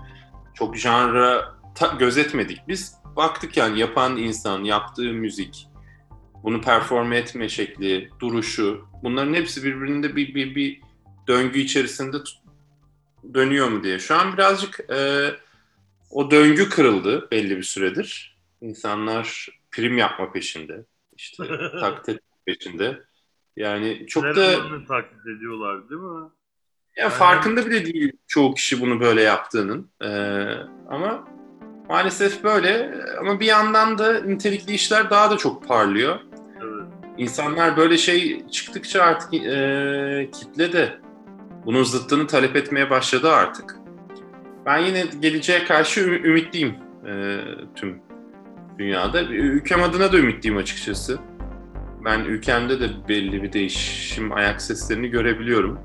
Çok 0.55 0.77
janra 0.77 1.55
ta- 1.75 1.95
gözetmedik. 1.99 2.69
Biz 2.69 2.95
baktık 3.17 3.57
yani 3.57 3.81
yapan 3.81 4.17
insan, 4.17 4.65
yaptığı 4.65 5.13
müzik, 5.13 5.69
bunu 6.43 6.61
performe 6.61 7.17
etme 7.17 7.49
şekli, 7.49 8.11
duruşu, 8.21 8.87
bunların 9.03 9.35
hepsi 9.35 9.65
birbirinde 9.65 10.17
bir, 10.17 10.35
bir, 10.35 10.55
bir 10.55 10.81
döngü 11.29 11.59
içerisinde 11.59 12.17
dönüyor 13.35 13.69
mu 13.69 13.83
diye. 13.83 13.99
Şu 13.99 14.15
an 14.15 14.33
birazcık 14.33 14.81
e, 14.91 15.31
o 16.15 16.31
döngü 16.31 16.69
kırıldı 16.69 17.29
belli 17.31 17.57
bir 17.57 17.63
süredir. 17.63 18.39
İnsanlar 18.61 19.49
prim 19.71 19.99
yapma 19.99 20.33
peşinde, 20.33 20.85
işte 21.17 21.45
taklit 21.81 22.09
etme 22.09 22.37
peşinde. 22.47 23.01
Yani 23.57 24.07
çok 24.09 24.25
da 24.25 24.29
Nerelerini 24.29 24.87
taklit 24.87 25.27
ediyorlar 25.27 25.91
değil 25.91 26.01
mi? 26.01 26.29
ya 26.97 27.11
farkında 27.11 27.67
bile 27.67 27.87
değil 27.87 28.13
çoğu 28.27 28.55
kişi 28.55 28.81
bunu 28.81 29.01
böyle 29.01 29.23
yaptığının. 29.23 29.91
E, 30.01 30.09
ama 30.91 31.29
maalesef 31.89 32.45
böyle. 32.45 32.95
Ama 33.21 33.41
bir 33.41 33.47
yandan 33.47 33.99
da 33.99 34.21
nitelikli 34.21 34.73
işler 34.75 35.11
daha 35.11 35.31
da 35.31 35.37
çok 35.37 35.69
parlıyor. 35.69 36.19
Evet. 36.63 36.87
İnsanlar 37.19 37.77
böyle 37.77 37.99
şey 37.99 38.49
çıktıkça 38.49 39.03
artık 39.03 39.35
e, 39.35 40.31
kitle 40.33 40.73
de 40.73 40.99
bunun 41.67 41.83
zıttını 41.83 42.27
talep 42.27 42.57
etmeye 42.57 42.91
başladı 42.91 43.33
artık. 43.33 43.84
Ben 44.67 44.79
yine 44.79 45.05
geleceğe 45.21 45.65
karşı 45.65 46.01
ümitliyim 46.01 46.75
e, 47.07 47.41
tüm 47.75 48.03
dünyada. 48.79 49.23
Ülkem 49.23 49.83
adına 49.83 50.13
da 50.13 50.19
ümitliyim 50.19 50.57
açıkçası. 50.57 51.19
Ben 52.05 52.21
ülkemde 52.21 52.81
de 52.81 52.89
belli 53.09 53.43
bir 53.43 53.53
değişim 53.53 54.33
ayak 54.33 54.63
seslerini 54.63 55.09
görebiliyorum. 55.09 55.79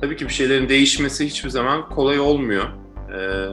Tabii 0.00 0.16
ki 0.16 0.24
bir 0.24 0.32
şeylerin 0.32 0.68
değişmesi 0.68 1.26
hiçbir 1.26 1.50
zaman 1.50 1.88
kolay 1.88 2.20
olmuyor. 2.20 2.64
E, 3.14 3.48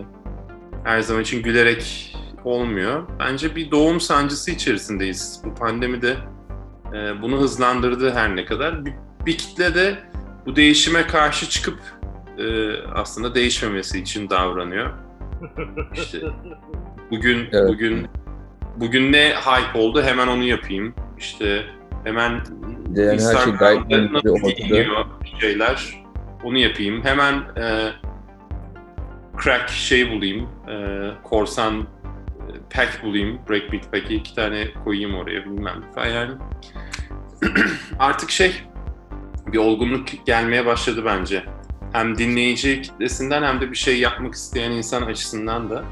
her 0.83 0.99
zaman 0.99 1.21
için 1.21 1.43
gülerek 1.43 2.11
olmuyor. 2.43 3.03
Bence 3.19 3.55
bir 3.55 3.71
doğum 3.71 3.99
sancısı 3.99 4.51
içerisindeyiz. 4.51 5.41
Bu 5.45 5.55
pandemi 5.55 6.01
de 6.01 6.15
e, 6.93 7.21
bunu 7.21 7.41
hızlandırdı 7.41 8.13
her 8.13 8.35
ne 8.35 8.45
kadar. 8.45 8.85
Bir, 8.85 8.93
bir 9.25 9.37
kitle 9.37 9.75
de 9.75 9.99
bu 10.45 10.55
değişime 10.55 11.07
karşı 11.07 11.49
çıkıp 11.49 11.79
e, 12.37 12.77
aslında 12.93 13.35
değişmemesi 13.35 13.99
için 13.99 14.29
davranıyor. 14.29 14.93
İşte 15.93 16.17
bugün 17.11 17.47
Evet. 17.51 17.69
bugün 17.69 18.07
bugün 18.75 19.11
ne 19.11 19.33
hype 19.35 19.79
oldu 19.79 20.03
hemen 20.03 20.27
onu 20.27 20.43
yapayım. 20.43 20.93
İşte 21.17 21.63
hemen 22.03 22.31
yani 22.95 22.97
her 22.97 23.05
şey 23.05 23.13
Instagram'da 23.15 23.97
net 23.97 24.25
ve 24.25 24.33
nasıl 24.33 25.39
şeyler 25.39 26.05
onu 26.43 26.57
yapayım. 26.57 27.03
Hemen 27.03 27.33
e, 27.57 27.91
crack 29.43 29.69
şey 29.69 30.11
bulayım. 30.11 30.49
E, 30.69 30.75
korsan 31.23 31.81
e, 31.81 31.85
pack 32.75 33.03
bulayım. 33.03 33.39
Breakbeat 33.49 33.91
pack'i 33.91 34.15
iki 34.15 34.35
tane 34.35 34.67
koyayım 34.83 35.15
oraya 35.15 35.45
bilmem 35.45 35.81
falan 35.95 36.07
yani. 36.07 36.31
Artık 37.99 38.31
şey 38.31 38.53
bir 39.47 39.57
olgunluk 39.57 40.07
gelmeye 40.25 40.65
başladı 40.65 41.01
bence. 41.05 41.43
Hem 41.95 42.17
dinleyici 42.17 42.81
kitlesinden 42.81 43.43
hem 43.43 43.61
de 43.61 43.71
bir 43.71 43.75
şey 43.75 43.99
yapmak 43.99 44.33
isteyen 44.33 44.71
insan 44.71 45.01
açısından 45.01 45.69
da 45.69 45.83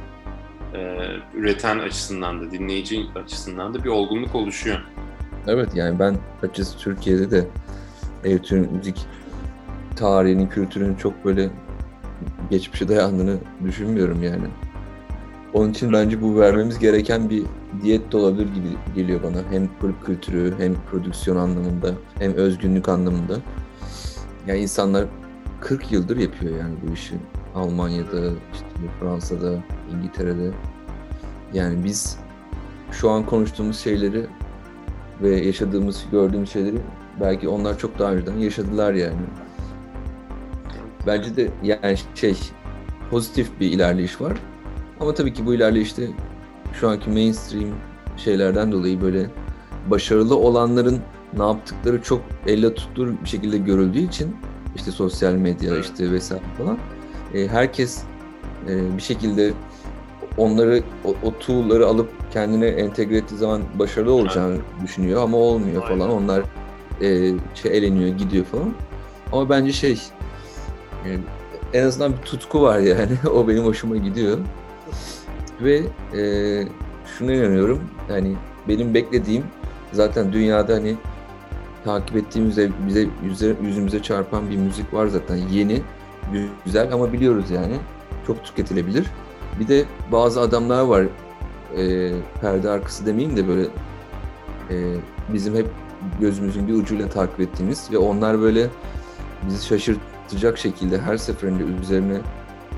e, 0.74 0.97
üreten 1.34 1.80
açısından 1.80 2.41
da 2.41 2.51
dinleyici 2.51 3.06
açısından 3.16 3.74
da 3.74 3.84
bir 3.84 3.89
olgunluk 3.89 4.36
oluşuyor. 4.36 4.80
Evet 5.47 5.70
yani 5.76 5.99
ben 5.99 6.16
açıkçası 6.41 6.78
Türkiye'de 6.78 7.32
de 7.32 7.47
elektronik 8.24 8.72
müzik 8.72 9.06
tarihinin, 9.95 10.47
kültürünün 10.47 10.95
çok 10.95 11.26
böyle 11.26 11.49
geçmişe 12.49 12.88
dayandığını 12.88 13.38
düşünmüyorum 13.66 14.24
yani. 14.24 14.47
Onun 15.54 15.72
için 15.72 15.93
bence 15.93 16.22
bu 16.22 16.39
vermemiz 16.39 16.80
gereken 16.80 17.30
bir 17.30 17.43
diyet 17.84 18.12
de 18.12 18.18
olabilir 18.18 18.47
gibi 18.54 18.70
geliyor 18.95 19.24
bana. 19.24 19.38
Hem 19.51 19.70
kulüp 19.80 20.06
kültürü, 20.06 20.54
hem 20.58 20.76
prodüksiyon 20.91 21.38
anlamında, 21.38 21.93
hem 22.20 22.34
özgünlük 22.34 22.89
anlamında. 22.89 23.38
Yani 24.47 24.60
insanlar 24.60 25.06
40 25.64 25.91
yıldır 25.91 26.18
yapıyor 26.18 26.59
yani 26.59 26.76
bu 26.88 26.93
işi. 26.93 27.16
Almanya'da, 27.55 28.32
işte 28.53 28.66
Fransa'da, 28.99 29.64
İngiltere'de. 29.93 30.51
Yani 31.53 31.84
biz 31.84 32.18
şu 32.91 33.09
an 33.09 33.26
konuştuğumuz 33.26 33.80
şeyleri 33.80 34.26
ve 35.22 35.45
yaşadığımız, 35.45 36.05
gördüğümüz 36.11 36.51
şeyleri 36.51 36.78
belki 37.22 37.47
onlar 37.47 37.78
çok 37.78 37.99
daha 37.99 38.11
önceden 38.11 38.38
yaşadılar 38.38 38.93
yani. 38.93 39.22
Bence 41.07 41.36
de 41.36 41.49
yani 41.64 41.97
şey 42.16 42.38
pozitif 43.09 43.59
bir 43.59 43.72
ilerleyiş 43.72 44.22
var. 44.22 44.34
Ama 44.99 45.14
tabii 45.14 45.34
ki 45.34 45.45
bu 45.45 45.53
ilerleyişte 45.53 46.07
şu 46.74 46.89
anki 46.89 47.09
mainstream 47.09 47.70
şeylerden 48.18 48.72
dolayı 48.72 49.01
böyle 49.01 49.30
başarılı 49.88 50.38
olanların 50.38 50.99
ne 51.38 51.43
yaptıkları 51.43 52.01
çok 52.01 52.22
elle 52.47 52.74
tutulur 52.74 53.14
bir 53.24 53.30
şekilde 53.30 53.57
görüldüğü 53.57 53.99
için 53.99 54.36
işte 54.76 54.92
sosyal 54.92 55.34
medya 55.34 55.74
Evet. 55.74 55.86
işte 55.86 56.12
vesaire 56.12 56.44
falan 56.58 56.78
e, 57.34 57.48
herkes 57.48 58.02
e, 58.70 58.98
bir 58.98 59.02
şekilde 59.02 59.54
onları 60.38 60.84
o, 61.06 61.16
o 61.24 61.40
tool'ları 61.40 61.88
alıp 61.88 62.10
kendine 62.34 62.68
entegre 62.68 63.18
ettiği 63.18 63.38
zaman 63.38 63.62
başarılı 63.80 64.14
olacağını 64.14 64.58
düşünüyor 64.84 65.24
ama 65.24 65.38
olmuyor 65.38 65.84
Aynen. 65.84 66.00
falan. 66.00 66.12
Onlar 66.12 66.44
e, 67.02 67.32
şey 67.56 67.78
eleniyor, 67.78 68.18
gidiyor 68.18 68.46
falan. 68.46 68.74
Ama 69.32 69.50
bence 69.50 69.72
şey 69.72 70.02
e, 71.06 71.18
en 71.74 71.84
azından 71.84 72.12
bir 72.12 72.18
tutku 72.18 72.62
var 72.62 72.80
yani. 72.80 73.12
o 73.34 73.48
benim 73.48 73.66
hoşuma 73.66 73.98
gidiyor. 73.98 74.38
Ve 75.62 75.82
e, 76.18 76.22
şuna 77.18 77.34
inanıyorum. 77.34 77.82
Yani 78.10 78.36
benim 78.68 78.94
beklediğim 78.94 79.44
zaten 79.92 80.34
dünyada 80.34 80.74
hani 80.74 80.96
takip 81.86 82.16
ettiğimizde 82.16 82.70
bize 82.88 83.08
yüze, 83.24 83.56
yüzümüze 83.62 84.02
çarpan 84.02 84.50
bir 84.50 84.58
müzik 84.58 84.94
var 84.94 85.08
zaten. 85.08 85.36
Yeni, 85.36 85.82
güzel 86.66 86.94
ama 86.94 87.14
biliyoruz 87.14 87.52
yani. 87.52 87.76
Çok 88.28 88.44
tüketilebilir. 88.44 89.08
Bir 89.60 89.68
de 89.68 89.86
bazı 90.12 90.42
adamlar 90.42 90.82
var 90.82 91.06
e, 91.78 92.12
perde 92.42 92.70
arkası 92.70 93.06
demeyeyim 93.06 93.38
de 93.38 93.48
böyle 93.48 93.68
e, 94.70 94.96
bizim 95.34 95.56
hep 95.56 95.68
gözümüzün 96.20 96.68
bir 96.68 96.74
ucuyla 96.74 97.10
takip 97.10 97.40
ettiğimiz 97.40 97.92
ve 97.92 97.98
onlar 97.98 98.42
böyle 98.42 98.68
bizi 99.48 99.66
şaşırtacak 99.66 100.58
şekilde 100.58 101.02
her 101.02 101.18
seferinde 101.18 101.64
üzerine 101.64 102.18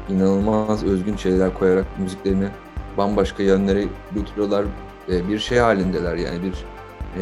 inanılmaz 0.10 0.84
özgün 0.84 1.16
şeyler 1.16 1.54
koyarak 1.54 1.86
müziklerini 2.00 2.48
bambaşka 2.98 3.44
yönlere 3.44 3.86
götürüyorlar. 4.16 4.66
E, 5.10 5.28
bir 5.28 5.40
şey 5.40 5.58
halindeler 5.58 6.16
yani 6.16 6.44
bir 6.44 6.66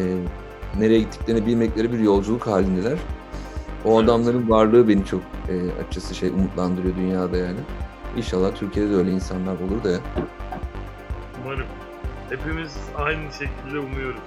nereye 0.78 0.98
gittiklerini 0.98 1.46
bilmekleri 1.46 1.92
bir 1.92 1.98
yolculuk 1.98 2.46
halindeler. 2.46 2.98
O 3.84 3.98
Evet. 4.00 4.04
adamların 4.10 4.50
varlığı 4.50 4.88
beni 4.88 5.06
çok 5.06 5.20
e, 5.48 5.80
açıkçası 5.80 6.14
şey 6.14 6.28
umutlandırıyor 6.28 6.96
dünyada 6.96 7.36
yani. 7.36 7.58
İnşallah 8.16 8.54
Türkiye'de 8.54 8.90
de 8.90 8.94
öyle 8.96 9.10
insanlar 9.10 9.52
olur 9.54 9.84
da 9.84 9.90
ya. 9.90 9.98
Umarım. 11.44 11.66
Hepimiz 12.30 12.76
aynı 12.96 13.32
şekilde 13.32 13.78
umuyoruz. 13.78 14.20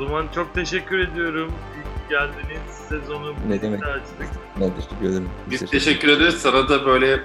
O 0.00 0.04
zaman 0.04 0.26
çok 0.34 0.54
teşekkür 0.54 0.98
ediyorum. 0.98 1.48
Ki 1.48 1.88
geldiniz. 2.10 2.60
Sezonu 2.88 3.34
Ne 3.48 3.62
demek. 3.62 3.86
açtık. 3.86 4.28
Ben 4.60 4.70
teşekkür 4.74 5.08
ederim. 5.08 5.28
Biz 5.50 5.70
teşekkür 5.70 6.08
ederiz. 6.08 6.34
Sana 6.34 6.68
da 6.68 6.86
böyle 6.86 7.20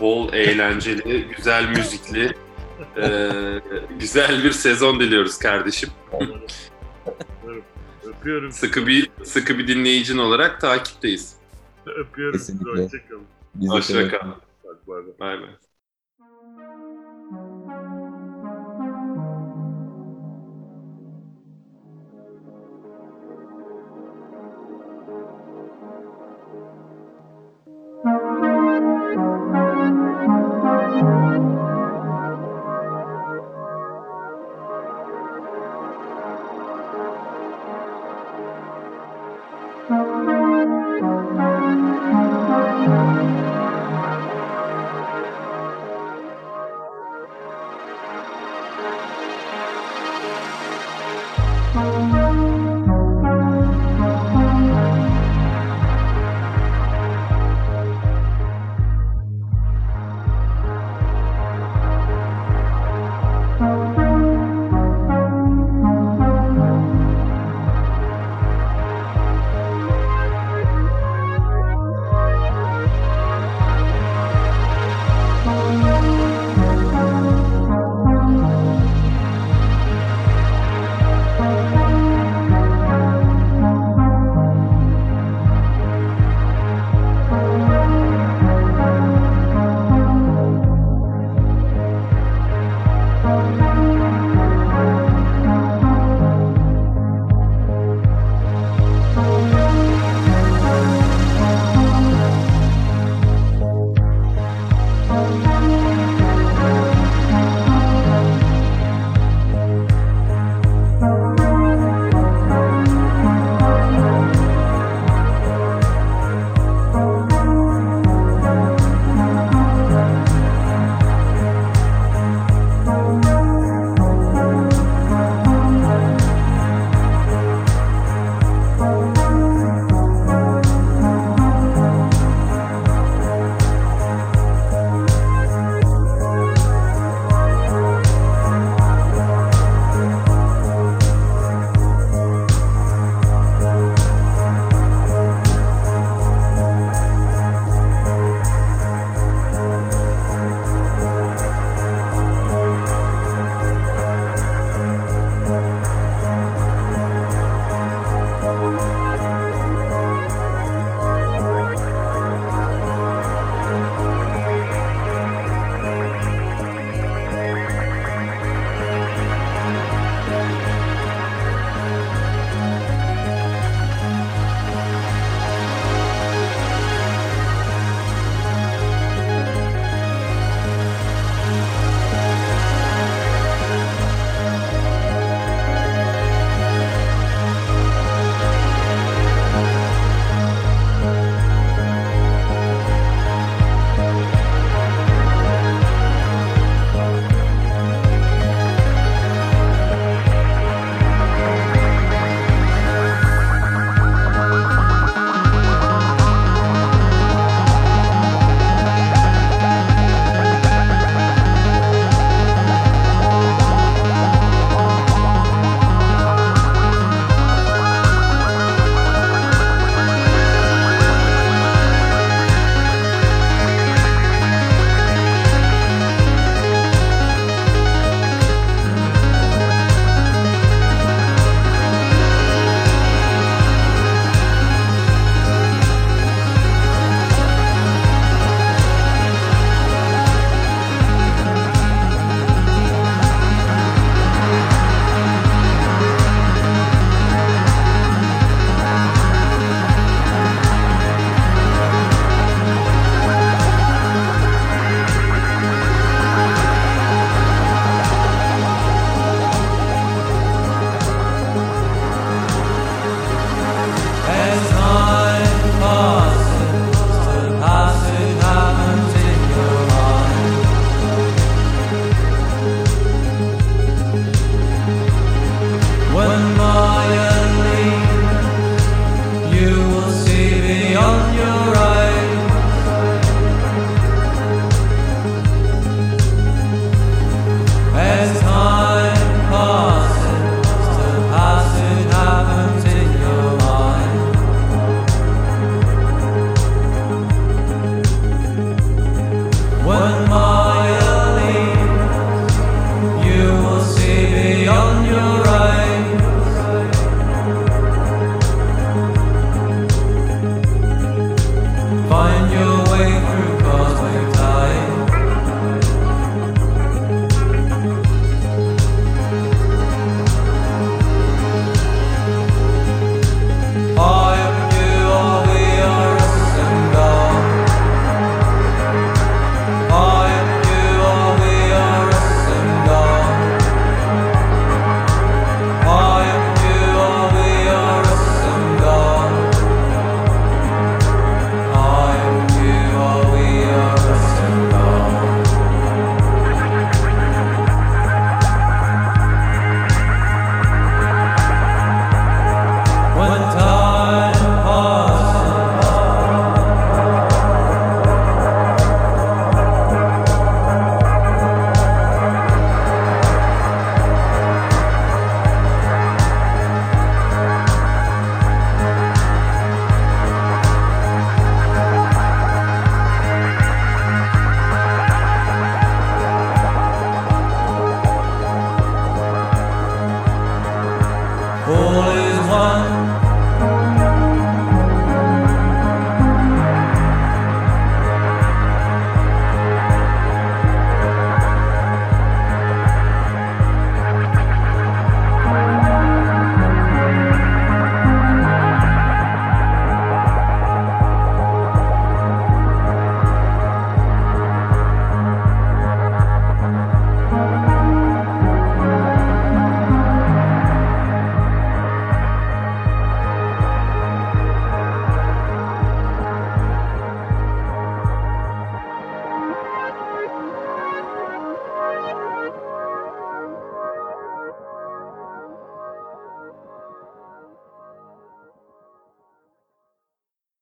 bol 0.00 0.32
eğlenceli, 0.32 1.28
güzel 1.36 1.68
müzikli, 1.68 2.34
e, 3.02 3.30
güzel 4.00 4.44
bir 4.44 4.52
sezon 4.52 5.00
diliyoruz 5.00 5.38
kardeşim. 5.38 5.88
Öpüyorum. 8.22 8.52
Sıkı 8.52 8.86
bir 8.86 9.10
sıkı 9.24 9.58
bir 9.58 9.68
dinleyicin 9.68 10.18
olarak 10.18 10.60
takipteyiz. 10.60 11.36
Öpüyorum. 11.86 12.38
Kesinlikle. 12.38 12.84
Hoşçakalın. 12.84 13.22
Biz 13.54 13.70
de 13.70 13.74
Hoşça 13.74 14.08
kal. 14.08 14.28
Bak, 14.64 14.88
bay 14.88 15.04
bay. 15.06 15.12
Bay 15.20 15.40
bay. 15.42 15.50